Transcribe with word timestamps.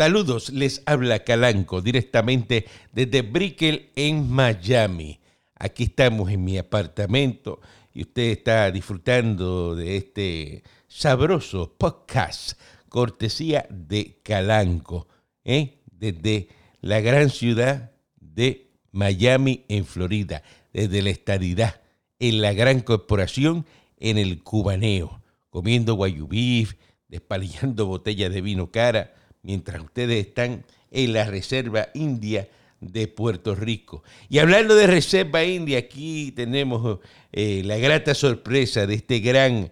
Saludos, 0.00 0.48
les 0.48 0.82
habla 0.86 1.24
Calanco 1.24 1.82
directamente 1.82 2.64
desde 2.90 3.20
Brickell 3.20 3.90
en 3.94 4.30
Miami. 4.30 5.20
Aquí 5.54 5.82
estamos 5.82 6.30
en 6.30 6.42
mi 6.42 6.56
apartamento 6.56 7.60
y 7.92 8.00
usted 8.00 8.30
está 8.30 8.70
disfrutando 8.70 9.76
de 9.76 9.98
este 9.98 10.62
sabroso 10.88 11.74
podcast, 11.76 12.58
cortesía 12.88 13.66
de 13.68 14.18
Calanco, 14.22 15.06
¿eh? 15.44 15.82
desde 15.84 16.48
la 16.80 17.00
gran 17.00 17.28
ciudad 17.28 17.92
de 18.18 18.70
Miami 18.92 19.66
en 19.68 19.84
Florida, 19.84 20.42
desde 20.72 21.02
la 21.02 21.10
estadidad, 21.10 21.82
en 22.18 22.40
la 22.40 22.54
gran 22.54 22.80
corporación, 22.80 23.66
en 23.98 24.16
el 24.16 24.42
cubaneo, 24.42 25.22
comiendo 25.50 25.92
guayubif, 25.92 26.76
despalillando 27.06 27.84
botellas 27.84 28.32
de 28.32 28.40
vino 28.40 28.70
cara, 28.70 29.12
mientras 29.42 29.82
ustedes 29.82 30.26
están 30.26 30.64
en 30.90 31.12
la 31.12 31.24
Reserva 31.24 31.88
India 31.94 32.48
de 32.80 33.08
Puerto 33.08 33.54
Rico. 33.54 34.02
Y 34.28 34.38
hablando 34.38 34.74
de 34.74 34.86
Reserva 34.86 35.44
India, 35.44 35.78
aquí 35.78 36.32
tenemos 36.32 37.00
eh, 37.32 37.62
la 37.64 37.76
grata 37.76 38.14
sorpresa 38.14 38.86
de 38.86 38.94
este 38.94 39.20
gran 39.20 39.70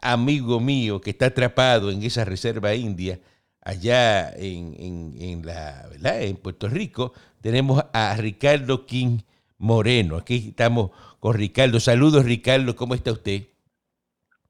amigo 0.00 0.60
mío 0.60 1.00
que 1.00 1.10
está 1.10 1.26
atrapado 1.26 1.90
en 1.90 2.02
esa 2.02 2.24
Reserva 2.24 2.74
India, 2.74 3.20
allá 3.62 4.32
en, 4.36 5.42
la, 5.44 6.22
en 6.22 6.36
Puerto 6.36 6.68
Rico. 6.68 7.12
Tenemos 7.40 7.82
a 7.92 8.14
Ricardo 8.16 8.86
King 8.86 9.20
Moreno. 9.58 10.16
Aquí 10.16 10.48
estamos 10.48 10.90
con 11.18 11.34
Ricardo. 11.34 11.80
Saludos, 11.80 12.24
Ricardo. 12.24 12.76
¿Cómo 12.76 12.94
está 12.94 13.12
usted? 13.12 13.44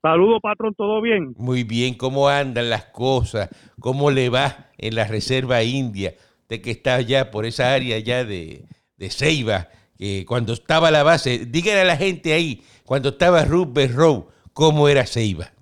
Saludos, 0.02 0.40
patrón, 0.40 0.74
¿todo 0.74 1.02
bien? 1.02 1.34
Muy 1.36 1.62
bien, 1.62 1.94
¿cómo 1.94 2.28
andan 2.28 2.70
las 2.70 2.86
cosas? 2.86 3.50
¿Cómo 3.78 4.10
le 4.10 4.30
va 4.30 4.70
en 4.78 4.94
la 4.94 5.06
Reserva 5.06 5.62
India? 5.62 6.14
Usted 6.42 6.62
que 6.62 6.70
está 6.70 6.94
allá 6.94 7.30
por 7.30 7.44
esa 7.44 7.74
área 7.74 7.98
ya 7.98 8.24
de, 8.24 8.64
de 8.96 9.10
Ceiba, 9.10 9.68
que 9.98 10.24
cuando 10.26 10.54
estaba 10.54 10.90
la 10.90 11.02
base, 11.02 11.44
díganle 11.46 11.82
a 11.82 11.84
la 11.84 11.96
gente 11.98 12.32
ahí, 12.32 12.62
cuando 12.86 13.10
estaba 13.10 13.44
Rupert 13.44 13.94
Row, 13.94 14.28
¿cómo 14.54 14.88
era 14.88 15.04
Ceiba? 15.04 15.52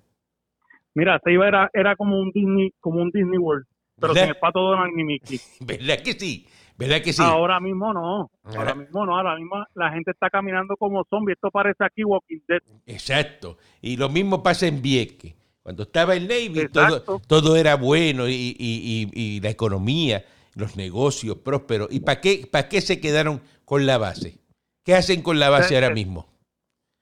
Mira, 0.95 1.19
Ceiba 1.23 1.47
era, 1.47 1.69
era 1.73 1.95
como 1.97 2.19
un 2.19 2.31
Disney, 2.31 2.71
como 2.79 3.01
un 3.01 3.11
Disney 3.11 3.37
World, 3.37 3.65
pero 3.99 4.13
sin 4.13 4.29
el 4.29 4.35
pato 4.37 4.61
Donald 4.61 4.93
ni 4.95 5.03
Mickey. 5.03 5.37
¿Verdad 5.59 6.01
que 6.01 6.13
sí? 6.13 6.47
¿Verdad 6.79 7.01
que 7.03 7.11
sí? 7.11 7.21
Ahora 7.21 7.59
mismo 7.59 7.93
no. 7.93 8.31
Ahora 8.55 8.73
mismo 8.73 9.05
no. 9.05 9.17
Ahora 9.17 9.35
mismo 9.35 9.65
la 9.75 9.91
gente 9.91 10.11
está 10.11 10.29
caminando 10.29 10.77
como 10.77 11.03
zombie. 11.09 11.33
Esto 11.33 11.51
parece 11.51 11.83
aquí 11.83 12.05
Walking 12.05 12.39
Dead. 12.47 12.61
Exacto. 12.85 13.57
Y 13.81 13.97
lo 13.97 14.07
mismo 14.07 14.41
pasa 14.41 14.65
en 14.65 14.81
Vieques. 14.81 15.35
Cuando 15.61 15.83
estaba 15.83 16.15
el 16.15 16.23
Navy, 16.29 16.69
todo, 16.71 17.19
todo, 17.27 17.57
era 17.57 17.75
bueno 17.75 18.29
y, 18.29 18.55
y, 18.57 19.09
y, 19.13 19.41
la 19.41 19.49
economía, 19.49 20.23
los 20.55 20.77
negocios 20.77 21.35
prósperos. 21.39 21.89
¿Y 21.91 21.99
para 21.99 22.21
qué, 22.21 22.47
para 22.49 22.69
qué 22.69 22.79
se 22.79 23.01
quedaron 23.01 23.41
con 23.65 23.85
la 23.85 23.97
base? 23.97 24.39
¿Qué 24.85 24.95
hacen 24.95 25.21
con 25.21 25.37
la 25.37 25.49
base 25.49 25.75
ahora 25.75 25.89
mismo? 25.89 26.27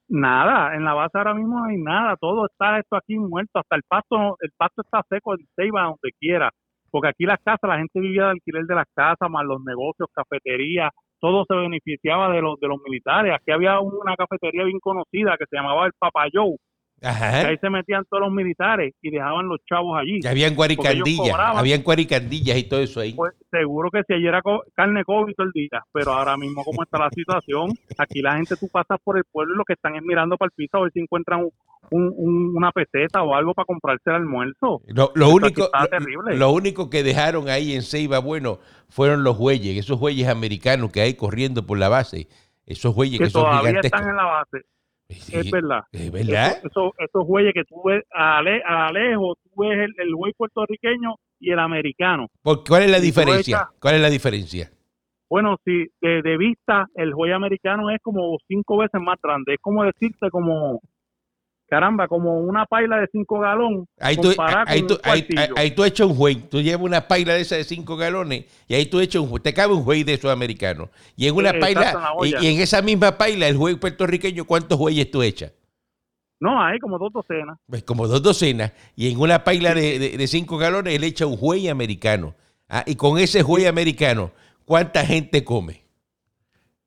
Nada, 0.10 0.76
en 0.76 0.84
la 0.84 0.96
base 0.96 1.18
ahora 1.20 1.36
mismo 1.36 1.60
no 1.60 1.66
hay 1.66 1.78
nada, 1.78 2.16
todo 2.20 2.48
está 2.48 2.80
esto 2.80 2.96
aquí 2.96 3.16
muerto, 3.18 3.60
hasta 3.60 3.76
el 3.76 3.84
pasto, 3.88 4.38
el 4.42 4.52
pasto 4.58 4.82
está 4.82 5.06
seco, 5.08 5.34
el 5.34 5.46
iba 5.66 5.84
donde 5.84 6.12
quiera 6.20 6.52
porque 6.98 7.10
aquí 7.10 7.26
las 7.26 7.38
casas, 7.44 7.70
la 7.70 7.78
gente 7.78 8.00
vivía 8.00 8.24
de 8.24 8.32
alquiler 8.32 8.66
de 8.66 8.74
las 8.74 8.88
casas, 8.96 9.30
más 9.30 9.46
los 9.46 9.62
negocios, 9.64 10.10
cafeterías, 10.12 10.90
todo 11.20 11.46
se 11.48 11.54
beneficiaba 11.56 12.34
de 12.34 12.42
los, 12.42 12.60
de 12.60 12.68
los 12.68 12.82
militares. 12.84 13.36
Aquí 13.36 13.52
había 13.52 13.80
una 13.80 14.16
cafetería 14.16 14.64
bien 14.64 14.80
conocida 14.80 15.38
que 15.38 15.46
se 15.48 15.58
llamaba 15.58 15.86
el 15.86 15.92
Papayou, 16.00 16.58
ahí 17.02 17.58
se 17.58 17.70
metían 17.70 18.04
todos 18.10 18.22
los 18.22 18.32
militares 18.32 18.94
y 19.02 19.12
dejaban 19.12 19.48
los 19.48 19.60
chavos 19.66 20.00
allí. 20.00 20.20
Habían 20.28 20.56
guaricandillas, 20.56 21.36
habían 21.38 21.84
guaricandillas 21.84 22.58
y 22.58 22.64
todo 22.64 22.82
eso 22.82 23.02
ahí. 23.02 23.14
Pues 23.14 23.34
seguro 23.52 23.90
que 23.92 24.02
si 24.08 24.14
ayer 24.14 24.30
era 24.30 24.42
carne 24.74 25.04
COVID 25.04 25.34
todo 25.36 25.48
el 25.48 25.54
día, 25.54 25.84
pero 25.92 26.14
ahora 26.14 26.38
mismo 26.38 26.64
como 26.64 26.84
está 26.84 26.98
la 26.98 27.10
situación, 27.12 27.72
aquí 27.98 28.22
la 28.22 28.36
gente 28.36 28.56
tú 28.58 28.68
pasas 28.70 28.98
por 29.04 29.18
el 29.18 29.24
pueblo 29.26 29.54
y 29.54 29.58
lo 29.58 29.66
que 29.66 29.74
están 29.74 29.96
es 29.96 30.02
mirando 30.02 30.38
para 30.38 30.48
el 30.48 30.54
piso 30.56 30.78
a 30.78 30.82
ver 30.82 30.92
si 30.92 31.00
encuentran 31.00 31.48
una 31.90 32.72
peseta 32.72 33.22
o 33.22 33.34
algo 33.34 33.54
para 33.54 33.66
comprarse 33.66 34.10
el 34.10 34.16
almuerzo. 34.16 34.82
Lo, 34.88 35.30
único, 35.30 35.70
lo, 36.26 36.36
lo, 36.36 36.52
único 36.52 36.90
que 36.90 37.04
dejaron 37.04 37.48
ahí 37.48 37.76
en 37.76 37.82
Ceiba, 37.82 38.20
bueno, 38.20 38.60
fueron 38.90 39.24
los 39.24 39.38
bueyes, 39.38 39.78
esos 39.78 40.00
bueyes 40.00 40.28
americanos 40.28 40.92
que 40.92 41.02
hay 41.02 41.14
corriendo 41.14 41.66
por 41.66 41.78
la 41.78 41.88
base, 41.88 42.28
esos 42.66 42.94
bueyes 42.94 43.20
que, 43.20 43.30
todavía 43.30 43.80
están 43.82 44.10
en 44.10 44.16
la 44.16 44.26
base 44.26 44.66
es 45.10 45.52
verdad. 45.52 45.84
Es 45.92 46.12
verdad. 46.12 46.58
Eso, 46.64 46.94
esos 46.98 47.26
güeyes 47.26 47.54
que 47.54 47.64
tú 47.64 47.82
ves 47.86 48.04
a, 48.14 48.40
a 48.40 48.92
lejos, 48.92 49.38
tú 49.44 49.62
ves 49.62 49.78
el, 49.80 49.94
el 49.98 50.16
güey 50.16 50.34
puertorriqueño 50.34 51.16
y 51.40 51.52
el 51.52 51.60
americano. 51.60 52.28
¿Por, 52.42 52.64
¿Cuál 52.64 52.84
es 52.84 52.92
la 52.92 53.00
diferencia? 53.00 53.70
¿Cuál 53.80 53.96
es 53.96 54.02
la 54.02 54.10
diferencia? 54.10 54.72
Bueno, 55.30 55.58
si 55.66 55.88
de, 56.02 56.22
de, 56.22 56.38
vista 56.38 56.88
el 56.96 57.14
güey 57.14 57.34
americano 57.34 57.90
es 57.90 58.02
como 58.02 58.38
cinco 58.48 58.78
veces 58.78 59.02
más 59.02 59.20
grande. 59.22 59.56
Es 59.56 59.60
como 59.62 59.84
decirte 59.84 60.30
como 60.30 60.82
caramba, 61.68 62.08
como 62.08 62.40
una 62.40 62.66
paila 62.66 62.98
de 62.98 63.08
5 63.12 63.40
galones. 63.40 63.88
Ahí 64.00 64.18
tú, 64.18 64.34
ahí, 64.66 64.84
tú, 64.84 64.98
ahí, 65.56 65.72
tú 65.72 65.84
echas 65.84 66.08
un 66.08 66.16
juez, 66.16 66.50
tú 66.50 66.62
llevas 66.62 66.84
una 66.84 67.08
paila 67.08 67.34
de 67.34 67.42
esa 67.42 67.56
de 67.56 67.64
5 67.64 67.98
galones 67.98 68.46
y 68.68 68.74
ahí 68.74 68.86
tú 68.86 69.00
echas 69.00 69.22
un 69.22 69.30
juez, 69.30 69.44
te 69.44 69.54
cabe 69.54 69.74
un 69.74 69.84
juez 69.84 70.06
de 70.06 70.14
esos 70.14 70.32
americanos. 70.32 70.90
Y 71.16 71.28
en 71.28 71.36
una 71.36 71.54
paila, 71.54 72.14
y, 72.24 72.48
en 72.48 72.62
esa 72.62 72.82
misma 72.82 73.18
paila, 73.18 73.48
el 73.48 73.58
juez 73.58 73.78
puertorriqueño, 73.78 74.46
¿cuántos 74.46 74.78
jueyes 74.78 75.12
tú 75.12 75.22
echas? 75.22 75.54
No, 76.40 76.62
hay 76.62 76.80
como 76.80 76.98
dos 77.00 77.12
docenas. 77.12 77.58
Pues 77.68 77.84
como 77.84 78.08
dos 78.08 78.22
docenas. 78.22 78.72
Y 78.96 79.12
en 79.12 79.20
una 79.20 79.44
paila 79.44 79.74
de 79.74 80.26
5 80.28 80.58
galones, 80.58 80.96
él 80.96 81.04
echa 81.04 81.26
un 81.26 81.38
juez 81.38 81.70
americano. 81.70 82.36
Ah, 82.70 82.84
y 82.86 82.96
con 82.96 83.18
ese 83.18 83.44
juez 83.44 83.68
americano, 83.68 84.32
¿cuánta 84.66 85.06
gente 85.06 85.44
come? 85.44 85.82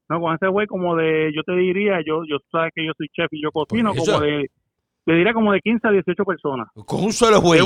No, 0.08 0.20
con 0.20 0.34
ese 0.34 0.48
juez 0.48 0.68
como 0.68 0.96
de, 0.96 1.32
yo 1.34 1.42
te 1.42 1.52
diría, 1.52 2.00
yo, 2.04 2.24
yo 2.28 2.36
sabes 2.50 2.72
que 2.74 2.84
yo 2.84 2.92
soy 2.98 3.08
chef 3.08 3.32
y 3.32 3.42
yo 3.42 3.50
cocino, 3.52 3.94
como 3.94 4.20
de 4.20 4.50
te 5.04 5.12
diría 5.14 5.32
como 5.32 5.52
de 5.52 5.60
15 5.60 5.88
a 5.88 5.90
18 5.90 6.24
personas. 6.24 6.68
Con 6.86 7.04
un 7.04 7.12
solo 7.12 7.40
güey. 7.40 7.60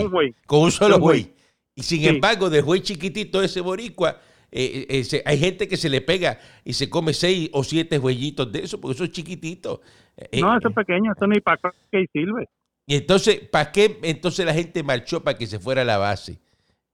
Con 0.46 0.62
un 0.62 0.70
solo 0.70 0.98
güey. 0.98 1.32
Y 1.74 1.82
sin 1.82 2.04
embargo, 2.04 2.50
de 2.50 2.60
güey 2.60 2.80
chiquitito 2.80 3.42
ese 3.42 3.60
boricua, 3.60 4.16
eh, 4.52 4.86
eh, 4.88 5.22
hay 5.24 5.38
gente 5.38 5.66
que 5.66 5.76
se 5.76 5.88
le 5.88 6.00
pega 6.00 6.38
y 6.64 6.74
se 6.74 6.88
come 6.88 7.12
seis 7.12 7.50
o 7.52 7.64
siete 7.64 7.98
huellitos 7.98 8.52
de 8.52 8.60
eso, 8.60 8.80
porque 8.80 8.94
eso 8.94 9.04
es 9.04 9.10
chiquitito. 9.10 9.80
Eh, 10.16 10.40
no, 10.40 10.56
eso 10.56 10.68
es 10.68 10.74
pequeño, 10.74 11.12
eso 11.12 11.26
ni 11.26 11.40
para 11.40 11.58
qué 11.90 12.06
sirve. 12.12 12.48
Y 12.86 12.96
entonces, 12.96 13.40
¿para 13.48 13.72
qué 13.72 13.98
entonces 14.02 14.46
la 14.46 14.54
gente 14.54 14.82
marchó 14.84 15.24
para 15.24 15.36
que 15.36 15.46
se 15.46 15.58
fuera 15.58 15.82
a 15.82 15.84
la 15.84 15.98
base 15.98 16.38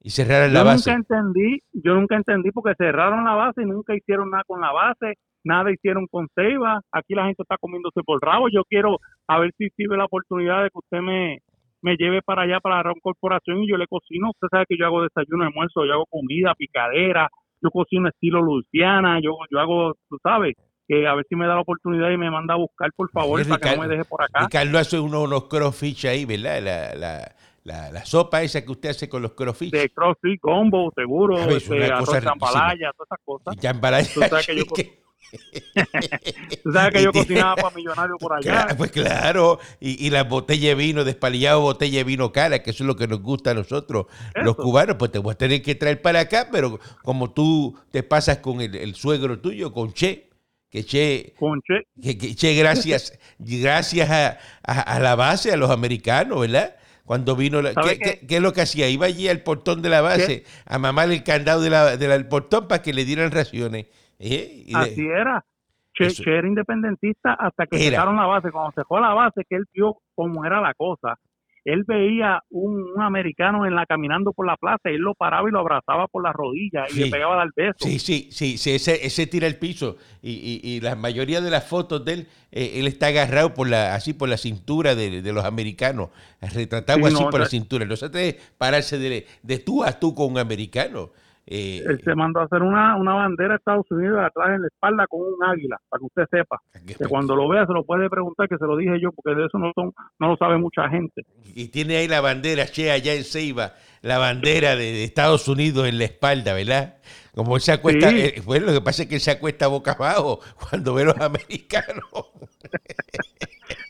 y 0.01 0.11
cerraran 0.11 0.55
la 0.55 0.63
base? 0.63 0.91
Yo 0.91 0.97
nunca 0.97 1.15
entendí, 1.15 1.63
yo 1.73 1.95
nunca 1.95 2.17
entendí 2.17 2.51
porque 2.51 2.75
cerraron 2.79 3.25
la 3.25 3.35
base 3.35 3.63
y 3.63 3.67
nunca 3.67 3.95
hicieron 3.95 4.31
nada 4.31 4.45
con 4.47 4.61
la 4.61 4.73
base 4.73 5.19
nada 5.45 5.73
hicieron 5.73 6.07
con 6.11 6.29
Ceiba, 6.35 6.81
aquí 6.93 7.15
la 7.15 7.27
gente 7.27 7.43
está 7.43 7.57
comiéndose 7.59 8.03
por 8.03 8.21
rabo, 8.21 8.49
yo 8.49 8.65
quiero 8.65 8.99
a 9.27 9.39
ver 9.39 9.53
si 9.57 9.69
sirve 9.71 9.97
la 9.97 10.05
oportunidad 10.05 10.63
de 10.63 10.71
que 10.71 10.79
usted 10.79 11.01
me, 11.01 11.39
me 11.83 11.97
lleve 11.97 12.23
para 12.23 12.43
allá, 12.43 12.61
para 12.61 12.83
la 12.83 12.95
corporación 13.03 13.63
y 13.63 13.71
yo 13.71 13.77
le 13.77 13.87
cocino, 13.87 14.31
usted 14.31 14.49
sabe 14.51 14.65
que 14.69 14.77
yo 14.79 14.87
hago 14.87 15.03
desayuno, 15.03 15.45
almuerzo, 15.45 15.85
yo 15.87 15.93
hago 15.95 16.07
comida, 16.07 16.55
picadera, 16.55 17.29
yo 17.63 17.71
cocino 17.71 18.09
estilo 18.09 18.43
Luciana, 18.43 19.21
yo, 19.23 19.37
yo 19.51 19.59
hago, 19.59 19.95
tú 20.09 20.19
sabes, 20.23 20.57
que 20.87 21.07
a 21.07 21.15
ver 21.15 21.25
si 21.29 21.37
me 21.37 21.47
da 21.47 21.55
la 21.55 21.61
oportunidad 21.61 22.11
y 22.11 22.17
me 22.17 22.31
manda 22.31 22.55
a 22.55 22.57
buscar, 22.57 22.91
por 22.97 23.11
favor, 23.11 23.47
para 23.47 23.59
que 23.59 23.77
no 23.77 23.83
me 23.83 23.89
deje 23.89 24.05
por 24.05 24.23
acá. 24.23 24.45
Ricardo 24.45 24.79
hace 24.79 24.99
uno, 24.99 25.23
unos 25.23 25.45
crossfish 25.45 26.07
ahí, 26.07 26.25
¿verdad? 26.25 26.61
La, 26.61 26.95
la, 26.95 27.33
la, 27.63 27.93
la, 27.93 28.05
sopa 28.05 28.43
esa 28.43 28.65
que 28.65 28.73
usted 28.73 28.89
hace 28.91 29.09
con 29.09 29.23
los 29.23 29.33
crossfish. 29.33 29.71
De 29.71 29.89
crossfish, 29.91 30.41
combo, 30.41 30.91
seguro, 30.97 31.39
este, 31.39 31.85
arroz 31.85 32.21
chambalaya, 32.21 32.91
todas 32.93 33.07
esas 33.07 33.19
cosas. 33.25 33.57
Chambalaya. 33.57 34.09
Tú 36.63 36.73
sabes 36.73 36.93
que 36.93 37.03
yo, 37.03 37.13
cocinaba 37.13 37.57
para 37.57 37.75
millonarios 37.75 38.19
por 38.19 38.33
allá. 38.37 38.69
pues 38.77 38.91
claro, 38.91 39.59
y, 39.79 40.05
y 40.05 40.11
la 40.11 40.25
botella 40.25 40.71
de 40.71 40.75
vino, 40.75 41.05
despalillado 41.05 41.61
botella 41.61 41.99
de 41.99 42.05
vino 42.05 42.33
cara, 42.33 42.63
que 42.63 42.71
eso 42.71 42.85
es 42.85 42.87
lo 42.87 42.97
que 42.97 43.07
nos 43.07 43.23
gusta 43.23 43.53
a 43.53 43.55
nosotros, 43.55 44.07
los 44.35 44.57
cubanos, 44.57 44.97
pues 44.99 45.13
te 45.13 45.19
voy 45.19 45.33
a 45.33 45.39
tener 45.39 45.63
que 45.63 45.75
traer 45.75 46.03
para 46.03 46.21
acá, 46.21 46.49
pero 46.51 46.81
como 47.03 47.33
tú 47.33 47.79
te 47.91 48.03
pasas 48.03 48.39
con 48.39 48.61
el, 48.61 48.95
suegro 48.95 49.39
tuyo, 49.39 49.73
con 49.73 49.93
Che, 49.93 50.31
que 50.69 50.85
Che, 50.85 51.35
con 51.39 51.61
che. 51.63 51.87
Que, 52.01 52.35
che 52.35 52.55
gracias, 52.55 53.19
gracias 53.39 54.11
a, 54.11 54.39
a, 54.63 55.01
la 55.01 55.15
base, 55.15 55.53
a 55.53 55.57
los 55.57 55.71
americanos, 55.71 56.41
¿verdad? 56.41 56.77
Cuando 57.05 57.35
vino, 57.35 57.61
¿qué, 57.63 58.21
es 58.29 58.41
lo 58.41 58.53
que 58.53 58.61
hacía? 58.61 58.89
Iba 58.89 59.07
allí 59.07 59.27
al 59.29 59.43
portón 59.43 59.83
de 59.83 59.89
la 59.89 60.01
base 60.01 60.45
a 60.65 60.79
mamar 60.79 61.11
el 61.11 61.25
candado 61.25 61.61
de 61.61 61.69
la, 61.69 61.97
del 61.97 62.29
portón 62.29 62.69
para 62.69 62.83
que 62.83 62.93
le 62.93 63.05
dieran 63.05 63.33
raciones. 63.33 63.87
Eh, 64.21 64.65
Así 64.73 65.01
era. 65.07 65.45
Che, 65.93 66.15
era 66.25 66.47
independentista 66.47 67.35
hasta 67.35 67.67
que 67.67 67.81
sacaron 67.81 68.17
la 68.17 68.27
base. 68.27 68.53
Cuando 68.53 68.73
se 68.73 68.85
fue 68.85 68.99
a 68.99 69.03
la 69.03 69.15
base, 69.15 69.45
que 69.49 69.57
él 69.57 69.65
vio 69.73 69.99
cómo 70.15 70.45
era 70.45 70.61
la 70.61 70.75
cosa, 70.75 71.17
él 71.65 71.85
veía 71.87 72.43
un, 72.51 72.85
un 72.95 73.03
americano 73.03 73.67
en 73.67 73.75
la 73.75 73.87
caminando 73.87 74.33
por 74.33 74.47
la 74.47 74.57
plaza, 74.57 74.91
y 74.91 74.95
él 74.95 75.01
lo 75.03 75.15
paraba 75.15 75.49
y 75.49 75.53
lo 75.53 75.61
abrazaba 75.61 76.07
por 76.09 76.23
las 76.23 76.33
rodillas 76.35 76.89
y 76.91 76.95
le 76.95 77.09
pegaba 77.09 77.43
al 77.43 77.51
beso. 77.57 77.77
Sí, 77.77 77.99
sí, 77.99 78.29
sí, 78.31 78.59
sí, 78.59 78.73
ese, 78.73 79.07
ese 79.07 79.27
tira 79.27 79.47
el 79.47 79.57
piso 79.57 79.97
y, 80.21 80.33
y- 80.33 80.61
y 80.77 80.81
la 80.83 80.97
mayoría 80.97 81.41
de 81.41 81.51
las 81.51 81.65
fotos 81.67 82.05
de 82.05 82.13
él, 82.13 82.29
eh, 82.53 82.73
él 82.75 82.87
está 82.87 83.07
agarrado 83.07 83.55
por 83.55 83.69
la, 83.71 83.95
así 83.95 84.13
por 84.13 84.29
la 84.29 84.37
cintura 84.37 84.95
de, 84.95 85.23
de 85.23 85.33
los 85.33 85.47
americanos, 85.47 86.11
retratado 86.43 86.99
Sí, 86.99 87.05
así 87.07 87.25
no, 87.25 87.31
por 87.31 87.41
la 87.41 87.47
no. 87.47 87.51
cintura. 87.51 87.87
No 87.87 87.97
se 87.97 88.11
debe 88.11 88.39
pararse 88.59 88.99
de, 88.99 89.27
de 89.43 89.59
tú 89.61 89.83
a 89.83 89.99
tú 89.99 90.15
con 90.15 90.31
un 90.33 90.39
americano. 90.39 91.11
Eh, 91.53 91.83
Él 91.85 92.01
se 92.05 92.15
mandó 92.15 92.39
a 92.39 92.45
hacer 92.45 92.63
una, 92.63 92.95
una 92.97 93.13
bandera 93.15 93.51
de 93.51 93.57
Estados 93.57 93.85
Unidos 93.91 94.21
atrás 94.25 94.51
en 94.55 94.63
la 94.63 94.69
espalda 94.69 95.05
con 95.09 95.21
un 95.21 95.45
águila, 95.45 95.77
para 95.89 95.99
que 95.99 96.07
usted 96.07 96.25
sepa. 96.31 96.61
Que 96.87 97.07
cuando 97.07 97.35
lo 97.35 97.49
vea 97.49 97.67
se 97.67 97.73
lo 97.73 97.85
puede 97.85 98.09
preguntar, 98.09 98.49
que 98.49 98.57
se 98.57 98.65
lo 98.67 98.77
dije 98.77 99.01
yo, 99.01 99.11
porque 99.11 99.39
de 99.39 99.47
eso 99.47 99.59
no 99.59 99.73
son 99.75 99.93
no 100.21 100.29
lo 100.29 100.37
sabe 100.37 100.59
mucha 100.59 100.89
gente. 100.89 101.27
Y 101.53 101.67
tiene 101.69 101.97
ahí 101.97 102.07
la 102.07 102.21
bandera, 102.21 102.67
che, 102.67 102.93
allá 102.93 103.15
en 103.15 103.25
Ceiba, 103.25 103.75
la 104.03 104.19
bandera 104.19 104.77
de, 104.77 104.85
de 104.93 105.03
Estados 105.05 105.49
Unidos 105.49 105.89
en 105.89 105.99
la 105.99 106.05
espalda, 106.05 106.55
¿verdad? 106.55 106.99
Como 107.35 107.57
él 107.57 107.63
se 107.63 107.73
acuesta, 107.73 108.11
Sí. 108.11 108.21
eh, 108.21 108.43
bueno, 108.45 108.67
lo 108.67 108.73
que 108.73 108.81
pasa 108.81 109.03
es 109.03 109.09
que 109.09 109.17
él 109.17 109.21
se 109.21 109.33
acuesta 109.33 109.67
boca 109.67 109.93
abajo 109.93 110.39
cuando 110.71 110.95
ve 110.95 111.03
a 111.03 111.07
los 111.07 111.19
americanos. 111.21 112.05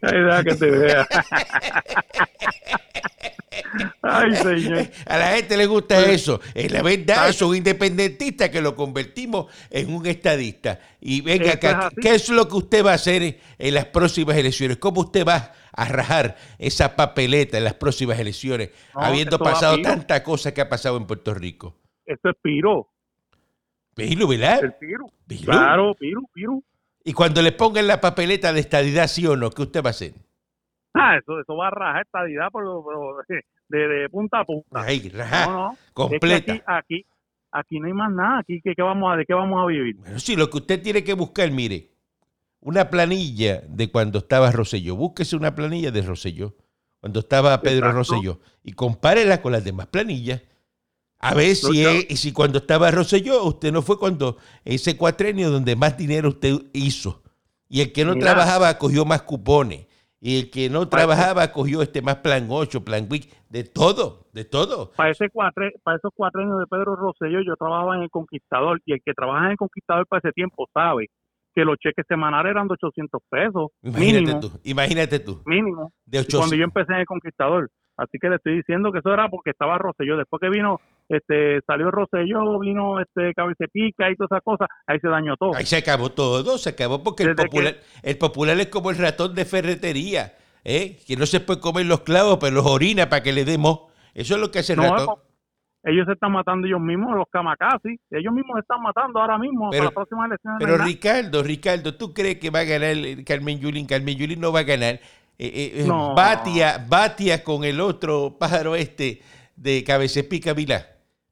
Ay, 0.02 0.44
que 0.44 0.54
te 0.54 0.70
vea. 0.70 1.06
Ay, 4.22 4.36
señor. 4.60 4.86
A 5.06 5.18
la 5.18 5.26
gente 5.36 5.56
le 5.56 5.66
gusta 5.66 6.00
eso. 6.10 6.40
Es 6.54 6.70
la 6.70 6.82
verdad, 6.82 7.28
es 7.28 7.40
un 7.42 7.56
independentista 7.56 8.50
que 8.50 8.60
lo 8.60 8.74
convertimos 8.76 9.46
en 9.70 9.92
un 9.94 10.06
estadista. 10.06 10.80
Y 11.00 11.20
venga 11.20 11.46
Eso 11.50 11.54
acá, 11.54 11.88
es. 11.90 11.98
¿qué 12.02 12.14
es 12.14 12.28
lo 12.28 12.48
que 12.48 12.56
usted 12.56 12.84
va 12.84 12.92
a 12.92 12.94
hacer 12.94 13.38
en 13.58 13.74
las 13.74 13.86
próximas 13.86 14.36
elecciones? 14.36 14.76
¿Cómo 14.78 15.00
usted 15.02 15.26
va 15.26 15.52
a 15.72 15.84
rajar 15.86 16.36
esa 16.58 16.96
papeleta 16.96 17.58
en 17.58 17.64
las 17.64 17.74
próximas 17.74 18.18
elecciones, 18.18 18.70
No, 18.94 19.02
habiendo 19.02 19.38
pasado 19.38 19.80
tanta 19.82 20.22
cosa 20.22 20.52
que 20.52 20.60
ha 20.60 20.68
pasado 20.68 20.96
en 20.96 21.06
Puerto 21.06 21.32
Rico? 21.34 21.76
Esto 22.04 22.30
es 22.30 22.36
Piro, 22.42 22.88
Velo, 23.96 24.28
¿verdad? 24.28 24.64
el 24.64 24.72
Piro. 24.74 25.06
Piro. 25.26 25.44
Claro, 25.44 25.94
Piro, 25.94 26.22
Piro. 26.32 26.62
Y 27.04 27.12
cuando 27.12 27.40
le 27.40 27.52
pongan 27.52 27.86
la 27.86 28.00
papeleta 28.00 28.52
de 28.52 28.60
estadidad, 28.60 29.06
sí 29.08 29.26
o 29.26 29.36
no, 29.36 29.50
¿qué 29.50 29.62
usted 29.62 29.82
va 29.82 29.88
a 29.88 29.90
hacer? 29.90 30.12
Ah, 30.92 31.16
eso, 31.16 31.40
eso 31.40 31.56
va 31.56 31.68
a 31.68 31.70
rajar 31.70 32.02
estadidad 32.02 32.48
pero, 32.52 32.84
pero, 32.84 33.16
de, 33.70 33.88
de 33.88 34.08
punta 34.10 34.40
a 34.40 34.44
punta. 34.44 34.82
Ahí, 34.82 35.08
rajar, 35.08 35.48
No, 35.48 35.68
no. 35.70 35.76
completa. 35.92 36.36
Es 36.36 36.42
que 36.44 36.52
aquí, 36.52 36.62
aquí, 36.66 37.06
aquí 37.52 37.80
no 37.80 37.86
hay 37.86 37.92
más 37.94 38.12
nada. 38.12 38.38
Aquí, 38.40 38.60
¿qué, 38.62 38.74
qué 38.74 38.82
vamos 38.82 39.12
a, 39.12 39.16
¿de 39.16 39.24
qué 39.24 39.34
vamos 39.34 39.62
a 39.62 39.66
vivir? 39.66 39.96
Bueno, 39.96 40.18
sí, 40.18 40.36
lo 40.36 40.50
que 40.50 40.58
usted 40.58 40.82
tiene 40.82 41.02
que 41.04 41.14
buscar, 41.14 41.50
mire, 41.50 41.90
una 42.60 42.90
planilla 42.90 43.62
de 43.66 43.90
cuando 43.90 44.18
estaba 44.18 44.50
Rosselló. 44.52 44.96
Búsquese 44.96 45.36
una 45.36 45.54
planilla 45.54 45.90
de 45.90 46.02
Rosselló, 46.02 46.54
cuando 47.00 47.20
estaba 47.20 47.60
Pedro 47.62 47.86
Exacto. 47.90 47.96
Rosselló, 48.14 48.40
y 48.62 48.72
compárela 48.72 49.40
con 49.40 49.52
las 49.52 49.64
demás 49.64 49.86
planillas. 49.86 50.42
A 51.22 51.34
ver 51.34 51.54
si, 51.54 51.84
es- 51.84 52.06
y 52.10 52.16
si 52.16 52.32
cuando 52.32 52.58
estaba 52.58 52.90
Rosselló, 52.90 53.44
usted 53.44 53.72
no 53.72 53.82
fue 53.82 53.98
cuando 53.98 54.38
ese 54.64 54.96
cuatrenio 54.96 55.50
donde 55.50 55.76
más 55.76 55.96
dinero 55.96 56.30
usted 56.30 56.54
hizo. 56.72 57.22
Y 57.68 57.82
el 57.82 57.92
que 57.92 58.04
no 58.04 58.14
Mira. 58.14 58.26
trabajaba 58.32 58.76
cogió 58.78 59.04
más 59.04 59.22
cupones. 59.22 59.86
Y 60.20 60.38
el 60.38 60.50
que 60.50 60.68
no 60.68 60.86
trabajaba 60.86 61.50
cogió 61.50 61.80
este 61.80 62.02
más 62.02 62.16
plan 62.16 62.46
8, 62.50 62.84
plan 62.84 63.06
week, 63.10 63.32
de 63.48 63.64
todo, 63.64 64.26
de 64.34 64.44
todo. 64.44 64.92
Para, 64.92 65.10
ese 65.10 65.30
cuatre, 65.30 65.72
para 65.82 65.96
esos 65.96 66.12
cuatro 66.14 66.42
años 66.42 66.58
de 66.58 66.66
Pedro 66.66 66.94
Rosselló, 66.94 67.40
yo 67.40 67.56
trabajaba 67.56 67.96
en 67.96 68.02
El 68.02 68.10
Conquistador. 68.10 68.80
Y 68.84 68.92
el 68.92 69.00
que 69.02 69.14
trabaja 69.14 69.46
en 69.46 69.52
El 69.52 69.56
Conquistador 69.56 70.06
para 70.06 70.18
ese 70.18 70.32
tiempo 70.32 70.68
sabe 70.74 71.08
que 71.54 71.64
los 71.64 71.76
cheques 71.78 72.04
semanales 72.06 72.50
eran 72.50 72.68
de 72.68 72.74
800 72.74 73.22
pesos. 73.28 73.70
Imagínate 73.82 74.20
mínimo. 74.20 74.40
tú, 74.40 74.60
imagínate 74.62 75.18
tú. 75.20 75.42
Mínimo. 75.46 75.92
De 76.04 76.18
Y 76.18 76.20
800. 76.20 76.38
cuando 76.38 76.56
yo 76.56 76.64
empecé 76.64 76.92
en 76.92 76.98
El 77.00 77.06
Conquistador. 77.06 77.70
Así 78.00 78.18
que 78.18 78.28
le 78.30 78.36
estoy 78.36 78.56
diciendo 78.56 78.90
que 78.92 79.00
eso 79.00 79.12
era 79.12 79.28
porque 79.28 79.50
estaba 79.50 79.76
Rosselló. 79.76 80.16
Después 80.16 80.40
que 80.40 80.48
vino, 80.48 80.80
este, 81.08 81.60
salió 81.66 81.90
Rosselló, 81.90 82.58
vino 82.58 82.98
este 82.98 83.34
Cabecepica 83.34 84.10
y 84.10 84.16
todas 84.16 84.30
esas 84.32 84.42
cosas, 84.42 84.68
ahí 84.86 84.98
se 85.00 85.08
dañó 85.08 85.36
todo. 85.36 85.54
Ahí 85.54 85.66
se 85.66 85.76
acabó 85.76 86.10
todo, 86.10 86.56
se 86.56 86.70
acabó 86.70 87.02
porque 87.02 87.24
el 87.24 87.34
popular, 87.34 87.76
el 88.02 88.16
popular 88.16 88.58
es 88.58 88.68
como 88.68 88.90
el 88.90 88.96
ratón 88.96 89.34
de 89.34 89.44
ferretería, 89.44 90.32
¿eh? 90.64 90.96
que 91.06 91.16
no 91.16 91.26
se 91.26 91.40
puede 91.40 91.60
comer 91.60 91.84
los 91.86 92.00
clavos, 92.00 92.38
pero 92.40 92.54
los 92.56 92.66
orina 92.66 93.08
para 93.10 93.22
que 93.22 93.32
le 93.32 93.44
demos. 93.44 93.80
Eso 94.14 94.34
es 94.34 94.40
lo 94.40 94.50
que 94.50 94.60
hace 94.60 94.72
el 94.72 94.78
No, 94.80 94.96
ratón. 94.96 95.16
ellos 95.84 96.06
se 96.06 96.12
están 96.14 96.32
matando 96.32 96.66
ellos 96.66 96.80
mismos, 96.80 97.14
los 97.16 97.26
kamikazes. 97.30 97.98
Ellos 98.10 98.32
mismos 98.32 98.54
se 98.56 98.60
están 98.60 98.82
matando 98.82 99.20
ahora 99.20 99.36
mismo 99.38 99.68
Pero- 99.70 99.82
para 99.82 99.84
las 99.84 99.94
próximas 99.94 100.26
elecciones. 100.26 100.58
Pero. 100.60 100.78
Ricardo, 100.84 101.42
Ricardo, 101.42 101.94
¿tú 101.96 102.12
crees 102.14 102.38
que 102.38 102.50
va 102.50 102.60
a 102.60 102.64
ganar 102.64 102.96
Carmen 103.26 103.60
Yulín? 103.60 103.86
Carmen 103.86 104.16
Yulín 104.16 104.40
no 104.40 104.52
va 104.52 104.60
a 104.60 104.64
ganar. 104.64 105.00
Eh, 105.42 105.50
eh, 105.54 105.72
eh, 105.80 105.84
No. 105.86 106.14
Batia, 106.14 106.84
Batia 106.86 107.42
con 107.42 107.64
el 107.64 107.80
otro 107.80 108.36
pájaro 108.38 108.76
este 108.76 109.22
de 109.56 109.82
Cabecepica 109.82 110.52
Vilá. 110.52 110.86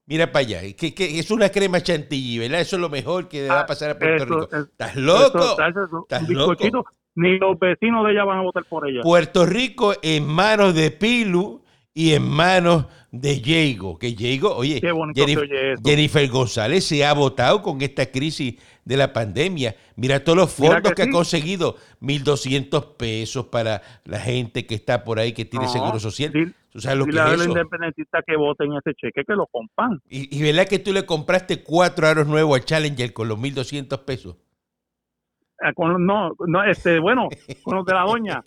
Mira 0.06 0.32
para 0.32 0.46
allá, 0.46 0.60
que, 0.75 0.94
que 0.94 1.19
es 1.19 1.31
una 1.31 1.50
crema 1.50 1.82
chantilly, 1.82 2.38
¿verdad? 2.38 2.60
Eso 2.62 2.76
es 2.76 2.81
lo 2.81 2.88
mejor 2.88 3.28
que 3.28 3.43
le 3.43 3.49
va 3.49 3.60
a 3.60 3.66
pasar 3.66 3.90
a 3.90 3.99
Puerto 3.99 4.25
Eso, 4.25 4.34
Rico. 4.40 4.56
es- 4.56 4.64
¿Estás 4.70 4.96
loco? 4.96 5.38
eso, 5.38 5.56
eso, 5.62 5.84
eso, 5.84 5.99
¿Estás 6.08 6.26
bizcochito, 6.26 6.84
Ni 7.16 7.37
los 7.37 7.58
vecinos 7.58 8.06
de 8.06 8.12
ella 8.12 8.25
van 8.25 8.38
a 8.38 8.43
votar 8.43 8.64
por 8.64 8.88
ella. 8.88 9.02
Puerto 9.02 9.44
Rico 9.44 9.93
en 10.00 10.26
manos 10.26 10.75
de 10.75 10.90
Pilu 10.90 11.62
y 11.93 12.14
en 12.14 12.22
manos 12.26 12.87
de 13.10 13.34
Diego. 13.37 13.99
Que 13.99 14.12
Diego, 14.12 14.55
oye, 14.55 14.81
Jennifer, 15.14 15.38
oye. 15.44 15.75
Jennifer 15.84 16.28
González 16.28 16.84
se 16.84 17.05
ha 17.05 17.12
votado 17.14 17.62
con 17.62 17.81
esta 17.82 18.06
crisis 18.10 18.55
de 18.84 18.96
la 18.96 19.12
pandemia. 19.12 19.76
Mira 19.96 20.22
todos 20.25 20.37
los 20.38 20.52
fondos 20.52 20.82
que 20.82 20.94
que, 20.94 21.02
ha 21.02 21.05
sí. 21.06 21.10
conseguido. 21.10 21.76
1.200 22.00 22.96
pesos 22.96 23.46
para 23.46 23.82
la 24.05 24.20
gente 24.20 24.66
que 24.66 24.75
está 24.75 25.05
por 25.05 25.19
ahí 25.19 25.32
que 25.32 25.44
tiene 25.44 25.66
No, 25.66 25.72
seguro 25.72 25.99
social. 26.00 26.32
dile- 26.32 26.55
¿Tú 26.70 26.81
sabes 26.82 26.99
lo 26.99 27.05
que 27.06 27.12
Dile 27.12 27.22
a 27.22 27.26
es 27.26 27.32
los 27.32 27.40
eso? 27.43 27.50
independentistas 27.50 28.22
que 28.26 28.37
voten 28.37 28.72
ese 28.75 28.94
cheque, 28.94 29.25
que 29.26 29.34
lo 29.34 29.46
compan. 29.46 30.00
Y, 30.08 30.37
y 30.38 30.43
verdad 30.43 30.66
que 30.69 30.78
tú 30.78 30.93
le 30.93 31.06
compraste 31.06 31.62
cuatro 31.62 32.06
aros 32.06 32.26
nuevos 32.26 32.58
a 32.61 32.64
Challenger 32.64 33.12
con 33.14 33.26
los 33.28 33.38
1.200 33.38 34.04
pesos. 34.04 34.37
Eh, 35.60 35.75
con- 35.75 36.06
no, 36.06 36.32
no, 36.46 36.64
este, 36.64 37.00
bueno, 37.00 37.28
con 37.62 37.76
los 37.76 37.87
de 37.87 37.93
la 37.94 38.02
doña. 38.02 38.43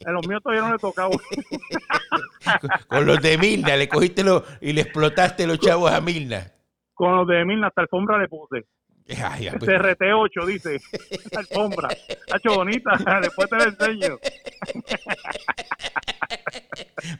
En 0.00 0.12
los 0.12 0.26
míos 0.26 0.42
todavía 0.42 0.66
no 0.66 0.72
le 0.72 0.78
tocaba. 0.78 1.10
Con, 1.10 1.20
con 2.88 3.06
los 3.06 3.20
de 3.22 3.38
Milna, 3.38 3.76
le 3.76 3.88
cogiste 3.88 4.24
los, 4.24 4.42
y 4.60 4.72
le 4.72 4.80
explotaste 4.82 5.46
los 5.46 5.60
chavos 5.60 5.92
a 5.92 6.00
Milna. 6.00 6.50
Con 6.94 7.16
los 7.16 7.28
de 7.28 7.44
Milna 7.44 7.68
hasta 7.68 7.82
alfombra 7.82 8.18
le 8.18 8.28
puse. 8.28 8.64
Ay, 9.22 9.48
pues. 9.56 9.70
CRT8 9.70 10.46
dice. 10.46 10.80
alfombra. 11.36 11.88
Ha 12.32 12.36
hecho 12.38 12.56
bonita. 12.56 12.90
Después 13.22 13.48
te 13.48 13.56
la 13.56 13.64
enseño. 13.64 14.18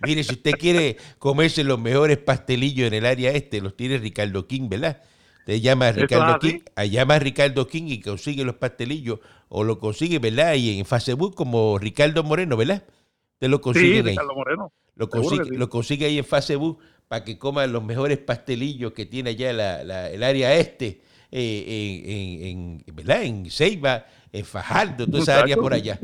Mire, 0.05 0.25
si 0.25 0.35
usted 0.35 0.53
quiere 0.53 0.97
comerse 1.19 1.63
los 1.63 1.79
mejores 1.79 2.19
pastelillos 2.19 2.89
en 2.89 2.95
el 2.95 3.07
área 3.07 3.31
este, 3.31 3.61
los 3.61 3.77
tiene 3.77 3.99
Ricardo 3.99 4.49
King, 4.49 4.69
¿verdad? 4.69 5.01
Usted 5.47 5.61
llama 5.61 5.87
a 5.89 5.93
Ricardo. 5.93 6.39
King, 6.41 6.59
llama 6.91 7.15
a 7.15 7.19
Ricardo 7.21 7.69
King 7.69 7.85
y 7.87 8.01
consigue 8.01 8.43
los 8.45 8.57
pastelillos, 8.57 9.21
o 9.49 9.63
lo 9.63 9.79
consigue, 9.79 10.19
¿verdad? 10.19 10.55
Y 10.55 10.77
en 10.77 10.85
Facebook 10.87 11.37
como 11.37 11.79
Ricardo 11.79 12.25
Moreno, 12.25 12.57
¿verdad? 12.57 12.83
Usted 13.35 13.49
lo 13.49 13.59
Sí, 13.59 13.63
consigue 13.63 13.97
ahí. 13.99 14.03
Ricardo 14.03 14.35
Moreno. 14.35 14.73
Lo 14.97 15.09
consigue, 15.09 15.45
sí. 15.45 15.51
lo 15.57 15.69
consigue 15.71 16.07
ahí 16.07 16.19
en 16.19 16.25
Facebook 16.25 16.79
para 17.07 17.23
que 17.23 17.39
coma 17.39 17.65
los 17.69 17.85
mejores 17.85 18.19
pastelillos 18.19 18.93
que 18.93 19.07
tiene 19.07 19.31
allá 19.31 19.53
la- 19.53 19.85
la- 19.85 20.11
el 20.11 20.25
área 20.25 20.53
este, 20.57 21.03
eh, 21.31 22.41
en, 22.43 22.83
en- 22.89 22.97
¿verdad? 22.97 23.23
En 23.23 23.49
Ceiba, 23.49 24.05
en 24.33 24.45
Fajardo, 24.45 25.07
toda 25.07 25.23
esa 25.23 25.39
área 25.41 25.57
por 25.57 25.73
allá. 25.73 26.01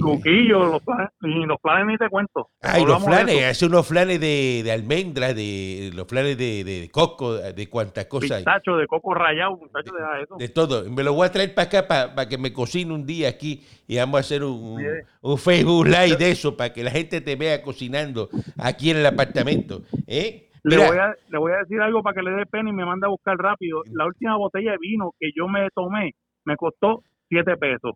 Cuquillo, 0.00 0.66
los 0.66 0.82
planes, 0.82 1.10
y 1.22 1.46
los 1.46 1.60
planes 1.60 1.86
ni 1.86 1.96
te 1.96 2.08
cuento. 2.08 2.50
Ay, 2.60 2.84
los 2.84 3.04
de 3.04 3.38
eso. 3.38 3.46
hace 3.50 3.66
unos 3.66 3.86
flanes 3.86 4.20
de, 4.20 4.62
de 4.64 4.72
almendra, 4.72 5.34
de 5.34 5.90
los 5.94 6.06
flanes 6.06 6.36
de, 6.38 6.64
de, 6.64 6.80
de 6.82 6.90
coco, 6.90 7.34
de 7.34 7.68
cuantas 7.68 8.06
cosas 8.06 8.30
hay. 8.32 8.44
Pistacho 8.44 8.76
de 8.76 8.86
coco 8.86 9.14
rayado, 9.14 9.56
muchachos, 9.56 9.92
deja 9.96 10.20
eso. 10.20 10.36
De 10.38 10.48
todo. 10.48 10.90
Me 10.90 11.02
lo 11.02 11.12
voy 11.14 11.26
a 11.26 11.32
traer 11.32 11.54
para 11.54 11.66
acá 11.68 11.86
para 11.86 12.28
que 12.28 12.38
me 12.38 12.52
cocine 12.52 12.92
un 12.92 13.06
día 13.06 13.28
aquí 13.28 13.62
y 13.86 13.96
vamos 13.96 14.18
a 14.18 14.20
hacer 14.20 14.42
un, 14.44 14.78
un- 15.22 15.38
Facebook 15.38 15.86
Live 15.86 16.16
de 16.16 16.30
eso 16.30 16.56
para 16.56 16.72
que 16.72 16.82
la 16.82 16.90
gente 16.90 17.20
te 17.20 17.36
vea 17.36 17.62
cocinando 17.62 18.28
aquí 18.58 18.90
en 18.90 18.98
el 18.98 19.06
apartamento. 19.06 19.82
¿eh? 20.06 20.48
Le 20.62 20.78
voy, 20.78 20.96
a, 20.98 21.14
le 21.28 21.38
voy 21.38 21.52
a 21.52 21.58
decir 21.58 21.80
algo 21.80 22.02
para 22.02 22.14
que 22.14 22.22
le 22.22 22.32
dé 22.32 22.44
pena 22.46 22.70
y 22.70 22.72
me 22.72 22.84
mande 22.84 23.06
a 23.06 23.10
buscar 23.10 23.36
rápido. 23.36 23.82
La 23.92 24.04
última 24.04 24.36
botella 24.36 24.72
de 24.72 24.78
vino 24.80 25.12
que 25.20 25.30
yo 25.36 25.46
me 25.46 25.68
tomé 25.72 26.14
me 26.44 26.56
costó 26.56 27.02
7 27.28 27.56
pesos. 27.56 27.92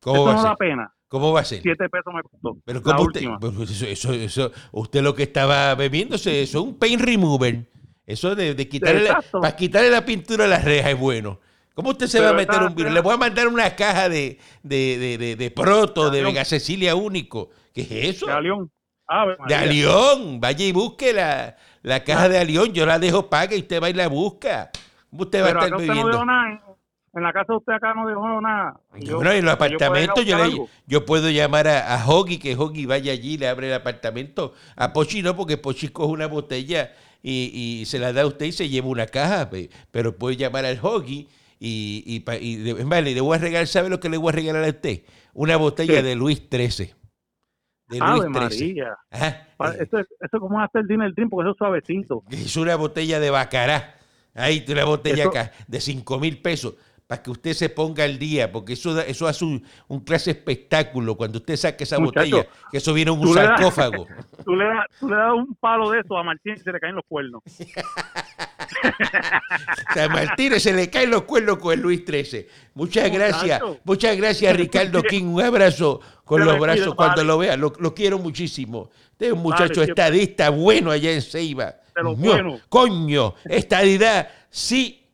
¿cómo, 0.00 0.30
Eso 0.30 0.32
no 0.32 0.42
da 0.42 0.56
pena. 0.56 0.92
¿Cómo 1.12 1.30
va 1.30 1.40
a 1.40 1.44
ser? 1.44 1.60
7 1.60 1.90
pesos 1.90 2.14
me 2.14 2.22
costó. 2.22 2.56
Pero 2.64 2.82
¿cómo 2.82 3.02
usted, 3.02 3.20
última. 3.20 3.38
pues 3.38 3.70
eso, 3.70 3.84
eso, 3.84 4.14
eso- 4.14 4.50
usted 4.70 5.02
lo 5.02 5.14
que 5.14 5.24
estaba 5.24 5.74
bebiéndose, 5.74 6.40
eso 6.40 6.60
es 6.60 6.64
un 6.64 6.78
paint 6.78 7.02
remover. 7.02 7.66
Eso 8.06 8.34
de, 8.34 8.54
de 8.54 8.66
quitarle, 8.66 9.02
la, 9.04 9.20
para 9.20 9.54
quitarle 9.54 9.90
la 9.90 10.06
pintura 10.06 10.46
a 10.46 10.48
las 10.48 10.64
rejas 10.64 10.92
es 10.92 10.98
bueno. 10.98 11.38
¿Cómo 11.74 11.90
usted 11.90 12.06
se 12.06 12.16
Pero 12.16 12.30
va 12.30 12.30
a 12.30 12.36
meter 12.38 12.62
un 12.62 12.74
virus? 12.74 12.92
Le 12.94 13.00
voy 13.02 13.12
a 13.12 13.18
mandar 13.18 13.46
una 13.46 13.76
caja 13.76 14.08
de, 14.08 14.38
de, 14.62 14.96
de, 14.98 15.18
de, 15.18 15.36
de 15.36 15.50
proto, 15.50 16.10
de. 16.10 16.22
Vega 16.22 16.46
Cecilia 16.46 16.94
único. 16.94 17.50
¿Qué 17.74 17.82
es 17.82 18.16
eso? 18.16 18.24
De 18.26 18.32
Alión. 18.32 18.70
Ave 19.06 19.36
De. 19.46 19.54
Alión. 19.54 20.40
Vaya 20.40 20.64
y 20.64 20.72
busque 20.72 21.12
la, 21.12 21.56
la 21.82 22.04
caja 22.04 22.30
de 22.30 22.38
Alión. 22.38 22.72
Yo 22.72 22.86
la 22.86 22.98
dejo 22.98 23.28
paga 23.28 23.54
y 23.54 23.58
usted 23.60 23.82
va 23.82 23.90
y 23.90 23.92
la 23.92 24.08
busca. 24.08 24.70
¿Cómo 25.10 25.24
usted 25.24 25.42
va 25.42 25.48
Pero 25.48 25.60
a 25.60 25.64
estar 25.64 25.70
no 25.72 25.76
bebiendo? 25.86 26.24
nada. 26.24 26.62
En 27.14 27.22
la 27.22 27.32
casa 27.32 27.52
de 27.52 27.58
usted 27.58 27.72
acá 27.74 27.92
no 27.94 28.06
dejó 28.06 28.40
nada. 28.40 28.80
Yo, 28.98 29.16
bueno, 29.16 29.32
en 29.32 29.44
los 29.44 29.54
apartamentos 29.54 30.24
yo, 30.24 30.38
le, 30.38 30.56
yo, 30.86 31.04
puedo 31.04 31.30
llamar 31.30 31.68
a, 31.68 31.94
a 31.94 32.06
Hoggy, 32.06 32.38
que 32.38 32.56
Hoggy 32.56 32.86
vaya 32.86 33.12
allí 33.12 33.34
y 33.34 33.38
le 33.38 33.48
abre 33.48 33.68
el 33.68 33.74
apartamento. 33.74 34.54
A 34.76 34.92
Pochi 34.92 35.22
no, 35.22 35.36
porque 35.36 35.58
Pochi 35.58 35.88
coge 35.88 36.12
una 36.12 36.26
botella 36.26 36.92
y, 37.22 37.80
y, 37.80 37.84
se 37.84 37.98
la 37.98 38.12
da 38.12 38.22
a 38.22 38.26
usted 38.26 38.46
y 38.46 38.52
se 38.52 38.68
lleva 38.68 38.88
una 38.88 39.06
caja. 39.06 39.50
Pero 39.90 40.16
puede 40.16 40.36
llamar 40.36 40.64
al 40.64 40.78
Hoggy 40.82 41.28
y, 41.60 42.02
y, 42.06 42.24
y 42.40 42.84
vale, 42.84 43.14
le 43.14 43.20
voy 43.20 43.36
a 43.36 43.40
regalar, 43.40 43.66
¿sabe 43.66 43.90
lo 43.90 44.00
que 44.00 44.08
le 44.08 44.16
voy 44.16 44.30
a 44.30 44.36
regalar 44.36 44.64
a 44.64 44.68
usted? 44.68 45.02
Una 45.34 45.56
botella 45.56 46.02
de 46.02 46.14
Luis 46.14 46.42
XIII. 46.50 46.94
De 47.88 47.98
Luis 47.98 48.24
María. 48.28 48.96
Eso 49.10 49.98
es, 49.98 50.06
eso 50.18 50.40
como 50.40 50.60
hacer 50.60 50.80
el 50.80 50.88
dinner 50.88 51.14
dream 51.14 51.28
porque 51.28 51.46
eso 51.46 51.52
es 51.52 51.58
suavecito. 51.58 52.24
Es 52.30 52.56
una 52.56 52.76
botella 52.76 53.20
de 53.20 53.30
bacará. 53.30 53.98
Ahí, 54.34 54.64
una 54.66 54.86
botella 54.86 55.26
acá 55.26 55.52
de 55.68 55.78
5 55.78 56.18
mil 56.18 56.40
pesos 56.40 56.74
para 57.12 57.22
que 57.22 57.30
usted 57.30 57.52
se 57.52 57.68
ponga 57.68 58.04
al 58.04 58.18
día, 58.18 58.50
porque 58.50 58.72
eso, 58.72 58.98
eso 59.02 59.28
hace 59.28 59.44
un, 59.44 60.00
clase 60.00 60.30
espectáculo 60.30 61.14
cuando 61.14 61.40
usted 61.40 61.58
saque 61.58 61.84
esa 61.84 61.98
botella, 61.98 62.46
que 62.70 62.78
eso 62.78 62.94
viene 62.94 63.12
en 63.12 63.18
un 63.18 63.34
sarcófago. 63.34 64.06
tú, 64.46 64.56
le 64.56 64.64
das, 64.64 64.86
tú 64.98 65.10
le 65.10 65.16
das 65.16 65.34
un 65.34 65.54
palo 65.56 65.90
de 65.90 66.00
eso 66.00 66.16
a 66.16 66.22
Martín 66.22 66.54
y 66.56 66.60
se 66.60 66.72
le 66.72 66.80
caen 66.80 66.94
los 66.94 67.04
cuernos. 67.06 67.42
a 69.88 70.08
Martín 70.08 70.58
se 70.58 70.72
le 70.72 70.88
caen 70.88 71.10
los 71.10 71.24
cuernos 71.24 71.58
con 71.58 71.74
el 71.74 71.80
Luis 71.80 72.02
XIII. 72.02 72.46
Muchas 72.72 73.12
gracias, 73.12 73.60
muchas 73.84 74.16
gracias 74.16 74.56
Ricardo 74.56 75.02
King, 75.10 75.34
un 75.34 75.42
abrazo 75.42 76.00
con 76.24 76.42
los 76.46 76.58
brazos 76.58 76.94
cuando 76.94 77.24
lo 77.24 77.36
vea, 77.36 77.58
lo, 77.58 77.94
quiero 77.94 78.20
muchísimo. 78.20 78.88
Usted 79.10 79.26
es 79.26 79.32
un 79.34 79.42
muchacho 79.42 79.82
estadista 79.82 80.48
bueno 80.48 80.90
allá 80.90 81.12
en 81.12 81.20
Ceiba. 81.20 81.74
Coño, 82.70 83.34
estadidad, 83.44 84.30
sí, 84.48 85.10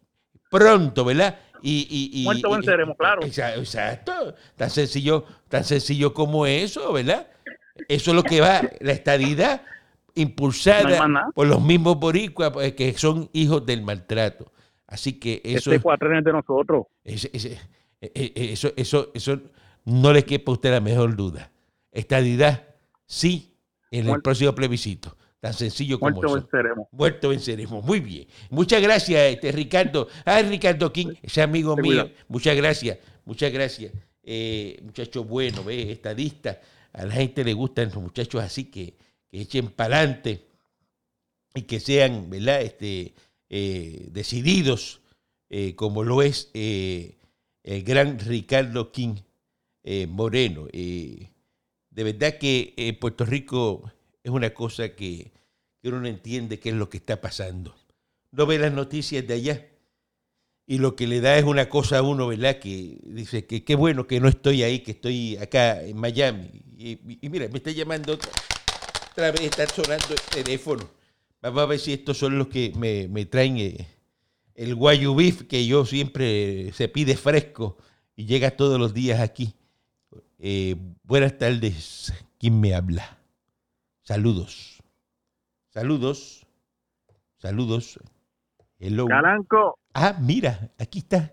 pronto, 0.49 1.05
¿verdad? 1.05 1.41
Y, 1.63 2.11
y, 2.13 2.25
Muerto 2.25 2.51
venceremos, 2.51 2.97
claro. 2.97 3.23
Exacto. 3.25 4.35
Tan 4.57 4.71
sencillo, 4.71 5.25
tan 5.49 5.65
sencillo 5.65 6.15
como 6.15 6.47
eso, 6.47 6.93
¿verdad? 6.93 7.27
Eso 7.89 8.11
es 8.11 8.17
lo 8.17 8.23
que 8.23 8.41
va, 8.41 8.63
la 8.81 8.93
estadidad 8.93 9.63
impulsada 10.15 11.31
por 11.35 11.47
los 11.47 11.63
mismos 11.63 11.99
boricuas 11.99 12.51
pues, 12.51 12.73
que 12.75 12.93
son 12.95 13.31
hijos 13.33 13.65
del 13.65 13.83
maltrato. 13.83 14.53
Así 14.87 15.19
que 15.19 15.41
eso. 15.45 15.71
Este 15.71 15.81
cuatro 15.81 16.09
de 16.09 16.33
nosotros. 16.33 16.87
Eso, 17.05 17.29
eso, 18.77 19.11
eso 19.15 19.41
no 19.85 20.13
le 20.13 20.25
quepa 20.25 20.51
a 20.51 20.55
usted 20.55 20.71
la 20.71 20.81
mejor 20.81 21.15
duda. 21.15 21.51
Estadidad, 21.93 22.65
sí, 23.07 23.55
en 23.91 24.09
el 24.09 24.23
próximo 24.23 24.55
plebiscito. 24.55 25.17
Tan 25.41 25.55
sencillo 25.55 26.01
como 26.01 26.17
Muerto 26.17 26.35
venceremos. 26.35 26.89
Muerto 26.91 27.29
venceremos. 27.29 27.85
Muy 27.85 28.01
bien. 28.01 28.27
Muchas 28.51 28.83
gracias, 28.83 29.21
este, 29.33 29.53
Ricardo. 29.53 30.09
Ah, 30.25 30.43
Ricardo 30.43 30.93
King, 30.93 31.15
ese 31.23 31.43
amigo 31.43 31.77
mío. 31.77 32.11
Muchas 32.27 32.57
gracias. 32.57 32.99
Muchas 33.25 33.53
gracias. 33.53 33.93
Eh, 34.23 34.81
muchacho 34.83 35.25
bueno, 35.25 35.63
¿ves? 35.63 35.89
estadista. 35.89 36.61
A 36.93 37.07
la 37.07 37.15
gente 37.15 37.45
le 37.45 37.53
gustan 37.53 37.87
los 37.87 38.03
muchachos 38.03 38.43
así 38.43 38.65
que, 38.65 38.97
que 39.31 39.43
echen 39.43 39.69
para 39.69 39.99
adelante 39.99 40.49
y 41.55 41.63
que 41.63 41.79
sean, 41.79 42.29
¿verdad? 42.29 42.63
Este, 42.63 43.15
eh, 43.49 44.09
decididos, 44.11 45.03
eh, 45.51 45.77
como 45.77 46.03
lo 46.03 46.23
es 46.23 46.51
el 46.53 47.15
gran 47.85 48.19
Ricardo 48.19 48.91
King 48.91 49.17
Moreno. 50.09 50.67
de 50.73 51.31
verdad 51.91 52.39
que 52.39 52.97
Puerto 53.01 53.25
Rico 53.25 53.91
es 54.29 54.35
una 54.35 54.51
cosa 54.51 54.91
que, 54.91 55.33
uno 55.83 56.01
no 56.01 56.07
entiende 56.07 56.59
qué 56.59 56.69
es 56.69 56.75
lo 56.75 56.91
que 56.91 56.99
está 56.99 57.21
pasando. 57.21 57.75
No 58.31 58.45
ve 58.45 58.59
las 58.59 58.73
noticias 58.73 59.27
de 59.27 59.35
allá 59.35 59.67
y 60.67 60.79
lo 60.79 60.97
que 60.97 61.07
le 61.07 61.23
da 61.23 61.39
es 61.39 61.45
una 61.45 61.71
cosa 61.71 61.99
a 61.99 62.03
uno, 62.03 62.27
¿verdad? 62.27 62.59
Que 62.59 62.99
dice 63.05 63.47
que 63.47 63.65
qué 63.65 63.75
bueno 63.75 64.07
que 64.07 64.21
no 64.21 64.29
estoy 64.29 64.63
ahí, 64.63 64.81
que 64.81 64.91
estoy 64.91 65.39
acá 65.39 65.83
en 65.83 65.97
Miami. 65.97 66.51
Y, 66.77 66.99
mira, 67.31 67.49
me 67.49 67.57
está 67.57 67.71
llamando 67.71 68.13
otra, 68.13 69.31
vez, 69.31 69.41
está 69.41 69.67
sonando 69.67 70.09
el 70.11 70.45
teléfono. 70.45 70.87
Vamos 71.41 71.63
a 71.63 71.67
ver 71.67 71.79
si 71.79 71.95
estos 71.95 72.19
son 72.19 72.37
los 72.37 72.49
que 72.49 72.73
me, 72.77 73.25
traen 73.25 73.57
eh, 73.57 73.87
el 74.55 74.75
guayu 74.75 75.15
beef 75.15 75.45
que 75.45 75.67
yo 75.67 75.87
siempre 75.87 76.71
se 76.75 76.89
pide 76.89 77.17
fresco 77.17 77.79
y 78.15 78.27
llega 78.27 78.51
todos 78.51 78.79
los 78.79 78.93
días 78.93 79.21
aquí. 79.21 79.55
Eh, 80.39 80.77
buenas 81.03 81.39
tardes, 81.39 82.13
¿quién 82.39 82.61
me 82.61 82.75
habla? 82.75 83.18
Saludos. 84.09 84.83
Saludos. 85.69 86.47
Saludos. 87.37 88.01
Hello. 88.79 89.05
Caranco. 89.05 89.79
Ah, 89.93 90.15
mira, 90.19 90.71
aquí 90.79 91.01
está. 91.01 91.31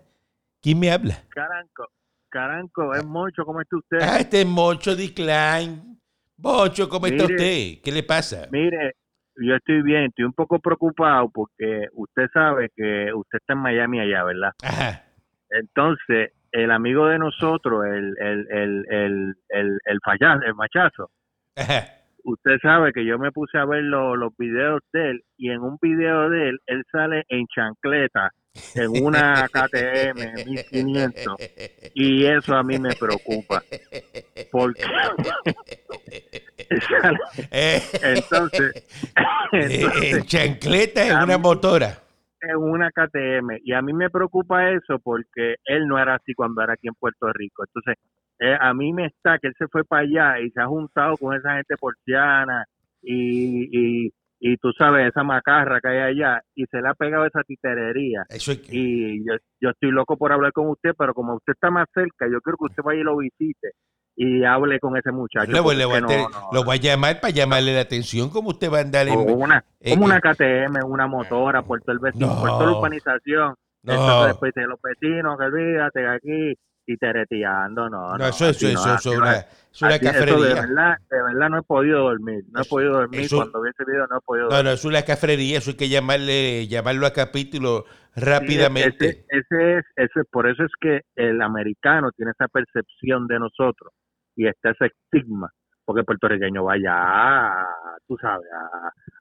¿Quién 0.60 0.80
me 0.80 0.92
habla? 0.92 1.14
Caranco. 1.30 1.88
Caranco, 2.28 2.94
es 2.94 3.02
Mocho, 3.02 3.46
¿cómo 3.46 3.62
está 3.62 3.78
usted? 3.78 3.98
Ah, 4.02 4.18
este 4.20 4.42
es 4.42 4.46
Mocho 4.46 4.94
Decline. 4.94 5.98
Mocho, 6.36 6.86
¿cómo 6.90 7.06
está 7.06 7.24
usted? 7.24 7.80
¿Qué 7.82 7.90
le 7.90 8.02
pasa? 8.02 8.46
Mire, 8.52 8.96
yo 9.36 9.54
estoy 9.54 9.80
bien, 9.80 10.04
estoy 10.10 10.26
un 10.26 10.34
poco 10.34 10.58
preocupado 10.58 11.30
porque 11.30 11.86
usted 11.94 12.26
sabe 12.30 12.68
que 12.76 13.10
usted 13.10 13.38
está 13.38 13.54
en 13.54 13.60
Miami 13.60 14.00
allá, 14.00 14.22
¿verdad? 14.22 14.52
Ajá. 14.62 15.02
Entonces, 15.48 16.32
el 16.52 16.70
amigo 16.70 17.06
de 17.06 17.20
nosotros, 17.20 17.86
el, 17.86 18.14
el, 18.18 18.46
el, 18.50 18.86
el, 18.90 19.36
el, 19.48 19.80
el, 19.86 20.00
el 20.44 20.54
machazo, 20.54 21.10
Ajá 21.56 21.95
usted 22.26 22.58
sabe 22.60 22.92
que 22.92 23.06
yo 23.06 23.18
me 23.18 23.30
puse 23.30 23.56
a 23.56 23.64
ver 23.64 23.84
los 23.84 24.36
videos 24.36 24.80
de 24.92 25.10
él 25.10 25.22
y 25.36 25.50
en 25.50 25.60
un 25.60 25.78
video 25.80 26.28
de 26.28 26.50
él, 26.50 26.58
él 26.66 26.82
sale 26.90 27.24
en 27.28 27.46
chancleta 27.46 28.30
en 28.74 29.04
una 29.04 29.48
KTM 29.48 30.46
1500 30.46 31.36
y 31.94 32.26
eso 32.26 32.54
a 32.54 32.62
mí 32.62 32.78
me 32.78 32.94
preocupa. 32.94 33.62
Porque 34.50 34.82
entonces, 38.02 38.86
en 39.52 40.22
chancleta 40.24 41.06
en 41.06 41.22
una 41.22 41.38
motora. 41.38 41.98
en 42.40 42.56
una 42.56 42.90
KTM 42.90 43.58
y 43.62 43.72
a 43.72 43.82
mí 43.82 43.92
me 43.92 44.10
preocupa 44.10 44.70
eso 44.70 44.98
porque 44.98 45.56
él 45.64 45.86
no 45.86 45.98
era 45.98 46.16
así 46.16 46.34
cuando 46.34 46.62
era 46.62 46.72
aquí 46.72 46.88
en 46.88 46.94
Puerto 46.94 47.32
Rico. 47.32 47.64
Entonces 47.68 48.02
eh, 48.38 48.56
a 48.60 48.74
mí 48.74 48.92
me 48.92 49.06
está 49.06 49.38
que 49.38 49.48
él 49.48 49.54
se 49.58 49.68
fue 49.68 49.84
para 49.84 50.02
allá 50.02 50.40
y 50.40 50.50
se 50.50 50.60
ha 50.60 50.66
juntado 50.66 51.16
con 51.16 51.34
esa 51.36 51.54
gente 51.54 51.76
porciana 51.78 52.64
y, 53.02 54.06
y, 54.06 54.12
y 54.40 54.56
tú 54.58 54.72
sabes, 54.76 55.08
esa 55.08 55.22
macarra 55.22 55.80
que 55.80 55.88
hay 55.88 55.98
allá 55.98 56.42
y 56.54 56.66
se 56.66 56.80
le 56.80 56.88
ha 56.88 56.94
pegado 56.94 57.24
esa 57.26 57.42
titerería. 57.42 58.24
Y 58.70 59.24
yo, 59.26 59.34
yo 59.60 59.70
estoy 59.70 59.90
loco 59.90 60.16
por 60.16 60.32
hablar 60.32 60.52
con 60.52 60.68
usted, 60.68 60.90
pero 60.98 61.14
como 61.14 61.36
usted 61.36 61.52
está 61.54 61.70
más 61.70 61.86
cerca, 61.94 62.26
yo 62.30 62.40
quiero 62.40 62.58
que 62.58 62.66
usted 62.66 62.82
vaya 62.82 63.00
y 63.00 63.04
lo 63.04 63.16
visite 63.16 63.72
y 64.16 64.44
hable 64.44 64.80
con 64.80 64.96
ese 64.96 65.12
muchacho. 65.12 65.52
lo 65.52 65.62
voy 65.62 66.76
a 66.76 66.80
llamar 66.80 67.20
para 67.20 67.32
llamarle 67.32 67.74
la 67.74 67.82
atención, 67.82 68.30
como 68.30 68.48
usted 68.48 68.72
va 68.72 68.78
a 68.78 68.82
andar 68.82 69.08
en... 69.08 69.18
Una, 69.18 69.62
eh, 69.78 69.90
como 69.90 70.06
una 70.06 70.20
KTM, 70.20 70.84
una 70.86 71.06
motora, 71.06 71.62
por 71.62 71.82
todo 71.82 71.92
el 71.92 71.98
vecino, 71.98 72.28
por 72.40 72.48
toda 72.48 72.66
la 72.66 72.78
urbanización. 72.78 73.54
No. 73.82 74.26
después 74.26 74.52
de 74.54 74.66
los 74.66 74.80
vecinos, 74.82 75.38
que 75.38 75.44
olvídate 75.44 76.08
aquí, 76.08 76.54
y 76.86 76.96
tereteando, 76.96 77.90
no. 77.90 78.16
No, 78.16 78.26
eso, 78.28 78.48
eso, 78.48 78.68
eso, 78.68 78.94
es 78.94 79.06
una, 79.06 79.36
es 79.36 79.82
una 79.82 79.98
cafrería. 79.98 80.36
de, 80.36 80.54
verdad, 80.54 80.96
de 81.10 81.22
verdad 81.22 81.48
no 81.50 81.58
he 81.58 81.62
podido 81.62 81.98
dormir, 82.00 82.44
no 82.50 82.62
he 82.62 82.64
podido 82.64 82.92
dormir 82.92 83.28
cuando 83.28 83.60
vi 83.60 83.70
ese 83.70 83.84
video, 83.84 84.06
no 84.06 84.18
he 84.18 84.20
podido 84.20 84.46
dormir. 84.46 84.64
No, 84.64 84.70
no, 84.70 84.74
es 84.74 84.84
una 84.84 85.02
cafrería, 85.02 85.58
eso 85.58 85.70
hay 85.70 85.76
que 85.76 85.88
llamarle, 85.88 86.68
llamarlo 86.68 87.06
a 87.06 87.12
capítulo 87.12 87.84
rápidamente. 88.14 89.08
ese, 89.08 89.24
ese, 89.28 89.78
es, 89.78 89.84
ese, 89.96 90.24
por 90.30 90.48
eso 90.48 90.62
es 90.62 90.72
que 90.80 91.00
el 91.16 91.42
americano 91.42 92.10
tiene 92.12 92.30
esa 92.30 92.46
percepción 92.48 93.26
de 93.26 93.40
nosotros 93.40 93.92
y 94.36 94.46
está 94.46 94.70
ese 94.70 94.86
estigma, 94.86 95.50
porque 95.84 96.00
el 96.00 96.06
puertorriqueño 96.06 96.62
vaya 96.64 96.92
a, 96.94 97.66
tú 98.06 98.16
sabes, 98.20 98.46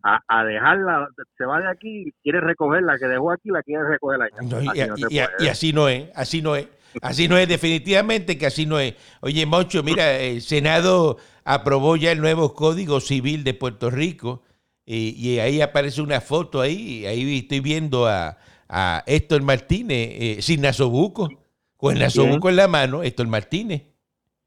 a, 0.03 0.19
a, 0.27 0.43
dejarla, 0.45 1.07
se 1.37 1.45
va 1.45 1.61
de 1.61 1.69
aquí, 1.69 2.13
quiere 2.21 2.41
recogerla, 2.41 2.99
que 2.99 3.07
dejó 3.07 3.31
aquí, 3.31 3.49
la 3.49 3.63
quiere 3.63 3.83
recoger 3.87 4.21
allá. 4.21 4.99
y, 5.39 5.47
así 5.47 5.73
no 5.73 5.89
es, 5.89 6.11
así 6.15 6.41
no 6.43 6.55
es. 6.55 6.67
Así 7.01 7.27
no 7.27 7.37
es, 7.37 7.47
definitivamente 7.47 8.37
que 8.37 8.45
así 8.45 8.65
no 8.65 8.79
es. 8.79 8.95
Oye, 9.21 9.45
Mocho, 9.45 9.83
mira, 9.83 10.17
el 10.17 10.41
Senado 10.41 11.17
aprobó 11.43 11.95
ya 11.95 12.11
el 12.11 12.21
nuevo 12.21 12.53
Código 12.53 12.99
Civil 12.99 13.43
de 13.43 13.53
Puerto 13.53 13.89
Rico 13.89 14.43
y, 14.85 15.39
ahí 15.39 15.61
aparece 15.61 16.01
una 16.01 16.21
foto 16.21 16.61
ahí, 16.61 17.05
ahí 17.05 17.39
estoy 17.39 17.59
viendo 17.59 18.07
a, 18.07 18.37
a 18.69 19.03
Héctor 19.07 19.41
Martínez 19.41 20.09
eh, 20.11 20.37
sin 20.41 20.61
nasobuco, 20.61 21.29
con 21.75 21.95
el 21.95 22.03
nasobuco 22.03 22.49
en 22.49 22.55
la 22.55 22.67
mano, 22.67 23.03
Héctor 23.03 23.27
Martínez. 23.27 23.83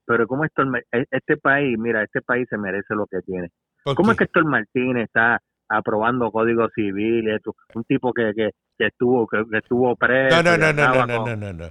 Pero 0.05 0.27
¿cómo 0.27 0.45
Héctor, 0.45 0.69
e, 0.93 1.05
este 1.11 1.37
país, 1.37 1.77
mira, 1.79 2.03
este 2.03 2.23
país 2.23 2.47
se 2.49 2.57
merece 2.57 2.95
lo 2.95 3.07
que 3.07 3.21
tiene. 3.23 3.51
¿Cómo 3.97 4.13
es 4.13 4.19
que 4.19 4.25
Héctor 4.25 4.45
Martínez 4.45 5.05
está 5.05 5.41
aprobando 5.69 6.31
código 6.31 6.69
civil, 6.75 7.29
un 7.75 7.85
tipo 7.85 8.13
que, 8.13 8.33
que, 8.35 8.51
estuvo 8.79 9.27
que, 9.27 9.45
estuvo 9.57 9.95
preso. 9.97 10.43
No, 10.43 10.57
no, 10.57 10.57
no, 10.57 10.73
no, 10.73 11.07
no, 11.07 11.27
no, 11.27 11.37
no, 11.37 11.53
no, 11.53 11.71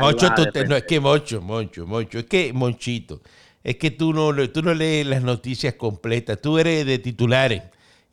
Mocho, 0.00 0.28
no, 0.68 0.76
es 0.76 0.84
que 0.84 1.00
Mocho, 1.00 1.40
Mocho, 1.40 1.86
Mocho, 1.86 2.18
es 2.20 2.26
que 2.26 2.52
Monchito, 2.52 3.20
es 3.62 3.76
que 3.76 3.90
tú 3.90 4.12
no, 4.12 4.32
tú 4.50 4.62
no 4.62 4.74
lees 4.74 5.06
las 5.06 5.22
noticias 5.22 5.74
completas, 5.74 6.40
tú 6.40 6.58
eres 6.58 6.86
de 6.86 6.98
titulares. 6.98 7.62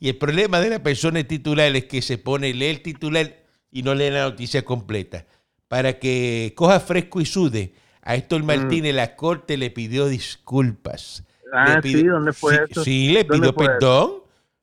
Y 0.00 0.08
el 0.08 0.16
problema 0.16 0.60
de 0.60 0.70
la 0.70 0.82
persona 0.82 1.18
de 1.18 1.24
titular 1.24 1.74
es 1.76 1.84
que 1.84 2.02
se 2.02 2.18
pone, 2.18 2.52
lee 2.52 2.66
el 2.66 2.82
titular 2.82 3.26
y 3.70 3.82
no 3.82 3.94
lee 3.94 4.10
la 4.10 4.24
noticia 4.24 4.64
completa. 4.64 5.24
para 5.68 5.98
que 5.98 6.52
coja 6.56 6.80
fresco 6.80 7.20
y 7.20 7.24
sude. 7.24 7.74
A 8.02 8.16
Héctor 8.16 8.42
mm. 8.42 8.46
Martínez 8.46 8.94
la 8.94 9.14
corte 9.14 9.56
le 9.56 9.70
pidió 9.70 10.08
disculpas. 10.08 11.24
Ah, 11.52 11.80
sí, 11.82 12.02
¿dónde 12.02 12.32
fue 12.32 12.64
eso? 12.68 12.82
Sí, 12.82 13.10
le 13.10 13.24
pidió 13.24 13.54
perdón. 13.54 14.21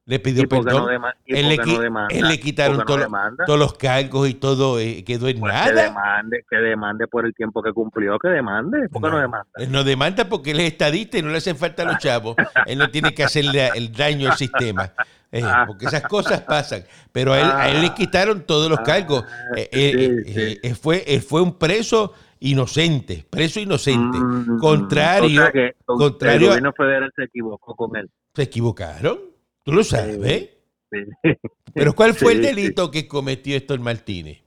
Le 0.09 0.17
pidió 0.17 0.49
perdón. 0.49 0.89
él, 1.27 1.49
le, 1.49 2.39
quitaron 2.39 2.83
todos 2.83 3.59
los 3.59 3.73
cargos 3.75 4.27
y 4.27 4.33
todo 4.33 4.79
eh, 4.79 5.03
quedó 5.03 5.27
en 5.27 5.39
pues 5.39 5.53
nada. 5.53 5.67
Que 5.67 5.81
demande, 5.83 6.45
que 6.49 6.55
demande 6.57 7.07
por 7.07 7.27
el 7.27 7.35
tiempo 7.35 7.61
que 7.61 7.71
cumplió, 7.73 8.17
que 8.17 8.29
demande. 8.29 8.89
¿Por 8.89 9.03
qué 9.03 9.09
no, 9.11 9.19
demanda? 9.19 9.47
Él 9.57 9.71
no 9.71 9.83
demanda 9.83 10.27
porque 10.27 10.49
él 10.49 10.61
es 10.61 10.71
estadista 10.71 11.19
y 11.19 11.21
no 11.21 11.29
le 11.29 11.37
hacen 11.37 11.57
falta 11.57 11.83
a 11.83 11.85
los 11.85 11.99
chavos. 11.99 12.35
él 12.65 12.79
no 12.79 12.89
tiene 12.89 13.13
que 13.13 13.23
hacerle 13.23 13.69
el 13.75 13.91
daño 13.91 14.31
al 14.31 14.35
sistema. 14.35 14.91
Eh, 15.31 15.43
ah. 15.45 15.65
porque 15.67 15.85
esas 15.85 16.01
cosas 16.01 16.41
pasan. 16.41 16.85
Pero 17.11 17.33
a 17.33 17.39
él, 17.39 17.45
a 17.45 17.69
él 17.69 17.81
le 17.81 17.89
ah. 17.89 17.93
quitaron 17.93 18.41
todos 18.41 18.67
los 18.67 18.79
cargos. 18.79 19.23
Ah, 19.27 19.53
eh, 19.57 20.73
fue, 20.81 21.21
fue 21.21 21.43
un 21.43 21.55
preso 21.55 22.15
inocente, 22.39 23.27
preso 23.29 23.59
inocente. 23.59 24.17
Mm, 24.17 24.57
contrario, 24.57 25.43
contrario. 25.85 26.39
El 26.39 26.47
gobierno 26.47 26.73
federal 26.73 27.11
se 27.15 27.25
equivocó 27.25 27.75
con 27.75 27.95
él. 27.95 28.09
¿Se 28.33 28.41
equivocaron? 28.41 29.29
¿Tú 29.63 29.73
lo 29.73 29.83
sabes? 29.83 30.49
Pero 31.73 31.93
¿cuál 31.93 32.13
fue 32.13 32.33
el 32.33 32.41
delito 32.41 32.89
que 32.89 33.07
cometió 33.07 33.55
Héctor 33.55 33.79
Martínez? 33.79 34.41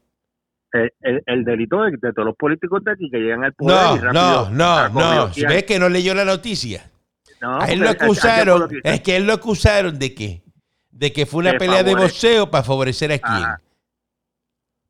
El, 1.01 1.45
delito 1.45 1.83
de, 1.83 1.97
todos 2.13 2.25
los 2.25 2.35
políticos 2.35 2.83
de 2.83 2.91
aquí 2.91 3.09
que 3.11 3.19
llegan 3.19 3.43
al 3.43 3.53
poder. 3.53 4.03
No, 4.11 4.49
no, 4.49 4.89
no, 4.89 4.89
no. 4.89 5.31
¿Ves 5.47 5.63
que 5.65 5.77
no 5.77 5.87
leyó 5.87 6.15
la 6.15 6.25
noticia? 6.25 6.89
No, 7.39 7.61
a 7.61 7.65
él 7.65 7.79
lo 7.79 7.89
acusaron, 7.89 8.69
es 8.83 9.01
que 9.01 9.17
él 9.17 9.27
lo 9.27 9.33
acusaron 9.33 9.99
de 9.99 10.15
qué? 10.15 10.41
De 10.89 11.13
que 11.13 11.25
fue 11.25 11.41
una 11.41 11.57
pelea 11.57 11.83
de 11.83 11.93
boxeo 11.93 12.49
para 12.49 12.63
favorecer 12.63 13.11
a 13.11 13.19
quién. 13.19 13.43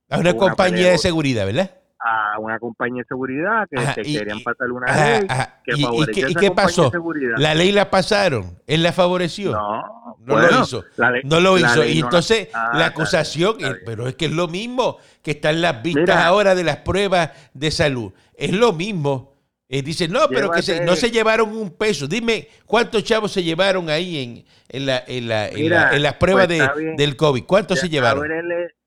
A 0.09 0.19
una, 0.19 0.35
compañía 0.35 0.91
de 0.91 0.97
seguridad, 0.97 1.45
¿verdad? 1.45 1.71
A 2.03 2.37
una 2.39 2.59
compañía 2.59 3.01
de 3.03 3.07
seguridad 3.07 3.67
que, 3.69 4.03
querían 4.03 4.41
pasar 4.43 4.71
una 4.71 4.87
ley 4.87 5.27
que 5.63 5.77
favorecía 5.77 6.29
¿Y, 6.29 6.35
qué, 6.35 6.51
pasó? 6.51 6.91
La 7.37 7.55
ley 7.55 7.71
la 7.71 7.89
pasaron, 7.89 8.59
él 8.67 8.83
la 8.83 8.91
favoreció. 8.91 9.51
No, 9.51 10.17
no 10.19 10.39
lo 10.39 10.61
hizo. 10.61 10.85
no 11.23 11.39
lo 11.39 11.57
hizo. 11.57 11.85
Y 11.85 11.99
entonces 11.99 12.49
la, 12.73 12.87
acusación, 12.87 13.57
pero 13.85 14.07
es 14.07 14.15
que 14.15 14.25
es 14.25 14.31
lo 14.31 14.47
mismo 14.47 14.97
que 15.21 15.31
están 15.31 15.61
las 15.61 15.81
vistas 15.81 16.17
ahora 16.17 16.55
de 16.55 16.63
las 16.63 16.77
pruebas 16.77 17.31
de 17.53 17.71
salud. 17.71 18.11
Es 18.35 18.51
lo 18.51 18.73
mismo. 18.73 19.33
Eh, 19.69 19.81
dice, 19.81 20.07
no, 20.07 20.27
pero 20.27 20.51
que 20.51 20.81
no 20.81 20.95
se 20.95 21.09
llevaron 21.09 21.55
un 21.55 21.71
peso. 21.71 22.07
Dime, 22.07 22.47
¿cuántos 22.65 23.03
chavos 23.03 23.31
se 23.31 23.41
llevaron 23.41 23.89
ahí 23.89 24.23
en, 24.23 24.45
en, 24.69 24.85
la, 24.85 25.03
en, 25.07 25.27
la, 25.27 25.47
en, 25.47 26.03
las 26.03 26.15
pruebas 26.15 26.47
pues 26.47 26.59
de, 26.75 26.95
del 26.95 27.15
COVID? 27.15 27.45
¿Cuántos 27.45 27.79
se 27.79 27.89
llevaron? 27.89 28.23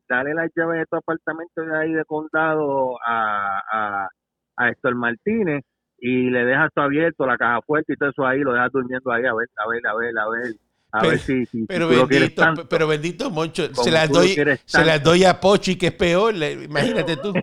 Dale 0.08 0.34
las 0.34 0.50
llaves 0.54 0.80
de 0.80 0.86
tu 0.86 0.96
apartamento 0.96 1.62
de 1.62 1.76
ahí 1.78 1.92
de 1.92 2.04
condado 2.04 2.96
a, 3.06 3.60
a, 3.72 4.08
a 4.56 4.68
Héctor 4.70 4.94
Martínez 4.96 5.64
y 5.98 6.30
le 6.30 6.44
dejas 6.44 6.70
todo 6.75 6.84
abierto, 6.86 7.26
la 7.26 7.38
caja 7.38 7.60
fuerte 7.62 7.94
y 7.94 7.96
todo 7.96 8.10
eso 8.10 8.26
ahí, 8.26 8.40
lo 8.40 8.52
dejas 8.52 8.72
durmiendo 8.72 9.10
ahí, 9.12 9.25
a 9.25 9.34
ver, 9.34 9.48
a 9.56 9.68
ver, 9.68 9.86
a 9.86 9.94
ver, 9.94 10.18
a 10.18 10.28
ver. 10.28 10.65
A 10.96 11.00
pero, 11.00 11.10
ver 11.10 11.18
si, 11.18 11.46
si, 11.46 11.66
pero, 11.66 11.88
bendito, 11.88 12.42
pero 12.70 12.86
bendito 12.86 13.30
Moncho, 13.30 13.74
se 13.74 13.90
las 13.90 14.08
doy, 14.08 14.34
se 14.64 14.84
las 14.84 15.02
doy 15.02 15.24
a 15.24 15.38
Pochi 15.38 15.76
que 15.76 15.88
es 15.88 15.92
peor, 15.92 16.34
imagínate 16.34 17.18
tú. 17.18 17.34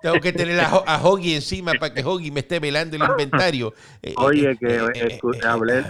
Tengo 0.00 0.20
que 0.20 0.32
tener 0.32 0.60
a, 0.60 0.68
a 0.68 1.02
Hoggy 1.02 1.34
encima 1.34 1.72
para 1.72 1.92
que 1.92 2.04
Hoggy 2.04 2.30
me 2.30 2.40
esté 2.40 2.60
velando 2.60 2.96
el 2.96 3.02
inventario. 3.02 3.72
Eh, 4.02 4.14
Oye, 4.16 4.56
que 4.56 4.76
eh, 4.76 5.18
hablé, 5.44 5.84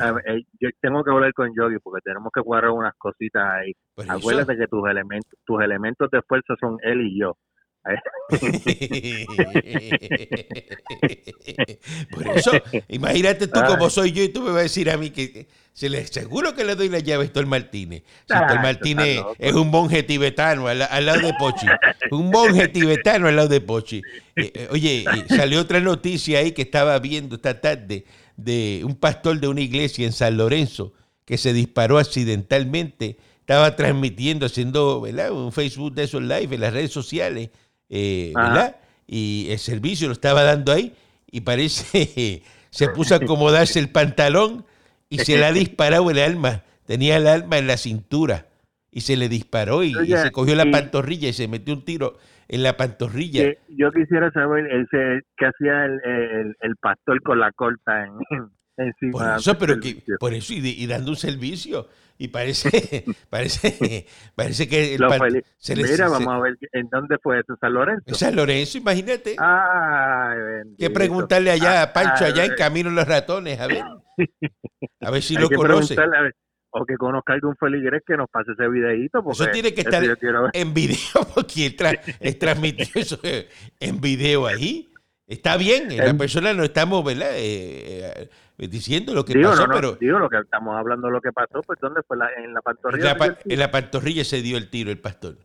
yo 0.58 0.68
tengo 0.80 1.04
que 1.04 1.10
hablar 1.12 1.32
con 1.32 1.48
Yogi 1.54 1.76
porque 1.80 2.00
tenemos 2.02 2.32
que 2.34 2.42
cuadrar 2.42 2.70
unas 2.70 2.94
cositas 2.98 3.42
ahí. 3.44 3.72
Acuérdate 4.08 4.56
que 4.56 4.66
tus 4.66 4.88
elementos, 4.88 5.38
tus 5.44 5.62
elementos 5.62 6.10
de 6.10 6.20
fuerza 6.22 6.54
son 6.58 6.78
él 6.82 7.02
y 7.02 7.20
yo. 7.20 7.36
Por 12.10 12.28
eso, 12.36 12.50
imagínate 12.88 13.48
tú 13.48 13.58
como 13.66 13.88
soy 13.88 14.12
yo 14.12 14.22
y 14.22 14.28
tú 14.28 14.42
me 14.42 14.50
vas 14.50 14.60
a 14.60 14.64
decir 14.64 14.90
a 14.90 14.98
mí 14.98 15.08
que 15.10 15.48
se 15.72 15.88
le, 15.88 16.06
seguro 16.06 16.54
que 16.54 16.62
le 16.64 16.74
doy 16.74 16.90
la 16.90 16.98
llave 16.98 17.24
a 17.24 17.26
Héctor 17.26 17.46
Martínez. 17.46 18.02
Héctor 18.28 18.60
Martínez 18.60 19.22
es 19.38 19.54
un 19.54 19.70
monje 19.70 20.02
tibetano 20.02 20.68
al, 20.68 20.78
lado 20.78 21.20
de 21.20 21.32
Pochi. 21.38 21.66
Un 22.10 22.28
monje 22.30 22.68
tibetano 22.68 23.28
al 23.28 23.36
lado 23.36 23.48
de 23.48 23.62
Pochi. 23.62 24.02
Eh, 24.36 24.52
eh, 24.54 24.68
oye, 24.70 25.06
salió 25.28 25.60
otra 25.60 25.80
noticia 25.80 26.40
ahí 26.40 26.52
que 26.52 26.60
estaba 26.62 26.98
viendo 26.98 27.36
esta 27.36 27.60
tarde 27.60 28.04
de 28.36 28.82
un 28.84 28.94
pastor 28.94 29.40
de 29.40 29.48
una 29.48 29.62
iglesia 29.62 30.04
en 30.06 30.12
San 30.12 30.36
Lorenzo 30.36 30.92
que 31.24 31.38
se 31.38 31.54
disparó 31.54 31.98
accidentalmente. 31.98 33.16
Estaba 33.40 33.74
transmitiendo, 33.74 34.46
haciendo 34.46 35.00
un 35.00 35.52
Facebook 35.52 35.94
de 35.94 36.04
esos 36.04 36.22
live 36.22 36.54
en 36.54 36.60
las 36.60 36.72
redes 36.72 36.92
sociales 36.92 37.50
eh, 37.90 38.32
¿verdad? 38.34 38.76
Y 39.06 39.48
el 39.50 39.58
servicio 39.58 40.06
lo 40.06 40.12
estaba 40.12 40.42
dando 40.44 40.72
ahí 40.72 40.94
y 41.30 41.42
parece 41.42 42.42
se 42.70 42.88
puso 42.88 43.14
a 43.14 43.18
acomodarse 43.18 43.78
el 43.78 43.90
pantalón 43.90 44.64
y 45.08 45.18
se 45.18 45.36
le 45.36 45.44
ha 45.44 45.52
disparado 45.52 46.10
el 46.10 46.18
alma. 46.20 46.62
Tenía 46.86 47.16
el 47.16 47.26
alma 47.26 47.58
en 47.58 47.66
la 47.66 47.76
cintura 47.76 48.46
y 48.90 49.02
se 49.02 49.16
le 49.16 49.28
disparó 49.28 49.82
y, 49.82 49.94
se 49.94 50.30
cogió 50.30 50.54
la 50.54 50.70
pantorrilla 50.70 51.28
y 51.28 51.32
se 51.32 51.48
metió 51.48 51.74
un 51.74 51.84
tiro 51.84 52.16
en 52.48 52.62
la 52.62 52.76
pantorrilla. 52.76 53.54
yo 53.68 53.92
quisiera 53.92 54.30
saber 54.32 54.66
ese, 54.66 55.20
qué 55.36 55.46
hacía 55.46 55.84
el, 55.84 56.56
el, 56.60 56.76
pastor 56.76 57.22
con 57.22 57.38
la 57.38 57.52
corta 57.52 58.04
en, 58.04 58.50
encima. 58.76 59.12
Por 59.12 59.38
eso, 59.38 59.58
pero 59.58 59.80
que, 59.80 60.02
por 60.18 60.34
eso 60.34 60.52
y 60.52 60.86
dando 60.86 61.10
un 61.10 61.16
servicio 61.16 61.88
y 62.20 62.28
parece, 62.28 63.04
parece, 63.30 64.06
parece 64.34 64.68
que 64.68 64.94
el 64.94 65.42
se 65.56 65.74
Mira, 65.74 66.06
vamos 66.10 66.28
a 66.28 66.38
ver 66.40 66.58
en 66.72 66.86
dónde 66.90 67.16
fue 67.22 67.40
eso, 67.40 67.56
San 67.58 67.72
Lorenzo. 67.72 68.04
En 68.06 68.14
San 68.14 68.36
Lorenzo, 68.36 68.76
imagínate. 68.76 69.36
Ay, 69.38 70.36
que 70.78 70.90
preguntarle 70.90 71.50
allá 71.50 71.82
a 71.82 71.92
Pancho, 71.94 72.26
allá 72.26 72.44
en 72.44 72.54
Camino 72.56 72.90
los 72.90 73.08
Ratones, 73.08 73.58
a 73.58 73.66
ver. 73.66 73.82
A 75.00 75.10
ver 75.10 75.22
si 75.22 75.34
lo 75.34 75.48
conoce. 75.48 75.96
o 76.72 76.84
que 76.84 76.94
conozca 76.96 77.32
algún 77.32 77.56
feligrés 77.56 78.02
que 78.06 78.18
nos 78.18 78.28
pase 78.28 78.52
ese 78.52 78.68
videíto. 78.68 79.22
Porque 79.22 79.42
eso 79.42 79.50
tiene 79.50 79.72
que 79.72 79.80
estar 79.80 80.02
en 80.52 80.74
video, 80.74 80.98
porque 81.34 81.74
él, 82.20 82.38
transmitió 82.38 82.86
eso 83.00 83.18
en 83.80 83.98
video 83.98 84.46
ahí. 84.46 84.89
Está 85.30 85.56
bien, 85.56 85.96
la 85.96 86.12
persona 86.14 86.52
no 86.52 86.64
estamos, 86.64 87.04
¿verdad? 87.04 87.30
Eh, 87.34 88.28
eh, 88.58 88.68
diciendo 88.68 89.14
lo 89.14 89.24
que 89.24 89.40
pasó, 89.40 89.64
pero... 89.72 89.92
Digo, 89.92 90.18
lo 90.18 90.28
que 90.28 90.38
estamos 90.38 90.76
hablando 90.76 91.06
de 91.06 91.12
lo 91.12 91.20
que 91.20 91.30
pasó, 91.30 91.62
pues 91.62 91.78
¿dónde 91.80 92.02
fue? 92.02 92.16
en 92.36 92.52
la 92.52 92.60
pantorrilla. 92.60 93.16
En 93.44 93.58
la, 93.60 93.70
pantorrilla 93.70 94.24
se 94.24 94.42
dio 94.42 94.56
el 94.56 94.68
tiro 94.68 94.90
el 94.90 94.98
pastor. 94.98 95.36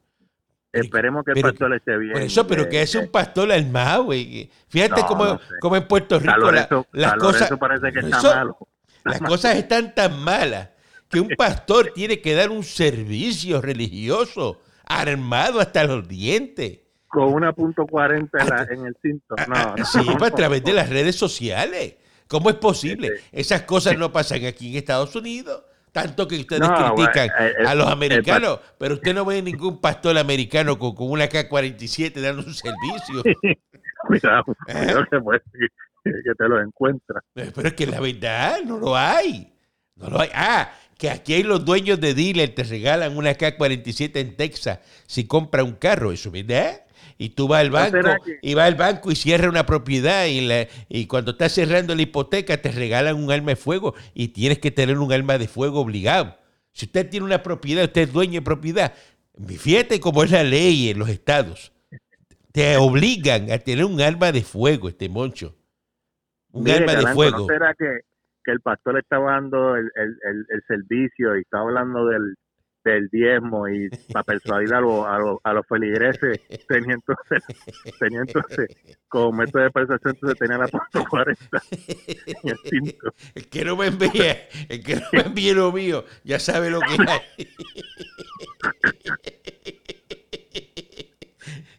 Esperemos 0.71 1.23
que 1.23 1.33
el 1.33 1.41
pastor 1.41 1.75
esté 1.75 1.99
bien. 1.99 2.13
Por 2.13 2.21
eso, 2.23 2.47
pero 2.47 2.67
que 2.67 2.81
es 2.81 2.95
un 2.95 3.11
pastor 3.11 3.51
armado, 3.51 4.05
güey. 4.05 4.49
Fíjate 4.69 5.03
cómo, 5.07 5.39
cómo, 5.61 5.75
en 5.75 5.87
Puerto 5.87 6.17
Rico 6.17 6.87
las 6.91 7.13
cosas... 7.17 7.51
parece 7.59 7.91
que 7.91 7.99
está 7.99 8.21
malo. 8.23 8.57
Las 9.03 9.21
cosas 9.21 9.55
están 9.55 9.93
tan 9.93 10.19
malas 10.19 10.69
que 11.11 11.19
un 11.19 11.29
pastor 11.37 11.91
tiene 11.93 12.21
que 12.21 12.33
dar 12.33 12.49
un 12.49 12.63
servicio 12.63 13.61
religioso 13.61 14.59
armado 14.83 15.59
hasta 15.59 15.83
los 15.83 16.07
dientes 16.07 16.84
con 17.15 17.33
una 17.33 17.53
punto 17.53 17.87
cuarenta 17.87 18.67
en, 18.69 18.85
el 18.85 18.95
cinto. 19.01 19.35
No, 19.47 19.85
Sí, 19.85 19.99
pues, 20.17 20.31
a 20.33 20.35
través 20.35 20.63
de 20.63 20.73
las 20.73 20.89
redes 20.89 21.15
sociales. 21.15 21.95
¿Cómo 22.27 22.49
es 22.49 22.57
posible? 22.57 23.09
Esas 23.31 23.61
cosas 23.61 23.97
no 23.97 24.11
pasan 24.11 24.45
aquí 24.45 24.71
en 24.71 24.77
Estados 24.77 25.15
Unidos. 25.15 25.63
Tanto 25.93 26.27
que 26.27 26.35
ustedes 26.35 26.67
critican 26.67 27.29
eh, 27.39 27.53
a 27.65 27.73
los 27.73 27.87
americanos, 27.87 28.59
pero 28.77 28.95
usted 28.95 29.15
no 29.15 29.23
ve 29.23 29.41
ningún 29.41 29.79
pastor 29.79 30.17
americano 30.17 30.77
con, 30.77 30.93
una 30.97 31.29
K-47 31.29 32.19
dando 32.19 32.43
un 32.43 32.53
servicio. 32.53 33.23
cuidado, 34.07 34.43
¿Eh? 34.67 34.93
que, 36.03 36.35
te 36.37 36.49
lo 36.49 36.61
encuentras. 36.61 37.23
Eh, 37.35 37.49
pero 37.55 37.69
es 37.69 37.73
que 37.75 37.87
la 37.87 38.01
verdad 38.01 38.59
no 38.65 38.77
lo 38.77 38.97
hay. 38.97 39.53
No 39.95 40.09
lo 40.09 40.19
hay. 40.19 40.29
Ah, 40.33 40.69
que 40.97 41.09
aquí 41.09 41.33
hay 41.33 41.43
los 41.43 41.63
dueños 41.63 42.01
de 42.01 42.13
dealer 42.13 42.53
te 42.53 42.63
regalan 42.63 43.15
una 43.15 43.35
K-47 43.35 44.17
en 44.17 44.35
Texas 44.35 44.79
si 45.07 45.25
compra 45.25 45.63
un 45.63 45.75
carro. 45.75 46.11
¿Eso 46.11 46.29
verdad? 46.29 46.84
Y 47.17 47.29
tú 47.29 47.47
vas 47.47 47.61
al 47.61 47.71
banco 47.71 47.97
y 48.41 48.53
vas 48.53 48.67
al 48.67 48.75
banco 48.75 49.11
y 49.11 49.15
cierra 49.15 49.49
una 49.49 49.65
propiedad 49.65 50.25
y, 50.25 50.41
la, 50.41 50.67
y 50.89 51.07
cuando 51.07 51.31
estás 51.31 51.53
cerrando 51.53 51.95
la 51.95 52.01
hipoteca 52.01 52.61
te 52.61 52.71
regalan 52.71 53.15
un 53.15 53.31
arma 53.31 53.51
de 53.51 53.55
fuego 53.55 53.95
y 54.13 54.29
tienes 54.29 54.59
que 54.59 54.71
tener 54.71 54.97
un 54.97 55.11
arma 55.11 55.37
de 55.37 55.47
fuego 55.47 55.79
obligado. 55.79 56.37
Si 56.71 56.85
usted 56.85 57.09
tiene 57.09 57.25
una 57.25 57.41
propiedad, 57.41 57.85
usted 57.85 58.01
es 58.01 58.13
dueño 58.13 58.33
de 58.33 58.41
propiedad, 58.41 58.93
fíjate 59.47 59.99
cómo 59.99 60.23
es 60.23 60.31
la 60.31 60.43
ley 60.43 60.89
en 60.89 60.99
los 60.99 61.09
estados. 61.09 61.71
Te 62.51 62.77
obligan 62.77 63.51
a 63.51 63.59
tener 63.59 63.85
un 63.85 63.99
arma 64.01 64.31
de 64.31 64.41
fuego, 64.41 64.89
este 64.89 65.09
moncho. 65.09 65.55
Un 66.51 66.69
arma 66.69 66.95
de 66.95 67.07
fuego. 67.07 67.39
¿No 67.39 67.47
que, 67.47 67.99
que 68.43 68.51
el 68.51 68.61
pastor 68.61 68.97
estaba 68.97 69.31
dando 69.31 69.75
el, 69.75 69.91
el, 69.95 70.45
el 70.49 70.63
servicio 70.67 71.37
y 71.37 71.41
estaba 71.41 71.63
hablando 71.63 72.05
del, 72.05 72.35
del 72.91 73.09
diezmo 73.09 73.67
y 73.67 73.89
para 74.13 74.23
persuadir 74.23 74.73
a, 74.73 74.79
los 74.79 75.05
a, 75.05 75.17
a 75.43 75.53
los 75.53 75.67
feligreses 75.67 76.39
tenía 76.67 76.93
entonces, 76.93 77.43
tenía 77.99 78.21
entonces 78.21 78.67
como 79.07 79.31
método 79.31 79.63
de 79.63 79.71
persuasión 79.71 80.13
entonces 80.13 80.39
tenía 80.39 80.57
la 80.57 80.67
punto 80.67 81.05
40 81.09 81.63
el 83.35 83.49
que 83.49 83.65
no 83.65 83.75
me 83.75 83.87
envíe 83.87 84.37
el 84.69 84.83
que 84.83 84.95
no 84.95 85.01
me 85.11 85.21
envíe 85.21 85.53
lo 85.53 85.71
mío 85.71 86.05
ya 86.23 86.39
sabe 86.39 86.69
lo 86.69 86.79
que 86.79 86.95
hay 87.07 87.47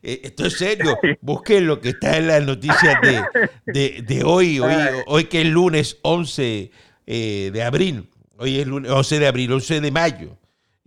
eh, 0.03 0.21
esto 0.23 0.47
es 0.47 0.53
serio. 0.57 0.97
Busquen 1.21 1.67
lo 1.67 1.81
que 1.81 1.89
está 1.89 2.17
en 2.17 2.29
las 2.29 2.41
noticias 2.45 2.95
de, 3.03 4.05
de, 4.07 4.23
hoy, 4.25 4.61
hoy, 4.61 4.73
hoy 5.07 5.25
que 5.25 5.41
es 5.41 5.49
lunes 5.49 5.99
11 6.03 6.71
eh, 7.07 7.51
de 7.53 7.63
abril. 7.65 8.09
Hoy 8.39 8.61
es 8.61 8.67
lunes 8.69 8.89
11 8.89 9.19
de 9.19 9.27
abril, 9.27 9.53
11 9.53 9.81
de 9.81 9.91
mayo. 9.91 10.39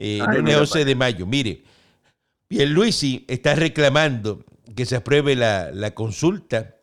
Eh, 0.02 0.20
lunes 0.34 0.56
11 0.56 0.86
de 0.86 0.96
mayo. 0.96 1.26
Mire, 1.26 1.62
Pierluisi 2.48 3.26
está 3.28 3.54
reclamando 3.54 4.46
que 4.74 4.86
se 4.86 4.96
apruebe 4.96 5.36
la, 5.36 5.72
la 5.72 5.94
consulta, 5.94 6.78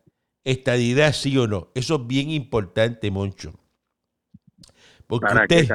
estadidad 0.45 1.15
sí 1.15 1.37
o 1.39 1.47
no. 1.47 1.71
Eso 1.75 1.97
es 1.97 2.07
bien 2.07 2.29
importante, 2.31 3.11
Moncho. 3.11 3.59
Porque 5.07 5.35
usted, 5.35 5.69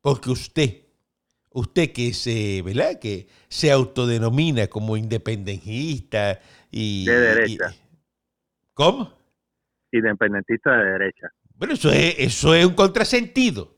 porque 0.00 0.30
usted, 0.30 0.82
usted 1.50 1.92
que 1.92 2.14
se, 2.14 2.62
¿verdad? 2.62 3.00
Que 3.00 3.26
se 3.48 3.72
autodenomina 3.72 4.68
como 4.68 4.96
independentista 4.96 6.38
y... 6.70 7.06
De 7.06 7.18
derecha. 7.18 7.74
¿Cómo? 8.72 9.12
Independentista 9.90 10.76
de 10.76 10.92
derecha. 10.92 11.28
Bueno, 11.56 11.74
eso 11.74 11.90
es, 11.90 12.14
eso 12.18 12.54
es 12.54 12.64
un 12.64 12.74
contrasentido. 12.74 13.73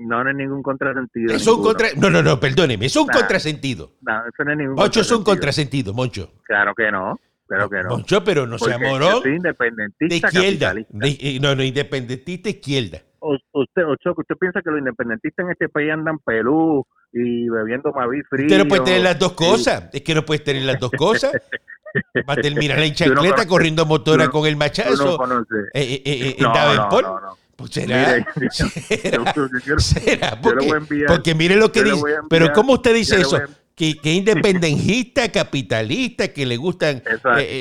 No, 0.00 0.24
no 0.24 0.30
es 0.30 0.36
ningún 0.36 0.62
contrasentido. 0.62 1.34
Es 1.34 1.46
un 1.46 1.62
contra... 1.62 1.88
No, 1.96 2.08
no, 2.08 2.22
no, 2.22 2.40
perdóneme, 2.40 2.86
es 2.86 2.96
un 2.96 3.06
contrasentido. 3.06 3.92
No, 4.00 4.12
eso 4.26 4.44
no 4.44 4.52
es 4.52 4.58
ningún 4.58 4.74
Moncho 4.74 5.00
es 5.02 5.10
un 5.10 5.22
contrasentido, 5.22 5.92
Moncho. 5.92 6.32
Claro 6.44 6.74
que 6.74 6.90
no. 6.90 7.20
Claro 7.46 7.68
que 7.68 7.82
no. 7.82 7.90
Moncho, 7.90 8.24
pero 8.24 8.46
no 8.46 8.58
se 8.58 8.72
amoró. 8.72 9.26
independentista. 9.26 10.30
De 10.30 10.48
izquierda. 10.48 10.74
Eh, 11.02 11.38
no, 11.40 11.54
no, 11.54 11.62
independentista 11.62 12.48
izquierda. 12.48 13.02
usted, 13.20 13.84
Ochoco, 13.84 14.22
¿usted 14.22 14.36
piensa 14.40 14.62
que 14.62 14.70
los 14.70 14.78
independentistas 14.78 15.44
en 15.44 15.52
este 15.52 15.68
país 15.68 15.92
andan 15.92 16.18
pelú 16.20 16.86
y 17.12 17.50
bebiendo 17.50 17.92
maví 17.92 18.22
frío? 18.22 18.46
Usted 18.46 18.58
no 18.58 18.68
puede 18.68 18.84
tener 18.84 19.02
las 19.02 19.18
dos 19.18 19.32
cosas. 19.32 19.90
Es 19.92 20.00
que 20.00 20.14
no 20.14 20.24
puede 20.24 20.40
tener 20.40 20.62
las 20.62 20.80
dos 20.80 20.92
cosas. 20.92 21.32
Va 22.28 22.34
a 22.34 22.36
terminar 22.36 22.78
la 22.78 22.90
chancleta 22.94 23.46
corriendo 23.46 23.84
motora 23.84 24.28
con 24.28 24.46
el 24.46 24.56
machazo. 24.56 25.18
No 25.26 25.40
eh, 25.74 25.74
eh, 25.74 26.02
eh, 26.06 26.36
no, 26.38 26.52
no, 26.52 27.20
no, 27.20 27.36
Pues 27.60 27.72
será. 27.72 28.26
será, 29.78 30.40
porque, 30.40 31.04
porque, 31.06 31.34
mire 31.34 31.56
lo 31.56 31.70
que 31.70 31.84
dice. 31.84 32.02
pero 32.30 32.52
¿cómo 32.54 32.74
usted 32.74 32.94
dice 32.94 33.20
eso? 33.20 33.38
Que, 33.74 33.96
que 33.98 34.12
independentista, 34.14 35.30
capitalista, 35.30 36.28
que 36.28 36.46
le 36.46 36.56
gustan 36.56 37.02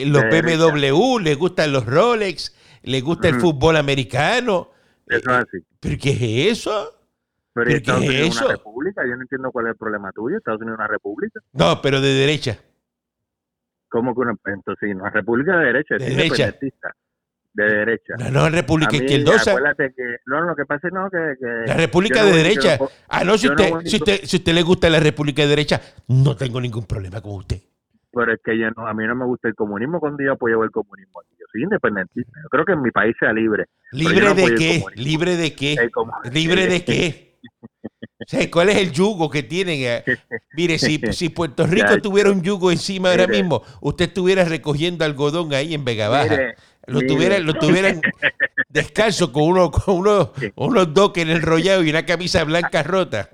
los 0.06 0.24
BMW, 0.24 1.20
le 1.20 1.36
gustan 1.36 1.74
los 1.74 1.86
Rolex, 1.86 2.56
le 2.84 3.02
gusta 3.02 3.28
el 3.28 3.36
fútbol 3.36 3.76
americano. 3.76 4.72
Eso 5.06 5.32
es 5.32 5.38
así. 5.38 5.58
¿Pero 5.80 5.98
qué 6.02 6.12
es 6.12 6.60
eso? 6.60 6.96
Pero 7.54 7.72
Estados 7.72 8.02
Unidos 8.02 8.28
es 8.28 8.42
una 8.42 8.52
república, 8.52 9.02
yo 9.06 9.16
no 9.16 9.22
entiendo 9.22 9.52
cuál 9.52 9.66
es 9.66 9.72
el 9.72 9.78
problema 9.78 10.12
tuyo. 10.14 10.38
Estados 10.38 10.62
Unidos 10.62 10.76
es 10.76 10.80
una 10.80 10.88
república. 10.88 11.40
No, 11.52 11.82
pero 11.82 12.00
de 12.00 12.14
derecha. 12.14 12.60
¿Cómo 13.90 14.14
que 14.14 14.22
una, 14.22 14.36
entonces, 14.46 14.96
una 14.96 15.10
república 15.10 15.58
de 15.58 15.66
derecha? 15.66 15.96
De 15.98 16.10
derecha. 16.10 16.56
De 17.54 17.64
derecha. 17.64 18.14
No, 18.20 18.30
no, 18.30 18.50
república 18.50 18.96
izquierdosa. 18.96 19.52
Acuérdate 19.52 19.94
que, 19.96 20.18
no, 20.28 20.42
lo 20.42 20.56
que 20.56 20.66
pasa 20.66 20.88
es 20.88 20.94
no, 20.94 21.10
que, 21.10 21.36
La 21.66 21.74
república 21.74 22.24
de 22.24 22.32
derecha. 22.32 22.78
ah, 23.08 23.24
no, 23.24 23.38
si 23.38 23.50
usted, 23.50 23.74
si, 23.86 23.98
usted, 23.98 24.20
si 24.24 24.38
usted 24.38 24.54
le 24.54 24.62
gusta 24.62 24.90
la 24.90 25.00
república 25.00 25.42
de 25.42 25.48
derecha, 25.50 25.82
no 26.08 26.36
tengo 26.36 26.62
ningún 26.62 26.86
problema 26.86 27.22
con 27.22 27.34
usted. 27.34 27.58
Pero 28.12 28.34
es 28.34 28.40
que 28.44 28.58
yo 28.58 28.70
no, 28.76 28.88
a 28.88 28.94
mí 28.94 29.06
no 29.06 29.16
me 29.16 29.26
gusta 29.26 29.48
el 29.48 29.56
comunismo 29.56 30.00
cuando 30.00 30.24
yo 30.24 30.34
apoyo 30.34 30.64
el 30.64 30.72
comunismo. 30.72 31.22
Yo 31.38 31.46
soy 31.52 31.64
independentista. 31.64 32.32
Yo 32.44 32.50
creo 32.50 32.66
que 32.66 32.74
en 32.74 32.82
mi 32.82 32.92
país 32.92 33.16
sea 33.20 33.34
libre. 33.34 33.66
¿Libre 33.92 34.34
de 34.34 34.56
qué? 34.56 34.84
¿Libre 34.96 35.36
de 35.36 35.56
qué? 35.56 35.90
¿Libre 36.32 36.68
de 36.68 36.86
qué? 36.86 37.30
¿Cuál 38.52 38.70
es 38.70 38.78
el 38.78 38.92
yugo 38.92 39.30
que 39.30 39.44
tienen? 39.44 39.80
Eh, 39.82 40.04
mire, 40.54 40.78
si, 40.78 41.00
si 41.14 41.30
Puerto 41.30 41.66
Rico 41.66 41.98
tuviera 42.02 42.30
un 42.32 42.42
yugo 42.42 42.72
encima 42.72 43.12
ahora 43.12 43.28
mismo, 43.28 43.64
usted 43.82 44.08
estuviera 44.08 44.44
recogiendo 44.44 45.06
algodón 45.06 45.54
ahí 45.54 45.74
en 45.74 45.86
Vega 45.86 46.10
Baja. 46.10 46.38
lo, 46.88 47.02
tuviera, 47.02 47.40
lo 47.40 47.54
tuvieran 47.54 48.02
descalzo 48.70 49.32
con, 49.32 49.44
uno, 49.44 49.72
con 49.72 49.96
uno, 49.96 50.34
unos 50.56 50.94
doques 50.94 51.24
en 51.24 51.30
el 51.30 51.42
rollado 51.42 51.84
y 51.84 51.90
una 51.90 52.06
camisa 52.06 52.44
blanca 52.44 52.84
rota. 52.84 53.30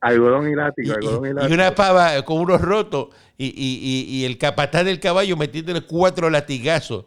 Algodón 0.00 0.48
y 0.48 0.54
látigo, 0.54 0.94
algodón 0.94 1.26
y 1.26 1.34
látigo. 1.34 1.50
Y 1.50 1.54
una 1.54 1.74
pava 1.74 2.22
con 2.22 2.38
unos 2.38 2.60
rotos 2.60 3.08
y, 3.36 3.46
y, 3.46 4.04
y, 4.08 4.24
el 4.24 4.38
capataz 4.38 4.84
del 4.84 5.00
caballo 5.00 5.36
metiéndole 5.36 5.82
cuatro 5.82 6.30
latigazos 6.30 7.04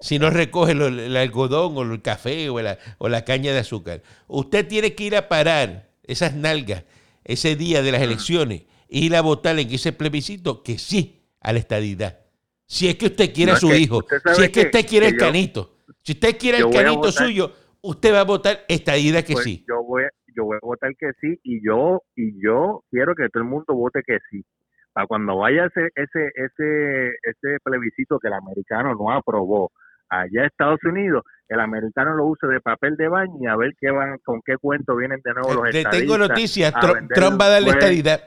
si 0.00 0.18
no 0.18 0.30
recoge 0.30 0.72
el 0.72 1.16
algodón 1.16 1.76
o 1.76 1.82
el 1.82 2.02
café 2.02 2.48
o 2.50 2.60
la, 2.60 2.78
o 2.98 3.08
la 3.08 3.24
caña 3.24 3.52
de 3.52 3.60
azúcar. 3.60 4.02
Usted 4.26 4.66
tiene 4.66 4.94
que 4.94 5.04
ir 5.04 5.16
a 5.16 5.28
parar 5.28 5.85
esas 6.06 6.34
nalgas 6.34 6.84
ese 7.24 7.56
día 7.56 7.82
de 7.82 7.92
las 7.92 8.02
elecciones 8.02 8.62
ir 8.88 9.16
a 9.16 9.20
votar 9.20 9.58
en 9.58 9.70
ese 9.70 9.92
plebiscito 9.92 10.62
que 10.62 10.78
sí 10.78 11.26
a 11.40 11.52
la 11.52 11.58
estadidad. 11.58 12.20
Si 12.66 12.88
es 12.88 12.96
que 12.96 13.06
usted 13.06 13.32
quiere 13.32 13.52
a 13.52 13.56
su 13.56 13.72
hijo, 13.72 14.04
si 14.34 14.42
es 14.42 14.50
que, 14.50 14.62
usted 14.62 14.86
quiere 14.86 15.08
el 15.08 15.16
canito, 15.16 15.76
si 16.02 16.12
usted 16.12 16.36
quiere 16.36 16.58
el 16.58 16.70
canito 16.70 17.10
suyo, 17.12 17.52
usted 17.82 18.12
va 18.12 18.20
a 18.20 18.24
votar 18.24 18.58
estadidad 18.68 19.22
que 19.24 19.34
pues 19.34 19.44
sí. 19.44 19.64
Yo 19.68 19.82
voy, 19.82 20.04
yo 20.34 20.44
voy 20.44 20.56
a 20.56 20.66
votar 20.66 20.92
que 20.96 21.10
sí 21.20 21.38
y 21.42 21.64
yo 21.64 22.02
y 22.16 22.42
yo 22.42 22.82
quiero 22.90 23.14
que 23.14 23.28
todo 23.28 23.42
el 23.42 23.48
mundo 23.48 23.74
vote 23.74 24.00
que 24.04 24.18
sí. 24.30 24.44
Para 24.92 25.06
cuando 25.06 25.36
vaya 25.36 25.66
ese 25.66 25.90
ese 25.94 26.30
ese 26.34 27.08
ese 27.22 27.58
plebiscito 27.62 28.18
que 28.18 28.28
el 28.28 28.34
americano 28.34 28.94
no 28.94 29.12
aprobó 29.12 29.70
allá 30.08 30.42
a 30.42 30.46
Estados 30.46 30.82
Unidos, 30.84 31.22
el 31.48 31.60
americano 31.60 32.14
lo 32.14 32.26
use 32.26 32.46
de 32.46 32.60
papel 32.60 32.96
de 32.96 33.08
baño 33.08 33.34
y 33.40 33.46
a 33.46 33.56
ver 33.56 33.74
qué 33.80 33.90
van, 33.90 34.18
con 34.24 34.42
qué 34.44 34.56
cuento 34.56 34.96
vienen 34.96 35.20
de 35.24 35.32
nuevo 35.32 35.54
los 35.54 35.70
Te 35.70 35.84
tengo 35.84 36.18
noticias, 36.18 36.72
Trump, 37.14 37.40
va 37.40 37.46
a 37.46 37.50
darle 37.50 37.70
estadidad, 37.70 38.20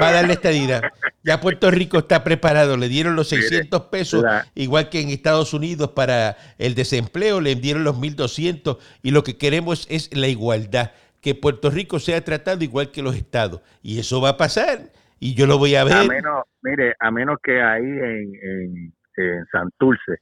va 0.00 0.08
a 0.08 0.12
darle 0.12 0.32
estadidad. 0.32 0.82
Ya 1.22 1.40
Puerto 1.40 1.70
Rico 1.70 1.98
está 1.98 2.24
preparado, 2.24 2.76
le 2.76 2.88
dieron 2.88 3.14
los 3.14 3.28
600 3.32 3.82
pesos, 3.82 4.24
igual 4.54 4.88
que 4.88 5.00
en 5.00 5.10
Estados 5.10 5.54
Unidos 5.54 5.90
para 5.90 6.36
el 6.58 6.74
desempleo, 6.74 7.40
le 7.40 7.54
dieron 7.54 7.84
los 7.84 7.98
1200 7.98 8.78
y 9.02 9.12
lo 9.12 9.22
que 9.22 9.38
queremos 9.38 9.86
es 9.88 10.14
la 10.16 10.26
igualdad, 10.26 10.90
que 11.20 11.34
Puerto 11.36 11.70
Rico 11.70 12.00
sea 12.00 12.24
tratado 12.24 12.64
igual 12.64 12.90
que 12.90 13.02
los 13.02 13.14
estados. 13.14 13.60
Y 13.82 14.00
eso 14.00 14.20
va 14.20 14.30
a 14.30 14.36
pasar. 14.36 14.90
Y 15.20 15.34
yo 15.36 15.46
lo 15.46 15.56
voy 15.56 15.76
a 15.76 15.84
ver. 15.84 15.92
A 15.92 16.04
menos, 16.04 16.42
mire, 16.62 16.96
a 16.98 17.12
menos 17.12 17.38
que 17.40 17.62
ahí 17.62 17.84
en, 17.84 18.34
en, 18.42 18.92
en 19.16 19.46
Santurce 19.52 20.18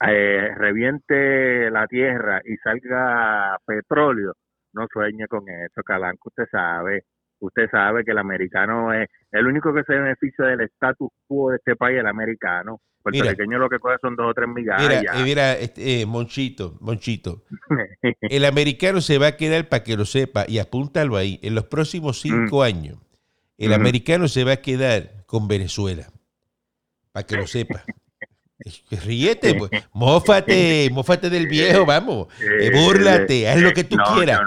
eh, 0.00 0.50
reviente 0.54 1.70
la 1.70 1.86
tierra 1.86 2.42
y 2.44 2.56
salga 2.58 3.58
petróleo, 3.66 4.34
no 4.72 4.86
sueñe 4.92 5.26
con 5.26 5.48
eso, 5.48 5.82
Calanco, 5.82 6.28
usted 6.28 6.44
sabe, 6.50 7.04
usted 7.40 7.70
sabe 7.70 8.04
que 8.04 8.10
el 8.10 8.18
americano 8.18 8.92
es 8.92 9.08
el 9.32 9.46
único 9.46 9.72
que 9.72 9.84
se 9.84 9.94
beneficia 9.94 10.46
del 10.46 10.62
status 10.62 11.10
quo 11.26 11.50
de 11.50 11.56
este 11.56 11.76
país, 11.76 11.98
el 11.98 12.06
americano. 12.06 12.80
Puertorriqueño 13.02 13.58
lo 13.58 13.68
que 13.68 13.78
coge 13.78 13.96
son 14.02 14.16
dos 14.16 14.30
o 14.30 14.34
tres 14.34 14.48
migajas. 14.48 14.82
Mira, 14.82 15.00
eh, 15.00 15.24
mira 15.24 15.52
este, 15.52 16.00
eh, 16.00 16.06
Monchito, 16.06 16.76
Monchito. 16.80 17.44
el 18.20 18.44
americano 18.44 19.00
se 19.00 19.18
va 19.18 19.28
a 19.28 19.36
quedar, 19.36 19.68
para 19.68 19.84
que 19.84 19.96
lo 19.96 20.04
sepa, 20.04 20.44
y 20.48 20.58
apúntalo 20.58 21.16
ahí, 21.16 21.38
en 21.42 21.54
los 21.54 21.66
próximos 21.66 22.20
cinco 22.20 22.58
mm. 22.58 22.62
años, 22.62 22.98
el 23.58 23.72
americano 23.72 24.28
se 24.28 24.44
va 24.44 24.52
a 24.52 24.56
quedar 24.56 25.24
con 25.26 25.46
Venezuela, 25.46 26.08
para 27.12 27.26
que 27.26 27.36
lo 27.36 27.46
sepa. 27.46 27.84
Ríete, 28.90 29.54
pues. 29.54 29.70
Mófate, 29.92 30.88
mófate 30.92 31.30
del 31.30 31.46
viejo, 31.46 31.84
vamos. 31.84 32.28
Eh, 32.40 32.70
búrlate, 32.72 33.48
haz 33.48 33.60
lo 33.60 33.72
que 33.72 33.84
tú 33.84 33.96
quieras. 34.14 34.40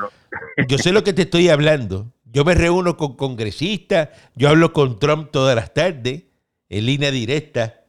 Yo 0.67 0.77
sé 0.77 0.91
lo 0.91 1.03
que 1.03 1.13
te 1.13 1.23
estoy 1.23 1.49
hablando. 1.49 2.11
Yo 2.31 2.45
me 2.45 2.53
reúno 2.53 2.95
con 2.97 3.15
congresistas, 3.15 4.09
yo 4.35 4.49
hablo 4.49 4.71
con 4.71 4.99
Trump 4.99 5.31
todas 5.31 5.55
las 5.55 5.73
tardes, 5.73 6.23
en 6.69 6.85
línea 6.85 7.11
directa. 7.11 7.85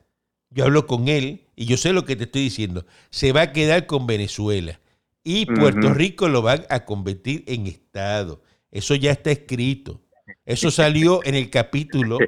Yo 0.51 0.65
hablo 0.65 0.87
con 0.87 1.09
él 1.09 1.47
y 1.55 1.67
yo 1.67 1.77
sé 1.77 1.93
lo 1.93 2.05
que 2.05 2.17
te 2.17 2.25
estoy 2.25 2.43
diciendo. 2.43 2.87
Se 3.11 3.33
va 3.33 3.43
a 3.43 3.53
quedar 3.53 3.87
con 3.87 4.07
Venezuela 4.07 4.81
y 5.23 5.47
Puerto 5.47 5.93
Rico 5.93 6.29
lo 6.29 6.43
van 6.43 6.65
a 6.71 6.85
convertir 6.85 7.45
en 7.47 7.67
Estado. 7.67 8.43
Eso 8.71 8.95
ya 8.95 9.13
está 9.13 9.31
escrito. 9.31 10.01
Eso 10.45 10.71
salió 10.71 11.25
en 11.25 11.35
el 11.35 11.51
capítulo 11.51 12.19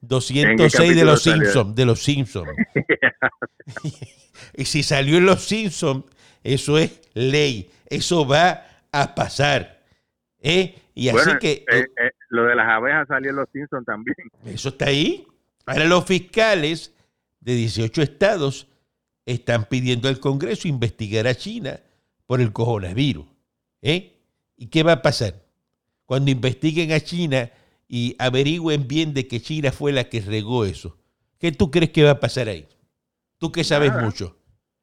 206 0.00 0.96
de 0.96 1.04
los 1.04 1.22
Simpsons, 1.22 1.74
de 1.74 1.84
los 1.84 2.02
Simpsons. 2.02 2.50
y 4.54 4.64
si 4.64 4.82
salió 4.82 5.18
en 5.18 5.26
los 5.26 5.44
Simpsons, 5.44 6.04
eso 6.42 6.78
es 6.78 7.00
ley, 7.14 7.70
eso 7.86 8.26
va 8.26 8.64
a 8.92 9.14
pasar. 9.14 9.82
¿eh? 10.40 10.74
Y 10.94 11.08
así 11.08 11.30
que 11.40 11.64
eh, 11.70 11.86
eh, 11.96 12.10
lo 12.28 12.44
de 12.44 12.56
las 12.56 12.68
abejas 12.68 13.06
salió 13.08 13.30
en 13.30 13.36
los 13.36 13.48
Simpsons 13.52 13.86
también. 13.86 14.16
Eso 14.44 14.70
está 14.70 14.86
ahí. 14.86 15.26
Ahora 15.64 15.84
los 15.84 16.04
fiscales 16.04 16.92
de 17.40 17.54
18 17.54 18.02
estados 18.02 18.66
están 19.24 19.66
pidiendo 19.66 20.08
al 20.08 20.18
Congreso 20.18 20.66
investigar 20.66 21.26
a 21.26 21.34
China 21.34 21.78
por 22.26 22.40
el 22.40 22.52
coronavirus. 22.52 23.26
¿eh? 23.82 24.16
¿Y 24.56 24.66
qué 24.66 24.82
va 24.82 24.92
a 24.92 25.02
pasar? 25.02 25.34
Cuando 26.04 26.30
investiguen 26.30 26.92
a 26.92 27.00
China 27.00 27.50
y 27.88 28.14
averigüen 28.18 28.86
bien 28.86 29.14
de 29.14 29.26
que 29.26 29.40
China 29.40 29.72
fue 29.72 29.92
la 29.92 30.04
que 30.04 30.20
regó 30.20 30.64
eso. 30.64 30.98
¿Qué 31.38 31.52
tú 31.52 31.70
crees 31.70 31.90
que 31.90 32.04
va 32.04 32.12
a 32.12 32.20
pasar 32.20 32.48
ahí? 32.48 32.68
Tú 33.38 33.50
que 33.50 33.64
sabes 33.64 33.92
mucho. 33.94 34.36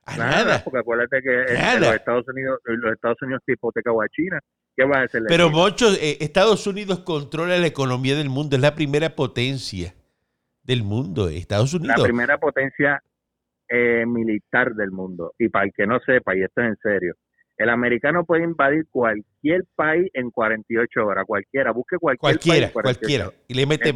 A 0.06 0.18
nada, 0.18 0.64
Porque 0.64 0.80
acuérdate 0.80 1.22
que 1.22 1.80
los 1.80 1.96
Estados 1.96 2.26
Unidos, 2.28 2.60
los 2.64 2.94
Estados 2.94 3.18
Unidos 3.22 3.42
te 3.46 3.54
hipotecado 3.54 4.02
a 4.02 4.08
China. 4.10 4.40
¿Qué 4.76 4.86
va 4.86 5.00
a 5.00 5.04
hacer? 5.04 5.24
Pero 5.28 5.50
muchos, 5.50 5.98
eh, 6.02 6.18
Estados 6.20 6.68
Unidos 6.68 7.00
controla 7.00 7.58
la 7.58 7.68
economía 7.68 8.16
del 8.16 8.30
mundo, 8.30 8.56
es 8.56 8.62
la 8.62 8.76
primera 8.76 9.16
potencia 9.16 9.96
del 10.64 10.84
mundo, 10.84 11.30
Estados 11.30 11.74
Unidos. 11.74 11.98
La 11.98 12.04
primera 12.04 12.38
potencia 12.38 13.02
eh, 13.68 14.06
militar 14.06 14.76
del 14.76 14.92
mundo. 14.92 15.34
Y 15.40 15.50
para 15.50 15.66
el 15.66 15.74
que 15.74 15.88
no 15.88 16.00
sepa, 16.02 16.36
y 16.36 16.44
esto 16.44 16.62
es 16.62 16.68
en 16.68 16.78
serio, 16.84 17.16
el 17.58 17.70
americano 17.70 18.26
puede 18.26 18.44
invadir 18.44 18.86
cualquier 18.92 19.62
país 19.76 20.10
en 20.14 20.30
48 20.32 21.06
horas, 21.06 21.24
cualquiera, 21.26 21.72
busque 21.72 21.98
cualquier 21.98 22.20
cualquiera, 22.40 22.72
cualquiera, 22.74 23.32
y 23.48 23.54
le 23.54 23.66
mete 23.66 23.94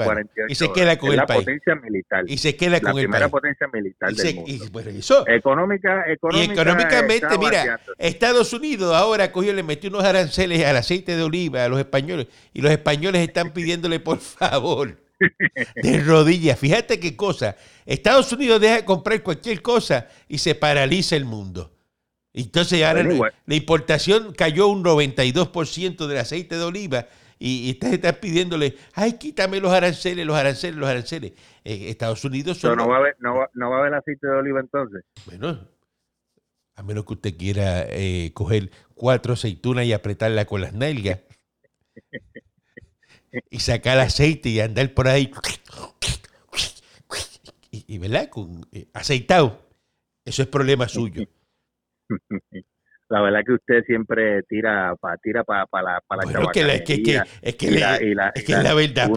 y 0.48 0.56
se 0.56 0.72
queda 0.72 0.98
con 0.98 1.10
el 1.12 1.18
la 1.18 1.26
país. 1.26 1.42
potencia 1.42 1.76
militar. 1.76 2.24
Y 2.28 2.38
se 2.38 2.56
queda 2.56 2.80
con 2.80 2.96
la 2.96 3.02
el 3.02 3.06
primera 3.08 3.26
país. 3.28 3.32
potencia 3.32 3.68
militar 3.74 4.12
Y, 4.12 4.16
del 4.16 4.26
se- 4.28 4.34
mundo. 4.36 4.52
y, 4.52 4.70
bueno, 4.70 4.90
eso, 4.92 5.28
Económica, 5.28 6.04
económica, 6.10 6.52
y 6.54 6.54
económicamente, 6.54 7.38
mira. 7.38 7.80
Estados 7.98 8.54
Unidos 8.54 8.96
ahora 8.96 9.32
cogió, 9.32 9.52
le 9.54 9.64
metió 9.64 9.90
unos 9.90 10.04
aranceles 10.06 10.64
al 10.66 10.78
aceite 10.78 11.16
de 11.18 11.24
oliva 11.24 11.66
a 11.66 11.70
los 11.70 11.80
españoles 11.80 12.28
y 12.54 12.62
los 12.62 12.72
españoles 12.72 13.22
están 13.28 13.52
pidiéndole 13.54 14.00
por 14.00 14.20
favor 14.20 14.96
de 15.76 16.00
rodillas. 16.02 16.58
Fíjate 16.58 16.98
qué 17.00 17.16
cosa. 17.18 17.58
Estados 17.86 18.32
Unidos 18.32 18.62
deja 18.62 18.76
de 18.78 18.86
comprar 18.86 19.22
cualquier 19.22 19.62
cosa 19.62 20.08
y 20.30 20.38
se 20.38 20.56
paraliza 20.56 21.16
el 21.18 21.26
mundo. 21.26 21.72
Entonces 22.34 22.84
ahora 22.84 23.04
Bueno, 23.04 23.26
la 23.46 23.56
importación 23.56 24.34
cayó 24.34 24.68
un 24.68 24.84
92% 24.84 26.08
del 26.08 26.18
aceite 26.20 26.58
de 26.58 26.64
oliva 26.64 27.08
y, 27.40 27.68
y 27.68 27.70
están 27.72 28.16
pidiéndole, 28.22 28.78
ay, 28.94 29.14
quítame 29.14 29.60
los 29.60 29.72
aranceles, 29.72 30.26
los 30.26 30.36
aranceles, 30.36 30.76
los 30.78 30.90
aranceles. 30.90 31.32
Eh, 31.64 31.90
Estados 31.90 32.24
Unidos 32.26 32.60
Pero 32.62 32.74
son 32.74 32.78
no 32.78 32.84
los- 32.84 32.92
va 32.92 32.96
a 32.98 33.00
haber, 33.00 33.16
no 33.20 33.36
va, 33.36 33.50
no 33.54 33.70
va 33.72 33.78
a 33.78 33.80
haber 33.80 33.94
aceite 33.96 34.28
de 34.28 34.34
oliva 34.34 34.60
entonces. 34.60 35.04
bueno, 35.26 35.68
a 36.76 36.84
menos 36.84 37.04
que 37.06 37.14
usted 37.14 37.36
quiera 37.38 37.86
eh, 37.90 38.32
coger 38.34 38.70
cuatro 38.94 39.34
aceitunas 39.34 39.86
y 39.86 39.94
apretarla 39.94 40.46
con 40.46 40.62
las 40.62 40.74
nalgas 40.74 41.20
y 43.50 43.60
sacar 43.60 44.00
aceite 44.00 44.50
y 44.50 44.60
andar 44.60 44.94
por 44.94 45.08
ahí 45.08 45.32
y, 47.72 47.96
y, 47.96 47.98
¿verdad? 47.98 48.30
Con, 48.30 48.66
eh, 48.72 48.88
aceitado. 48.94 49.62
Eso 50.26 50.42
es 50.42 50.48
problema 50.48 50.88
suyo. 50.88 51.24
La 53.10 53.22
verdad 53.22 53.40
que 53.44 53.54
usted 53.54 53.84
siempre 53.86 54.44
tira 54.44 54.96
para 55.02 55.18
tira 55.18 55.44
pa, 55.44 55.66
pa 55.66 55.82
la, 55.82 56.00
pa 56.08 56.16
la 56.18 56.24
Bueno, 56.26 56.52
que 56.52 56.64
la- 56.64 56.76
es 56.76 56.82
que, 56.84 56.94
es 57.42 57.56
que, 57.56 57.66
es 57.68 57.80
la- 57.80 58.00
la- 58.00 58.32
es 58.36 58.44
que 58.44 58.52
la 58.54 58.74
verdad, 58.76 59.12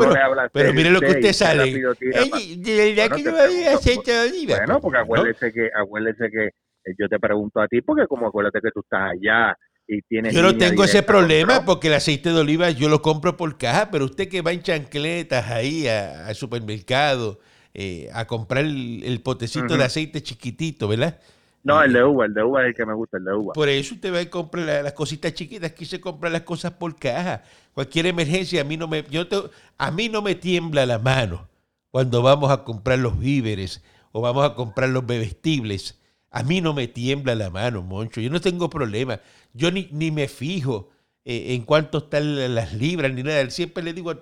pero, 0.50 0.72
mire 0.72 0.90
lo 0.90 1.00
que 1.00 1.10
usted 1.10 1.32
sale. 1.34 1.82
Ey, 2.14 2.56
de 2.56 2.94
verdad 2.94 3.10
Bueno, 3.10 3.16
que 3.16 3.22
no 3.24 3.36
había 3.36 3.74
aceite 3.74 4.12
de 4.12 4.28
oliva. 4.30 4.56
Bueno, 4.56 4.80
porque 4.80 4.96
¿no? 4.98 5.02
acuérdese 5.04 5.52
que, 5.52 5.68
acuérdese 5.74 6.30
que 6.30 6.46
eh, 6.46 6.94
yo 6.98 7.06
te 7.08 7.18
pregunto 7.18 7.60
a 7.60 7.68
ti, 7.68 7.82
porque 7.82 8.06
como 8.06 8.26
acuérdate 8.28 8.60
que 8.62 8.70
tú 8.70 8.80
estás 8.80 9.10
allá 9.12 9.54
y 9.86 10.00
tienes. 10.02 10.32
Yo 10.34 10.42
no 10.42 10.56
tengo 10.56 10.84
ese 10.84 11.02
problema 11.02 11.64
porque 11.66 11.88
el 11.88 11.94
aceite 11.94 12.30
de 12.30 12.40
oliva 12.40 12.70
yo 12.70 12.88
lo 12.88 13.02
compro 13.02 13.36
por 13.36 13.58
caja, 13.58 13.90
pero 13.90 14.06
usted 14.06 14.26
que 14.28 14.40
va 14.40 14.52
en 14.52 14.62
chancletas 14.62 15.50
ahí 15.50 15.86
al 15.86 16.34
supermercado 16.34 17.40
eh, 17.74 18.08
a 18.14 18.26
comprar 18.26 18.64
el, 18.64 19.02
el 19.04 19.20
potecito 19.20 19.76
de 19.76 19.84
aceite 19.84 20.22
chiquitito, 20.22 20.88
¿verdad? 20.88 21.18
No, 21.64 21.80
el 21.82 21.92
de 21.92 22.02
uva, 22.04 22.26
el 22.26 22.34
de 22.34 22.42
uva 22.42 22.62
es 22.62 22.68
el 22.68 22.74
que 22.74 22.84
me 22.84 22.94
gusta, 22.94 23.18
el 23.18 23.24
de 23.24 23.34
uva. 23.34 23.52
Por 23.52 23.68
eso 23.68 23.94
usted 23.94 24.12
va 24.12 24.20
y 24.20 24.26
compra 24.26 24.62
la- 24.62 24.82
las 24.82 24.92
cositas 24.94 25.32
chiquitas, 25.32 25.70
aquí 25.70 25.84
se 25.84 26.00
compran 26.00 26.32
las 26.32 26.42
cosas 26.42 26.72
por 26.72 26.96
caja. 26.96 27.44
Cualquier 27.72 28.06
emergencia, 28.06 28.62
a 28.62 28.64
mí 28.64 28.76
no 28.76 28.88
me, 28.88 29.04
yo 29.10 29.28
te- 29.28 29.42
a 29.78 29.90
mí 29.92 30.08
no 30.08 30.22
me 30.22 30.34
tiembla 30.34 30.84
la 30.86 30.98
mano 30.98 31.48
cuando 31.90 32.20
vamos 32.22 32.50
a 32.50 32.64
comprar 32.64 32.98
los 32.98 33.18
víveres 33.18 33.82
o 34.10 34.20
vamos 34.20 34.44
a 34.44 34.54
comprar 34.54 34.88
los 34.88 35.06
bebestibles. 35.06 35.98
A 36.30 36.42
mí 36.42 36.60
no 36.60 36.72
me 36.74 36.88
tiembla 36.88 37.34
la 37.34 37.50
mano, 37.50 37.82
Moncho. 37.82 38.20
Yo 38.20 38.30
no 38.30 38.40
tengo 38.40 38.68
problema. 38.70 39.20
Yo 39.52 39.70
ni, 39.70 39.88
ni 39.92 40.10
me 40.10 40.28
fijo 40.28 40.88
eh, 41.24 41.54
en 41.54 41.62
cuánto 41.62 41.98
están 41.98 42.34
la- 42.36 42.48
las 42.48 42.72
libras 42.72 43.12
ni 43.12 43.22
nada. 43.22 43.48
Siempre 43.50 43.84
le 43.84 43.92
digo, 43.92 44.12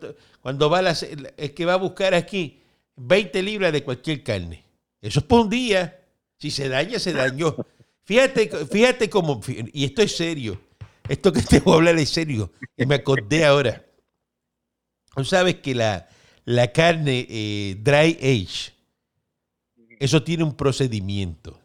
cuando 0.43 0.69
va 0.69 0.83
la, 0.83 0.95
el 1.39 1.55
que 1.55 1.65
va 1.65 1.73
a 1.75 1.77
buscar 1.77 2.13
aquí 2.13 2.61
20 2.97 3.43
libras 3.43 3.73
de 3.73 3.83
cualquier 3.83 4.23
carne. 4.23 4.63
Eso 5.01 5.21
es 5.21 5.25
por 5.25 5.41
un 5.41 5.49
día. 5.49 6.00
Si 6.41 6.51
se 6.51 6.71
daña, 6.71 6.99
se 6.99 7.13
dañó. 7.13 7.55
Fíjate, 8.05 8.49
fíjate 8.67 9.11
cómo, 9.11 9.41
y 9.47 9.85
esto 9.85 10.01
es 10.01 10.17
serio, 10.17 10.59
esto 11.07 11.33
que 11.33 11.43
te 11.49 11.61
voy 11.61 11.75
a 11.75 11.77
hablar 11.77 11.99
es 11.99 12.09
serio, 12.09 12.51
y 12.77 12.87
me 12.87 12.95
acordé 12.97 13.45
ahora. 13.45 13.85
Tú 15.15 15.25
sabes 15.25 15.57
que 15.57 15.75
la, 15.75 16.09
la 16.47 16.73
carne 16.73 17.27
eh, 17.29 17.77
dry 17.81 18.17
age, 18.23 18.73
eso 19.99 20.23
tiene 20.23 20.43
un 20.43 20.57
procedimiento. 20.57 21.61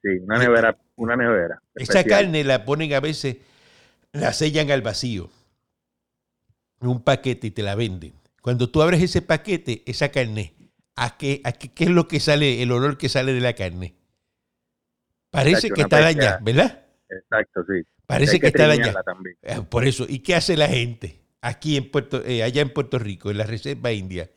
Sí, 0.00 0.10
una 0.22 0.38
nevera, 0.38 0.78
una 0.94 1.16
nevera. 1.16 1.60
Esa 1.74 1.98
especial. 1.98 2.22
carne 2.22 2.44
la 2.44 2.64
ponen 2.64 2.94
a 2.94 3.00
veces, 3.00 3.38
la 4.12 4.32
sellan 4.32 4.70
al 4.70 4.82
vacío, 4.82 5.28
en 6.80 6.88
un 6.88 7.02
paquete 7.02 7.48
y 7.48 7.50
te 7.50 7.64
la 7.64 7.74
venden. 7.74 8.12
Cuando 8.42 8.70
tú 8.70 8.80
abres 8.80 9.02
ese 9.02 9.22
paquete, 9.22 9.82
esa 9.86 10.10
carne, 10.10 10.54
¿a 10.94 11.16
qué, 11.16 11.40
a 11.42 11.50
qué, 11.50 11.72
qué 11.72 11.84
es 11.84 11.90
lo 11.90 12.06
que 12.06 12.20
sale, 12.20 12.62
el 12.62 12.70
olor 12.70 12.96
que 12.96 13.08
sale 13.08 13.32
de 13.32 13.40
la 13.40 13.54
carne? 13.54 13.96
Parece 15.34 15.70
que 15.70 15.82
está 15.82 16.00
dañada, 16.00 16.38
¿verdad? 16.42 16.84
Exacto, 17.10 17.64
sí. 17.68 17.82
Parece 18.06 18.38
que 18.38 18.46
está 18.46 18.68
dañada. 18.68 19.02
también. 19.02 19.36
Eh, 19.42 19.60
Por 19.68 19.84
eso, 19.84 20.06
¿y 20.08 20.20
qué 20.20 20.36
hace 20.36 20.56
la 20.56 20.68
gente 20.68 21.20
aquí 21.40 21.76
en 21.76 21.90
Puerto, 21.90 22.22
eh, 22.24 22.42
allá 22.42 22.62
en 22.62 22.72
Puerto 22.72 22.98
Rico, 22.98 23.30
en 23.30 23.38
la 23.38 23.44
Reserva 23.44 23.90
India? 23.92 24.30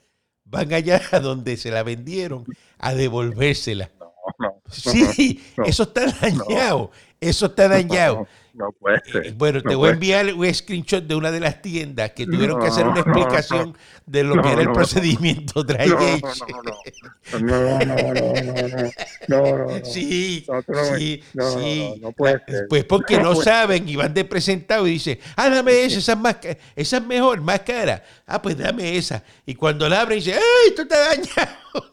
Van 0.43 0.73
allá 0.73 0.99
a 1.11 1.19
donde 1.19 1.55
se 1.57 1.69
la 1.69 1.83
vendieron 1.83 2.45
a 2.79 2.95
devolvérsela. 2.95 3.91
No, 3.99 4.11
no. 4.39 4.61
Sí, 4.71 5.41
no, 5.57 5.65
eso 5.65 5.83
está 5.83 6.11
dañado. 6.11 6.91
Eso 7.19 7.45
está 7.45 7.67
dañado. 7.67 8.27
No, 8.57 8.65
no 8.65 8.71
puede 8.71 8.97
Eh, 8.97 9.11
ser. 9.11 9.33
Bueno, 9.33 9.61
te 9.61 9.69
no 9.69 9.77
voy 9.77 9.89
a 9.89 9.91
enviar 9.93 10.33
un 10.33 10.53
screenshot 10.53 11.03
de 11.03 11.15
una 11.15 11.31
de 11.31 11.39
las 11.39 11.61
tiendas 11.61 12.11
que 12.11 12.25
tuvieron 12.25 12.59
que 12.59 12.67
hacer 12.67 12.85
una 12.87 12.95
No, 12.95 13.01
explicación 13.01 13.77
de 14.05 14.23
lo 14.23 14.33
que 14.35 14.41
no, 14.41 14.51
era 14.51 14.61
el 14.61 14.67
no. 14.67 14.73
procedimiento 14.73 15.63
dry 15.63 15.87
No, 15.87 15.97
no, 15.97 16.17
no. 16.63 17.39
No, 17.39 17.39
no, 17.39 17.85
no, 17.85 17.85
no, 17.85 18.13
no, 18.15 18.91
no, 19.27 19.57
no, 19.57 19.67
no. 19.67 19.85
Sí, 19.85 20.45
No, 20.47 20.63
tú 20.63 20.71
no 20.73 20.83
sí, 20.85 21.23
no, 21.33 21.43
no, 21.43 21.59
sí. 21.59 21.89
no, 22.01 22.07
no 22.07 22.11
puede 22.13 22.41
ser. 22.47 22.65
Pues 22.67 22.83
porque 22.85 23.17
No 23.17 23.23
no 23.23 23.35
saben 23.35 23.87
y 23.87 23.95
van 23.95 24.13
de 24.13 24.25
presentado 24.25 24.87
y 24.87 24.91
dicen, 24.91 25.19
ah, 25.35 25.49
dame 25.49 25.83
esa, 25.83 25.99
esa 25.99 26.13
es, 26.13 26.17
más, 26.19 26.37
esa 26.75 26.97
es 26.97 27.03
mejor, 27.05 27.41
más 27.41 27.59
cara. 27.61 28.03
Ah, 28.25 28.41
pues 28.41 28.57
dame 28.57 28.97
esa. 28.97 29.23
Y 29.45 29.55
cuando 29.55 29.87
la 29.87 30.01
abren, 30.01 30.19
dice, 30.19 30.33
¡ay, 30.33 30.69
esto 30.69 30.81
está 30.83 30.97
dañado! 31.09 31.91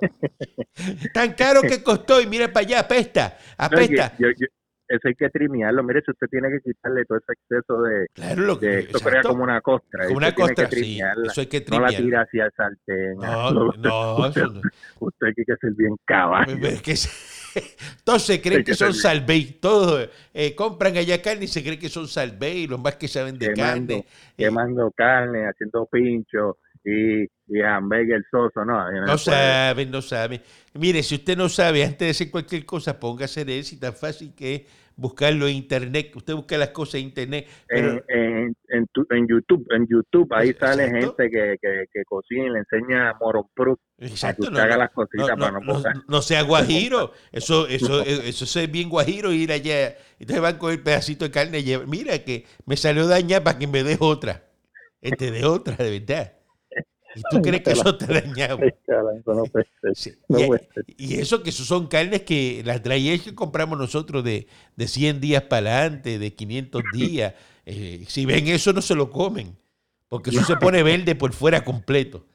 Tan 1.14 1.32
caro 1.34 1.62
que 1.62 1.82
costó 1.82 2.20
y 2.20 2.26
mira 2.26 2.52
para 2.52 2.66
allá, 2.66 2.80
apesta, 2.80 3.38
No, 3.58 3.64
apesta. 3.66 4.12
yo- 4.18 4.28
yo- 4.38 4.46
eso 4.88 5.08
hay 5.08 5.14
que 5.14 5.30
trimearlo. 5.30 5.82
Mire, 5.82 6.02
si 6.04 6.10
usted 6.10 6.26
tiene 6.28 6.48
que 6.50 6.60
quitarle 6.60 7.04
todo 7.04 7.18
ese 7.18 7.32
exceso 7.32 7.82
de, 7.82 8.06
Claro, 8.12 8.42
lo 8.42 8.58
que 8.58 8.66
de 8.66 8.78
esto 8.80 8.98
crea 9.00 9.22
como 9.22 9.42
una 9.42 9.60
costra. 9.60 10.04
Como 10.06 10.18
una 10.18 10.34
costra, 10.34 10.68
sí, 10.70 11.00
eso 11.24 11.40
hay 11.40 11.46
que 11.46 11.64
No 11.70 11.80
la 11.80 11.88
tira 11.88 12.22
hacia 12.22 12.46
el 12.46 12.52
sartén. 12.52 13.16
No, 13.18 13.72
no, 13.72 14.16
usted, 14.26 14.42
eso 14.42 14.52
no. 14.52 14.60
usted 15.00 15.26
hay 15.26 15.34
que 15.34 15.56
ser 15.60 15.72
bien 15.74 15.96
caballo. 16.04 16.66
Es 16.66 16.82
que 16.82 16.94
Todos 18.04 18.22
se 18.26 18.40
creen 18.40 18.64
que 18.64 18.72
que 18.72 18.74
son 18.74 18.92
salvey. 18.94 19.58
Todos 19.60 20.08
eh, 20.32 20.54
compran 20.54 20.96
allá 20.96 21.20
carne 21.22 21.44
y 21.44 21.48
se 21.48 21.62
creen 21.62 21.78
que 21.78 21.88
son 21.88 22.08
salvey, 22.08 22.66
los 22.66 22.80
más 22.80 22.96
que 22.96 23.08
saben 23.08 23.38
de 23.38 23.52
Quemando, 23.52 23.94
carne. 23.94 24.06
quemando 24.36 24.90
carne, 24.90 25.46
haciendo 25.48 25.86
pincho 25.86 26.58
y, 26.84 27.24
y 27.48 27.62
hamburger 27.62 28.22
soso. 28.30 28.64
No, 28.64 28.90
no, 28.90 29.06
No 29.06 29.18
saben, 29.18 29.90
no 29.90 30.02
saben. 30.02 30.40
Mire, 30.74 31.02
si 31.02 31.16
usted 31.16 31.36
no 31.36 31.48
sabe, 31.48 31.82
antes 31.84 31.98
de 32.00 32.10
hacer 32.10 32.30
cualquier 32.30 32.64
cosa, 32.64 32.98
póngase 32.98 33.42
en 33.42 33.50
eso 33.50 33.74
y 33.74 33.78
tan 33.78 33.94
fácil 33.94 34.34
que 34.34 34.54
es 34.54 34.62
buscarlo 34.96 35.48
en 35.48 35.56
internet. 35.56 36.12
Usted 36.14 36.34
busca 36.34 36.56
las 36.58 36.70
cosas 36.70 36.96
en 36.96 37.06
internet. 37.06 37.46
Pero, 37.66 37.92
en, 37.92 38.04
en, 38.08 38.56
en, 38.68 38.86
tu- 38.92 39.06
en 39.10 39.26
YouTube, 39.26 39.66
en 39.70 39.86
YouTube 39.88 40.32
ahí 40.32 40.50
Exacto. 40.50 40.76
sale 40.76 40.90
gente 41.00 41.30
que, 41.30 41.56
que, 41.60 41.84
que 41.92 42.04
cocina 42.04 42.44
y 42.46 42.50
le 42.50 42.58
enseña 42.60 43.12
moron 43.20 43.44
proof 43.54 43.78
exacto, 43.98 44.50
no, 44.50 44.58
haga 44.58 44.76
las 44.76 44.90
cositas 44.90 45.30
no, 45.30 45.36
para 45.36 45.52
no, 45.52 45.60
no, 45.60 45.82
no- 46.08 46.22
sea 46.22 46.42
guajiro. 46.42 47.12
Eso, 47.32 47.66
eso, 47.66 48.02
eso, 48.02 48.60
es 48.60 48.70
bien 48.70 48.88
guajiro 48.88 49.32
ir 49.32 49.50
allá. 49.52 49.96
Entonces 50.18 50.40
van 50.42 50.58
con 50.58 50.70
el 50.72 50.80
pedacito 50.82 51.24
de 51.24 51.30
carne 51.30 51.58
y 51.60 51.76
mira 51.86 52.18
que 52.20 52.46
me 52.66 52.76
salió 52.76 53.06
dañada 53.06 53.42
para 53.42 53.58
que 53.58 53.66
me 53.66 53.82
dé 53.82 53.96
otra. 53.98 54.44
Este 55.00 55.30
de 55.32 55.44
otra, 55.44 55.76
de 55.76 55.98
verdad. 55.98 56.33
¿Y 57.14 57.22
tú 57.30 57.42
crees 57.42 57.62
que 57.62 57.72
eso 57.72 57.96
no. 59.26 59.44
Sí. 59.94 60.12
No 60.28 60.38
y, 60.40 60.46
y 60.96 61.14
eso 61.20 61.42
que 61.42 61.52
son 61.52 61.86
carnes 61.86 62.22
que 62.22 62.62
las 62.64 62.82
dry 62.82 63.18
que 63.18 63.34
compramos 63.34 63.78
nosotros 63.78 64.24
de, 64.24 64.46
de 64.76 64.88
100 64.88 65.20
días 65.20 65.42
para 65.42 65.78
adelante, 65.80 66.18
de 66.18 66.34
500 66.34 66.82
días. 66.92 67.34
eh, 67.66 68.04
si 68.08 68.26
ven 68.26 68.48
eso 68.48 68.72
no 68.72 68.82
se 68.82 68.94
lo 68.94 69.10
comen, 69.10 69.56
porque 70.08 70.30
eso 70.30 70.44
se 70.44 70.56
pone 70.56 70.82
verde 70.82 71.14
por 71.14 71.32
fuera 71.32 71.64
completo. 71.64 72.26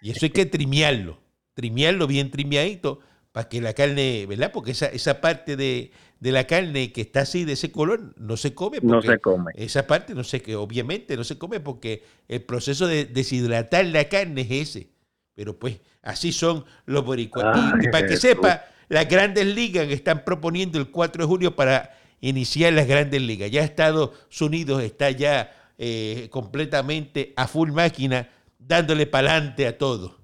Y 0.00 0.10
eso 0.10 0.26
hay 0.26 0.30
que 0.30 0.46
trimearlo, 0.46 1.18
trimearlo 1.54 2.06
bien 2.06 2.30
trimeadito 2.30 3.00
para 3.38 3.48
que 3.48 3.60
la 3.60 3.72
carne, 3.72 4.26
¿verdad? 4.26 4.50
Porque 4.50 4.72
esa, 4.72 4.86
esa 4.86 5.20
parte 5.20 5.54
de, 5.56 5.92
de 6.18 6.32
la 6.32 6.48
carne 6.48 6.90
que 6.90 7.02
está 7.02 7.20
así 7.20 7.44
de 7.44 7.52
ese 7.52 7.70
color 7.70 8.12
no 8.16 8.36
se 8.36 8.52
come. 8.52 8.80
No 8.82 9.00
se 9.00 9.20
come. 9.20 9.52
esa 9.54 9.86
parte 9.86 10.12
no 10.12 10.24
sé 10.24 10.42
que 10.42 10.56
obviamente 10.56 11.16
no 11.16 11.22
se 11.22 11.38
come 11.38 11.60
porque 11.60 12.02
el 12.26 12.42
proceso 12.42 12.88
de 12.88 13.04
deshidratar 13.04 13.84
la 13.84 14.08
carne 14.08 14.40
es 14.40 14.50
ese. 14.50 14.88
Pero 15.36 15.56
pues 15.56 15.78
así 16.02 16.32
son 16.32 16.64
los 16.84 17.04
boricuas. 17.04 17.56
Y- 17.80 17.86
para 17.90 18.08
que 18.08 18.16
sepa, 18.16 18.64
las 18.88 19.08
grandes 19.08 19.46
ligas 19.46 19.86
están 19.88 20.24
proponiendo 20.24 20.80
el 20.80 20.90
4 20.90 21.22
de 21.22 21.28
julio 21.28 21.54
para 21.54 21.96
iniciar 22.20 22.72
las 22.72 22.88
grandes 22.88 23.22
ligas. 23.22 23.52
Ya 23.52 23.62
Estados 23.62 24.10
Unidos 24.40 24.82
está 24.82 25.12
ya 25.12 25.52
eh, 25.78 26.26
completamente 26.32 27.34
a 27.36 27.46
full 27.46 27.70
máquina 27.70 28.30
dándole 28.58 29.06
para 29.06 29.30
adelante 29.30 29.64
a 29.68 29.78
todo. 29.78 30.17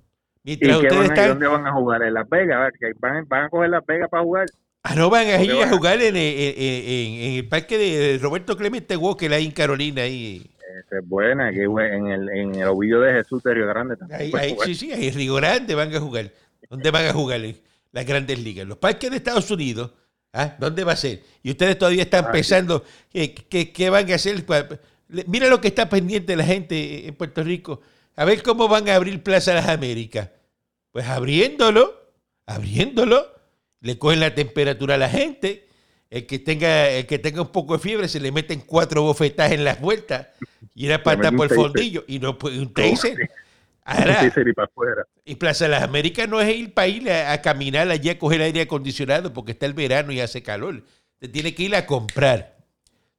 Mientras 0.45 0.73
¿Y 0.73 0.83
ustedes 0.83 1.05
están... 1.05 1.29
¿Dónde 1.31 1.47
van 1.47 1.67
a 1.67 1.73
jugar? 1.73 2.03
¿En 2.03 2.15
Las 2.15 2.29
Vegas? 2.29 2.57
A 2.57 2.65
ver, 2.65 2.95
¿van, 2.99 3.27
¿Van 3.27 3.45
a 3.45 3.49
coger 3.49 3.71
Las 3.71 3.85
Vegas 3.87 4.09
para 4.11 4.23
jugar? 4.23 4.47
Ah, 4.83 4.95
no, 4.95 5.09
van 5.09 5.27
a 5.27 5.43
ir 5.43 5.51
a 5.53 5.69
jugar 5.71 6.01
en, 6.03 6.15
el 6.15 7.49
parque 7.49 7.79
de 7.79 8.19
Roberto 8.19 8.55
Clemente 8.55 8.95
Walker 8.99 9.33
ahí 9.33 9.47
en 9.47 9.51
Carolina. 9.51 10.03
Ahí. 10.03 10.47
Esa 10.79 10.99
es 10.99 11.09
buena, 11.09 11.51
que 11.51 11.63
en 11.63 12.07
el, 12.09 12.29
en 12.29 12.55
el 12.57 12.69
ovillo 12.69 13.01
de 13.01 13.15
Jesús 13.15 13.43
de 13.43 13.55
Río 13.55 13.67
Grande 13.67 13.97
también. 13.97 14.37
Ahí, 14.37 14.55
sí, 14.67 14.75
sí, 14.75 14.93
ahí 14.93 15.09
en 15.09 15.15
Río 15.15 15.37
Grande 15.37 15.75
van 15.75 15.95
a 15.95 16.01
jugar. 16.01 16.31
¿Dónde 16.69 16.91
van 16.91 17.07
a 17.07 17.13
jugar 17.15 17.41
las 17.93 18.05
grandes 18.05 18.39
ligas? 18.39 18.67
Los 18.67 18.77
parques 18.77 19.11
de 19.11 19.17
Estados 19.17 19.51
Unidos. 19.51 19.91
¿ah? 20.35 20.55
¿Dónde 20.59 20.85
va 20.85 20.93
a 20.93 20.97
ser? 20.97 21.23
Y 21.43 21.51
ustedes 21.53 21.79
todavía 21.79 22.03
están 22.03 22.31
pensando 22.31 22.85
qué 23.11 23.89
van 23.89 24.11
a 24.11 24.15
hacer. 24.15 24.45
Mira 25.27 25.49
lo 25.49 25.63
que 25.63 25.69
está 25.69 25.89
pendiente 25.89 26.37
la 26.37 26.45
gente 26.45 27.09
en 27.09 27.15
Puerto 27.15 27.43
Rico. 27.43 27.81
A 28.16 28.24
ver 28.24 28.42
cómo 28.42 28.68
van 28.68 28.88
a 28.88 28.94
abrir 28.94 29.22
Plaza 29.22 29.55
Las 29.55 29.68
Américas. 29.68 30.31
Pues 30.92 31.07
abriéndolo, 31.07 32.12
abriéndolo 32.46 33.35
le 33.81 33.98
cogen 33.98 34.20
la 34.20 34.35
temperatura 34.35 34.94
a 34.94 34.98
la 34.98 35.11
gente. 35.11 35.68
El 36.09 36.27
que 36.27 36.38
tenga, 36.38 36.88
el 36.88 37.07
que 37.07 37.18
tenga 37.18 37.42
un 37.42 37.53
poco 37.53 37.74
de 37.74 37.81
fiebre 37.81 38.09
se 38.09 38.20
le 38.20 38.33
meten 38.33 38.61
cuatro 38.61 39.03
bofetas 39.03 39.53
en 39.53 39.64
las 39.64 39.81
vueltas 39.81 40.29
y 40.74 40.87
era 40.87 41.03
para 41.03 41.33
por 41.33 41.50
el 41.50 41.57
fondillo 41.57 42.05
y 42.07 42.18
no 42.18 42.38
puede 42.38 42.61
un 42.61 42.72
taser. 42.74 43.31
Ahora, 43.85 44.33
y 45.24 45.35
Plaza 45.35 45.66
de 45.66 45.72
las 45.72 45.83
Américas 45.83 46.27
no 46.27 46.40
es 46.40 46.57
ir 46.57 46.72
para 46.72 46.88
ir 46.88 47.11
a, 47.11 47.42
caminar 47.42 47.90
allí 47.90 48.09
a 48.09 48.18
coger 48.18 48.40
aire 48.40 48.62
acondicionado 48.62 49.33
porque 49.35 49.53
está 49.53 49.66
el 49.66 49.74
verano 49.74 50.12
y 50.12 50.20
hace 50.20 50.42
calor. 50.42 50.83
Te 51.18 51.29
tiene 51.29 51.55
que 51.55 51.64
ir 51.64 51.77
a 51.77 51.85
comprar. 51.85 52.57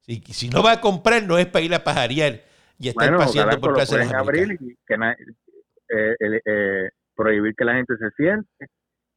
Si, 0.00 0.22
si 0.32 0.48
no 0.48 0.62
va 0.62 0.72
a 0.72 0.80
comprar, 0.80 1.22
no 1.22 1.38
es 1.38 1.46
para 1.46 1.64
ir 1.64 1.74
a 1.74 1.84
pajarear 1.84 2.42
y 2.78 2.88
estar 2.88 3.16
paseando 3.16 3.60
por 3.60 3.74
Plaza 3.74 3.98
de 3.98 4.04
las 4.04 4.14
Américas. 4.14 4.66
Eh, 5.88 6.16
eh, 6.44 6.90
prohibir 7.14 7.54
que 7.54 7.64
la 7.64 7.74
gente 7.74 7.96
se 7.96 8.10
siente 8.16 8.68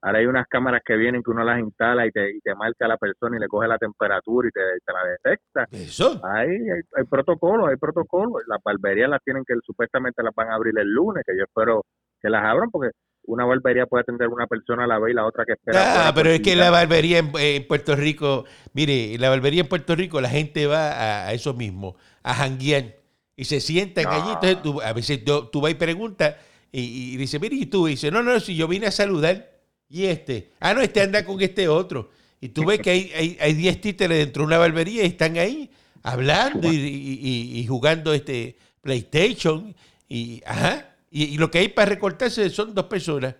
Ahora 0.02 0.20
hay 0.20 0.28
unas 0.28 0.48
cámaras 0.48 0.82
que 0.86 0.96
vienen 0.96 1.22
que 1.22 1.32
uno 1.32 1.44
las 1.44 1.60
instala 1.60 2.08
y 2.08 2.12
te, 2.12 2.32
y 2.32 2.40
te 2.40 2.56
marca 2.56 2.86
a 2.86 2.88
la 2.88 2.98
persona 2.98 3.36
y 3.36 3.40
le 3.40 3.48
coge 3.48 3.68
la 3.68 3.78
temperatura 3.78 4.48
y 4.48 4.52
te, 4.52 4.94
la 4.94 5.10
detecta. 5.12 5.68
Eso. 5.72 6.22
Hay, 6.24 6.50
hay, 6.50 7.04
protocolos, 7.10 7.68
hay 7.70 7.76
protocolos. 7.76 8.42
Las 8.48 8.60
barberías 8.64 9.10
las 9.10 9.22
tienen 9.24 9.44
que 9.46 9.56
supuestamente 9.66 10.24
las 10.24 10.34
van 10.34 10.52
a 10.52 10.56
abrir 10.56 10.78
el 10.80 10.88
lunes, 10.88 11.24
que 11.28 11.36
yo 11.38 11.44
espero 11.44 11.86
que 12.22 12.30
las 12.30 12.46
abran 12.46 12.72
porque 12.72 12.92
una 13.24 13.44
barbería 13.44 13.86
puede 13.88 14.04
atender 14.04 14.30
una 14.30 14.48
persona 14.48 14.86
a 14.86 14.88
la 14.88 15.00
vez 15.00 15.12
y 15.12 15.16
la 15.16 15.26
otra 15.26 15.44
que 15.44 15.54
espera. 15.54 16.08
Ah, 16.08 16.12
pero 16.16 16.30
es 16.30 16.40
que 16.40 16.56
la 16.56 16.72
barbería 16.72 17.20
en, 17.20 17.68
Puerto 17.68 17.96
Rico, 17.98 18.46
mire, 18.74 19.18
la 19.18 19.30
barbería 19.30 19.62
en 19.62 19.68
Puerto 19.68 19.96
Rico 19.96 20.22
la 20.22 20.30
gente 20.30 20.66
va 20.66 21.28
a, 21.28 21.34
eso 21.34 21.54
mismo, 21.54 21.98
a 22.24 22.34
janguear 22.34 22.99
y 23.40 23.46
se 23.46 23.62
sientan 23.62 24.06
allí. 24.08 24.32
Entonces 24.34 24.62
tú, 24.62 24.82
a 24.82 24.92
veces 24.92 25.24
tú, 25.24 25.62
vas 25.62 25.72
y 25.72 25.76
preguntas 25.76 26.36
y, 26.74 27.14
y 27.14 27.18
dice, 27.18 27.40
mire, 27.40 27.56
y 27.56 27.68
tú 27.68 27.86
dices, 27.86 28.12
no, 28.12 28.22
no, 28.22 28.38
si 28.42 28.54
yo 28.54 28.68
vine 28.68 28.88
a 28.88 28.92
saludar 28.92 29.50
y 29.88 30.08
este, 30.08 30.52
ah, 30.60 30.74
no, 30.74 30.82
este 30.82 31.02
anda 31.02 31.24
con 31.24 31.42
este 31.42 31.70
otro. 31.70 32.12
Y 32.42 32.50
tú 32.50 32.66
ves 32.66 32.80
que 32.82 32.90
hay, 32.90 33.38
hay, 33.40 33.54
10 33.54 33.80
títeres 33.80 34.18
dentro 34.18 34.44
de 34.44 34.48
una 34.48 34.58
barbería 34.58 35.04
y 35.04 35.08
están 35.08 35.38
ahí 35.38 35.72
hablando 36.04 36.70
y, 36.70 37.66
jugando 37.66 38.14
este 38.14 38.58
PlayStation. 38.82 39.74
Y, 40.10 40.42
ajá, 40.46 40.96
y, 41.10 41.38
lo 41.38 41.50
que 41.50 41.60
hay 41.60 41.70
para 41.70 41.90
recortarse 41.90 42.50
son 42.50 42.76
dos 42.76 42.86
personas. 42.88 43.36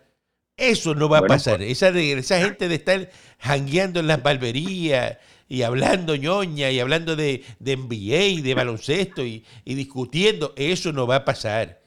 Eso 0.56 0.96
no 0.96 1.10
va 1.10 1.20
a 1.20 1.28
pasar. 1.28 1.58
Pues, 1.58 1.72
esa, 1.72 1.90
esa 1.90 2.40
gente 2.40 2.70
de 2.70 2.76
estar 2.76 3.10
jangueando 3.38 4.00
en 4.00 4.08
las 4.08 4.24
barberías 4.24 5.18
y 5.50 5.64
hablando 5.64 6.16
ñoña 6.16 6.70
y 6.70 6.80
hablando 6.80 7.16
de, 7.16 7.44
de 7.60 7.76
NBA 7.76 8.38
y 8.38 8.42
de 8.42 8.54
baloncesto 8.54 9.26
y, 9.26 9.44
discutiendo, 9.66 10.54
eso 10.56 10.94
no 10.94 11.08
va 11.08 11.18
a 11.18 11.26
pasar. 11.26 11.80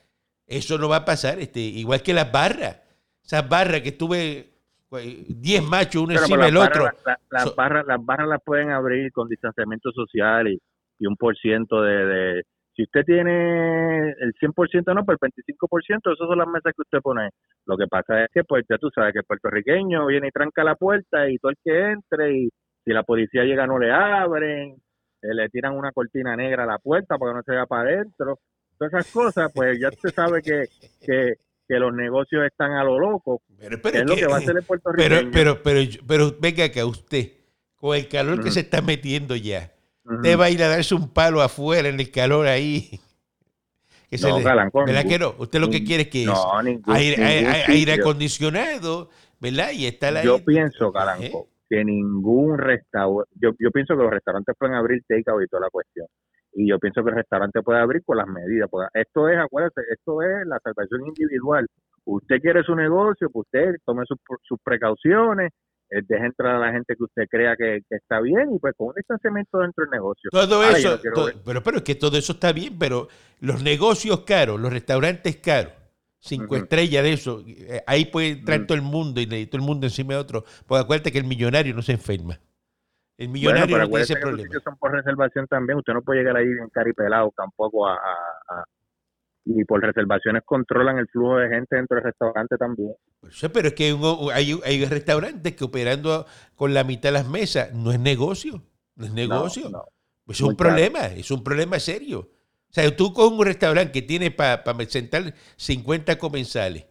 Eso 0.48 0.76
no 0.78 0.88
va 0.88 0.96
a 0.96 1.04
pasar. 1.04 1.38
Este, 1.38 1.60
igual 1.60 2.02
que 2.02 2.12
las 2.12 2.30
barras. 2.30 2.82
Esas 3.24 3.48
barras 3.48 3.80
que 3.80 3.90
estuve 3.90 4.50
10 4.90 5.62
machos 5.62 6.02
uno 6.02 6.14
encima 6.14 6.46
del 6.46 6.56
otro. 6.56 6.88
las, 7.30 7.54
barras, 7.54 7.86
las 7.86 8.04
barras 8.04 8.26
las 8.26 8.42
pueden 8.44 8.70
abrir 8.70 9.12
con 9.12 9.28
distanciamiento 9.28 9.92
social 9.92 10.48
y, 10.48 10.60
un 11.06 11.16
por 11.16 11.36
ciento 11.36 11.82
de, 11.82 12.42
Si 12.76 12.82
usted 12.82 13.04
tiene 13.04 14.10
el 14.10 14.34
100% 14.40 14.94
no, 14.94 15.04
pero 15.04 15.18
el 15.20 15.32
25%, 15.32 16.12
esas 16.12 16.16
son 16.16 16.38
las 16.38 16.48
mesas 16.48 16.72
que 16.74 16.82
usted 16.82 16.98
pone. 17.00 17.30
Lo 17.66 17.76
que 17.76 17.86
pasa 17.86 18.24
es 18.24 18.28
que, 18.32 18.42
pues 18.42 18.64
ya 18.68 18.76
tú 18.78 18.88
sabes 18.92 19.12
que 19.12 19.20
el 19.20 19.24
puertorriqueño 19.24 20.06
viene 20.06 20.28
y 20.28 20.32
tranca 20.32 20.64
la 20.64 20.74
puerta 20.74 21.28
y 21.28 21.38
todo 21.38 21.52
el 21.52 21.58
que 21.64 21.90
entre 21.92 22.38
y 22.38 22.50
si 22.84 22.92
la 22.92 23.02
policía 23.02 23.44
llega 23.44 23.66
no 23.66 23.78
le 23.78 23.92
abren, 23.92 24.76
eh, 25.22 25.34
le 25.34 25.48
tiran 25.48 25.76
una 25.76 25.92
cortina 25.92 26.36
negra 26.36 26.64
a 26.64 26.66
la 26.66 26.78
puerta 26.78 27.18
para 27.18 27.32
que 27.32 27.36
no 27.36 27.42
se 27.42 27.52
vea 27.52 27.66
para 27.66 27.90
adentro. 27.90 28.38
Todas 28.78 28.94
esas 28.94 29.12
cosas, 29.12 29.52
pues 29.54 29.78
ya 29.78 29.88
usted 29.88 30.10
sabe 30.10 30.42
que, 30.42 30.64
que 31.04 31.34
que 31.72 31.78
los 31.78 31.94
negocios 31.94 32.44
están 32.44 32.72
a 32.72 32.84
lo 32.84 32.98
loco. 32.98 33.42
Pero, 33.58 33.76
es 33.76 34.04
lo 34.04 34.16
que 34.16 34.26
va 34.26 34.36
a 34.36 34.38
hacer 34.38 34.56
el 34.56 34.62
Puerto 34.62 34.92
Rico. 34.92 35.08
Pero, 35.08 35.30
pero, 35.30 35.62
pero, 35.62 35.80
pero, 36.06 36.36
venga 36.38 36.64
acá 36.64 36.84
usted, 36.84 37.32
con 37.76 37.96
el 37.96 38.08
calor 38.08 38.42
que 38.42 38.50
se 38.50 38.60
está 38.60 38.82
metiendo 38.82 39.36
ya, 39.36 39.72
usted 40.04 40.38
va 40.38 40.46
a 40.46 40.50
ir 40.50 40.62
a 40.62 40.68
darse 40.68 40.94
un 40.94 41.08
palo 41.08 41.40
afuera 41.40 41.88
en 41.88 41.98
el 41.98 42.10
calor 42.10 42.46
ahí. 42.46 43.00
Que 44.12 44.18
no, 44.18 44.42
¿Verdad 44.42 45.06
que 45.08 45.18
no? 45.18 45.34
Usted 45.38 45.58
lo 45.58 45.70
que 45.70 45.84
quiere 45.84 46.02
es 46.02 46.08
que 46.10 46.26
no, 46.26 46.34
aire, 46.88 47.94
acondicionado, 47.94 49.08
¿verdad? 49.40 49.70
Y 49.72 49.86
está 49.86 50.10
la 50.10 50.22
Yo 50.22 50.44
pienso, 50.44 50.92
Calanco, 50.92 51.48
que 51.72 51.84
ningún 51.86 52.58
restaurante, 52.58 53.32
yo, 53.40 53.52
yo 53.58 53.70
pienso 53.70 53.96
que 53.96 54.02
los 54.02 54.12
restaurantes 54.12 54.54
pueden 54.58 54.74
abrir 54.74 55.02
takeout 55.08 55.42
y 55.42 55.48
toda 55.48 55.62
la 55.62 55.70
cuestión 55.70 56.06
y 56.54 56.68
yo 56.68 56.78
pienso 56.78 57.02
que 57.02 57.10
el 57.10 57.16
restaurante 57.16 57.62
puede 57.62 57.80
abrir 57.80 58.02
con 58.04 58.18
las 58.18 58.26
medidas. 58.26 58.68
esto 58.92 59.28
es, 59.28 59.38
acuérdate, 59.38 59.82
esto 59.90 60.22
es 60.22 60.46
la 60.46 60.58
salvación 60.60 61.06
individual. 61.06 61.66
Usted 62.04 62.40
quiere 62.40 62.62
su 62.62 62.74
negocio, 62.74 63.30
pues 63.30 63.46
usted 63.46 63.76
tome 63.86 64.04
sus, 64.06 64.18
sus 64.42 64.58
precauciones, 64.62 65.50
eh, 65.90 66.02
deje 66.06 66.26
entrar 66.26 66.56
a 66.56 66.58
la 66.58 66.72
gente 66.72 66.94
que 66.96 67.04
usted 67.04 67.24
crea 67.30 67.56
que, 67.56 67.80
está 67.88 68.20
bien 68.20 68.54
y 68.54 68.58
pues 68.58 68.74
con 68.76 68.88
un 68.88 68.94
distanciamiento 68.94 69.58
dentro 69.58 69.84
del 69.84 69.90
negocio. 69.92 70.30
Todo 70.30 70.62
eso, 70.64 70.98
pero, 71.44 71.62
pero 71.62 71.76
es 71.78 71.82
que 71.82 71.94
todo 71.94 72.18
eso 72.18 72.32
está 72.32 72.52
bien, 72.52 72.78
pero 72.78 73.08
los 73.40 73.62
negocios 73.62 74.20
caros, 74.20 74.60
los 74.60 74.72
restaurantes 74.72 75.36
caros, 75.36 75.72
cinco 76.22 76.56
estrellas 76.56 77.02
de 77.02 77.12
eso, 77.12 77.42
eh, 77.46 77.82
ahí 77.86 78.06
puede 78.06 78.28
entrar 78.28 78.64
todo 78.64 78.76
el 78.76 78.82
mundo 78.82 79.20
y 79.20 79.26
todo 79.46 79.60
el 79.60 79.66
mundo 79.66 79.86
encima 79.86 80.14
de 80.14 80.20
otro, 80.20 80.44
porque 80.66 80.82
acuérdate 80.82 81.12
que 81.12 81.18
el 81.18 81.24
millonario 81.24 81.74
no 81.74 81.82
se 81.82 81.92
enferma. 81.92 82.38
El 83.18 83.28
millonario 83.28 83.78
no 83.78 83.86
tiene 83.88 84.02
ese 84.02 84.16
problema. 84.16 84.48
Los 84.52 84.62
son 84.62 84.76
por 84.78 84.92
reservación 84.92 85.46
también. 85.46 85.78
Usted 85.78 85.92
no 85.92 86.02
puede 86.02 86.20
llegar 86.20 86.36
ahí 86.36 86.46
en 86.46 86.68
caripelado 86.70 87.32
tampoco 87.36 87.86
a, 87.86 87.98
y 89.44 89.64
por 89.64 89.82
reservaciones 89.82 90.42
controlan 90.44 90.98
el 90.98 91.08
flujo 91.08 91.36
de 91.36 91.48
gente 91.48 91.76
dentro 91.76 91.96
del 91.96 92.04
restaurante 92.04 92.56
también. 92.56 92.94
Pues 93.20 93.44
pero 93.52 93.68
es 93.68 93.74
que 93.74 93.96
hay, 94.32 94.58
hay, 94.64 94.84
restaurantes 94.86 95.54
que 95.54 95.64
operando 95.64 96.26
con 96.54 96.72
la 96.72 96.84
mitad 96.84 97.10
de 97.10 97.12
las 97.12 97.28
mesas 97.28 97.72
no 97.74 97.90
es 97.90 97.98
negocio. 97.98 98.62
No 98.94 99.06
es 99.06 99.12
negocio. 99.12 99.70
Es 100.28 100.40
un 100.40 100.56
problema, 100.56 101.06
es 101.06 101.30
un 101.30 101.42
problema 101.42 101.78
serio. 101.80 102.30
O 102.72 102.74
sea, 102.74 102.96
tú 102.96 103.12
con 103.12 103.34
un 103.34 103.44
restaurante 103.44 103.92
que 103.92 104.02
tiene 104.02 104.30
para 104.30 104.64
sentar 104.88 105.34
50 105.56 106.18
comensales 106.18 106.86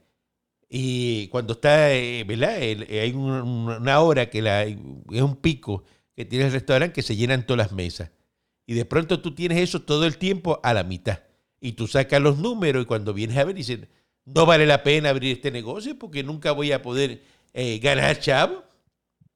y 0.73 1.27
cuando 1.27 1.53
está, 1.53 1.91
eh, 1.91 2.23
¿verdad? 2.23 2.55
hay 2.55 3.11
una 3.11 3.99
hora 3.99 4.29
que 4.29 4.41
la, 4.41 4.63
es 4.63 5.21
un 5.21 5.35
pico 5.35 5.83
que 6.15 6.23
tienes 6.23 6.47
el 6.47 6.53
restaurante 6.53 6.93
que 6.93 7.01
se 7.01 7.17
llenan 7.17 7.45
todas 7.45 7.57
las 7.57 7.71
mesas. 7.73 8.11
Y 8.65 8.75
de 8.75 8.85
pronto 8.85 9.19
tú 9.19 9.35
tienes 9.35 9.57
eso 9.57 9.81
todo 9.81 10.05
el 10.05 10.17
tiempo 10.17 10.61
a 10.63 10.73
la 10.73 10.85
mitad. 10.85 11.23
Y 11.59 11.73
tú 11.73 11.87
sacas 11.87 12.21
los 12.21 12.37
números 12.37 12.83
y 12.83 12.85
cuando 12.85 13.13
vienes 13.13 13.35
a 13.35 13.43
ver 13.43 13.55
dices, 13.55 13.79
no 14.23 14.45
vale 14.45 14.65
la 14.65 14.81
pena 14.81 15.09
abrir 15.09 15.33
este 15.33 15.51
negocio 15.51 15.99
porque 15.99 16.23
nunca 16.23 16.53
voy 16.53 16.71
a 16.71 16.81
poder 16.81 17.21
eh, 17.53 17.79
ganar 17.79 18.17
chavo. 18.19 18.63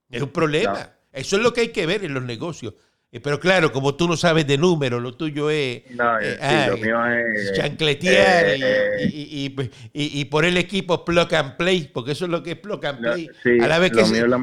Es 0.09 0.21
un 0.21 0.29
problema. 0.29 0.95
Eso 1.11 1.35
es 1.35 1.43
lo 1.43 1.51
que 1.51 1.61
hay 1.61 1.69
que 1.73 1.85
ver 1.85 2.05
en 2.05 2.13
los 2.13 2.23
negocios. 2.23 2.75
Eh, 3.15 3.21
pero 3.23 3.39
claro, 3.39 3.71
como 3.71 3.95
tú 3.95 4.09
no 4.09 4.17
sabes 4.17 4.45
de 4.45 4.57
números, 4.57 5.01
lo 5.01 5.15
tuyo 5.15 5.49
es, 5.49 5.83
no, 5.91 6.19
eh, 6.19 6.37
lo 6.67 6.75
mío 6.75 7.05
es 7.05 7.53
chancletear 7.53 8.45
eh, 8.45 9.09
y, 9.09 9.45
y, 9.45 9.71
y, 9.93 10.19
y, 10.19 10.25
poner 10.25 10.49
el 10.49 10.57
equipo 10.57 11.05
plug 11.05 11.33
and 11.33 11.55
play, 11.55 11.89
porque 11.93 12.11
eso 12.11 12.25
es 12.25 12.31
lo 12.31 12.43
que 12.43 12.51
es 12.51 12.57
plug 12.57 12.85
and 12.85 12.99
play. 12.99 13.29
a 13.61 13.67
la 13.67 13.79
vez 13.79 13.93
que 13.93 14.03
mío 14.03 14.27
la, 14.27 14.35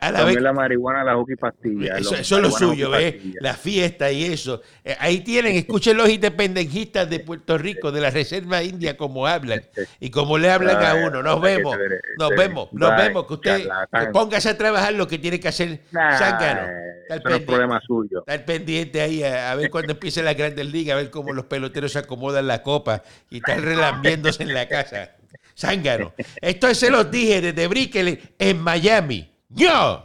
a, 0.00 0.10
la 0.10 0.24
vez, 0.24 0.40
la 0.40 0.54
marihuana, 0.54 1.04
la 1.04 1.16
hockey 1.16 1.36
pastilla. 1.36 1.98
Eso, 1.98 2.14
es 2.16 2.30
lo 2.30 2.50
suyo, 2.50 2.92
¿ves? 2.92 3.16
La 3.42 3.52
fiesta 3.52 4.10
y 4.10 4.24
eso. 4.24 4.62
ahí 5.00 5.20
tienen, 5.20 5.56
escuchen 5.56 5.94
los 5.94 6.08
independentistas 6.08 7.10
de 7.10 7.20
Puerto 7.20 7.58
Rico, 7.58 7.92
de 7.92 8.00
la 8.00 8.08
Reserva 8.08 8.62
India, 8.62 8.96
cómo 8.96 9.26
hablan 9.26 9.60
y 10.00 10.08
cómo 10.08 10.38
le 10.38 10.50
hablan 10.50 10.82
a 10.82 10.94
uno. 11.06 11.22
Nos 11.22 11.42
vemos, 11.42 11.76
nos 12.18 12.30
vemos, 12.30 12.72
nos 12.72 12.96
vemos. 12.96 13.26
Que 13.26 13.34
usted 13.34 13.68
póngase 14.14 14.48
a 14.48 14.56
trabajar 14.56 14.94
lo 14.94 15.06
que 15.06 15.18
tiene 15.18 15.38
que 15.38 15.48
hacer 15.48 15.82
Zángano. 15.92 16.94
Eso 17.10 17.28
no 17.28 17.34
es 17.34 17.42
problema 17.42 17.80
suyo. 17.86 18.13
Estar 18.20 18.44
pendiente 18.44 19.00
ahí 19.00 19.22
a, 19.22 19.54
ver 19.54 19.70
cuando 19.70 19.92
empiece 19.92 20.22
la 20.22 20.34
Grandes 20.34 20.66
Ligas, 20.66 20.94
a 20.94 20.96
ver 20.96 21.10
cómo 21.10 21.32
los 21.32 21.46
peloteros 21.46 21.92
se 21.92 21.98
acomodan 21.98 22.46
la 22.46 22.62
copa 22.62 23.02
y 23.30 23.36
están 23.36 23.62
relambiéndose 23.62 24.42
en 24.42 24.54
la 24.54 24.68
casa. 24.68 25.10
Zángano. 25.56 26.12
Esto 26.40 26.74
se 26.74 26.90
los 26.90 27.10
dije 27.10 27.40
desde 27.40 27.68
Brickell 27.68 28.18
en 28.38 28.58
Miami. 28.60 29.30
¡Yo! 29.48 30.02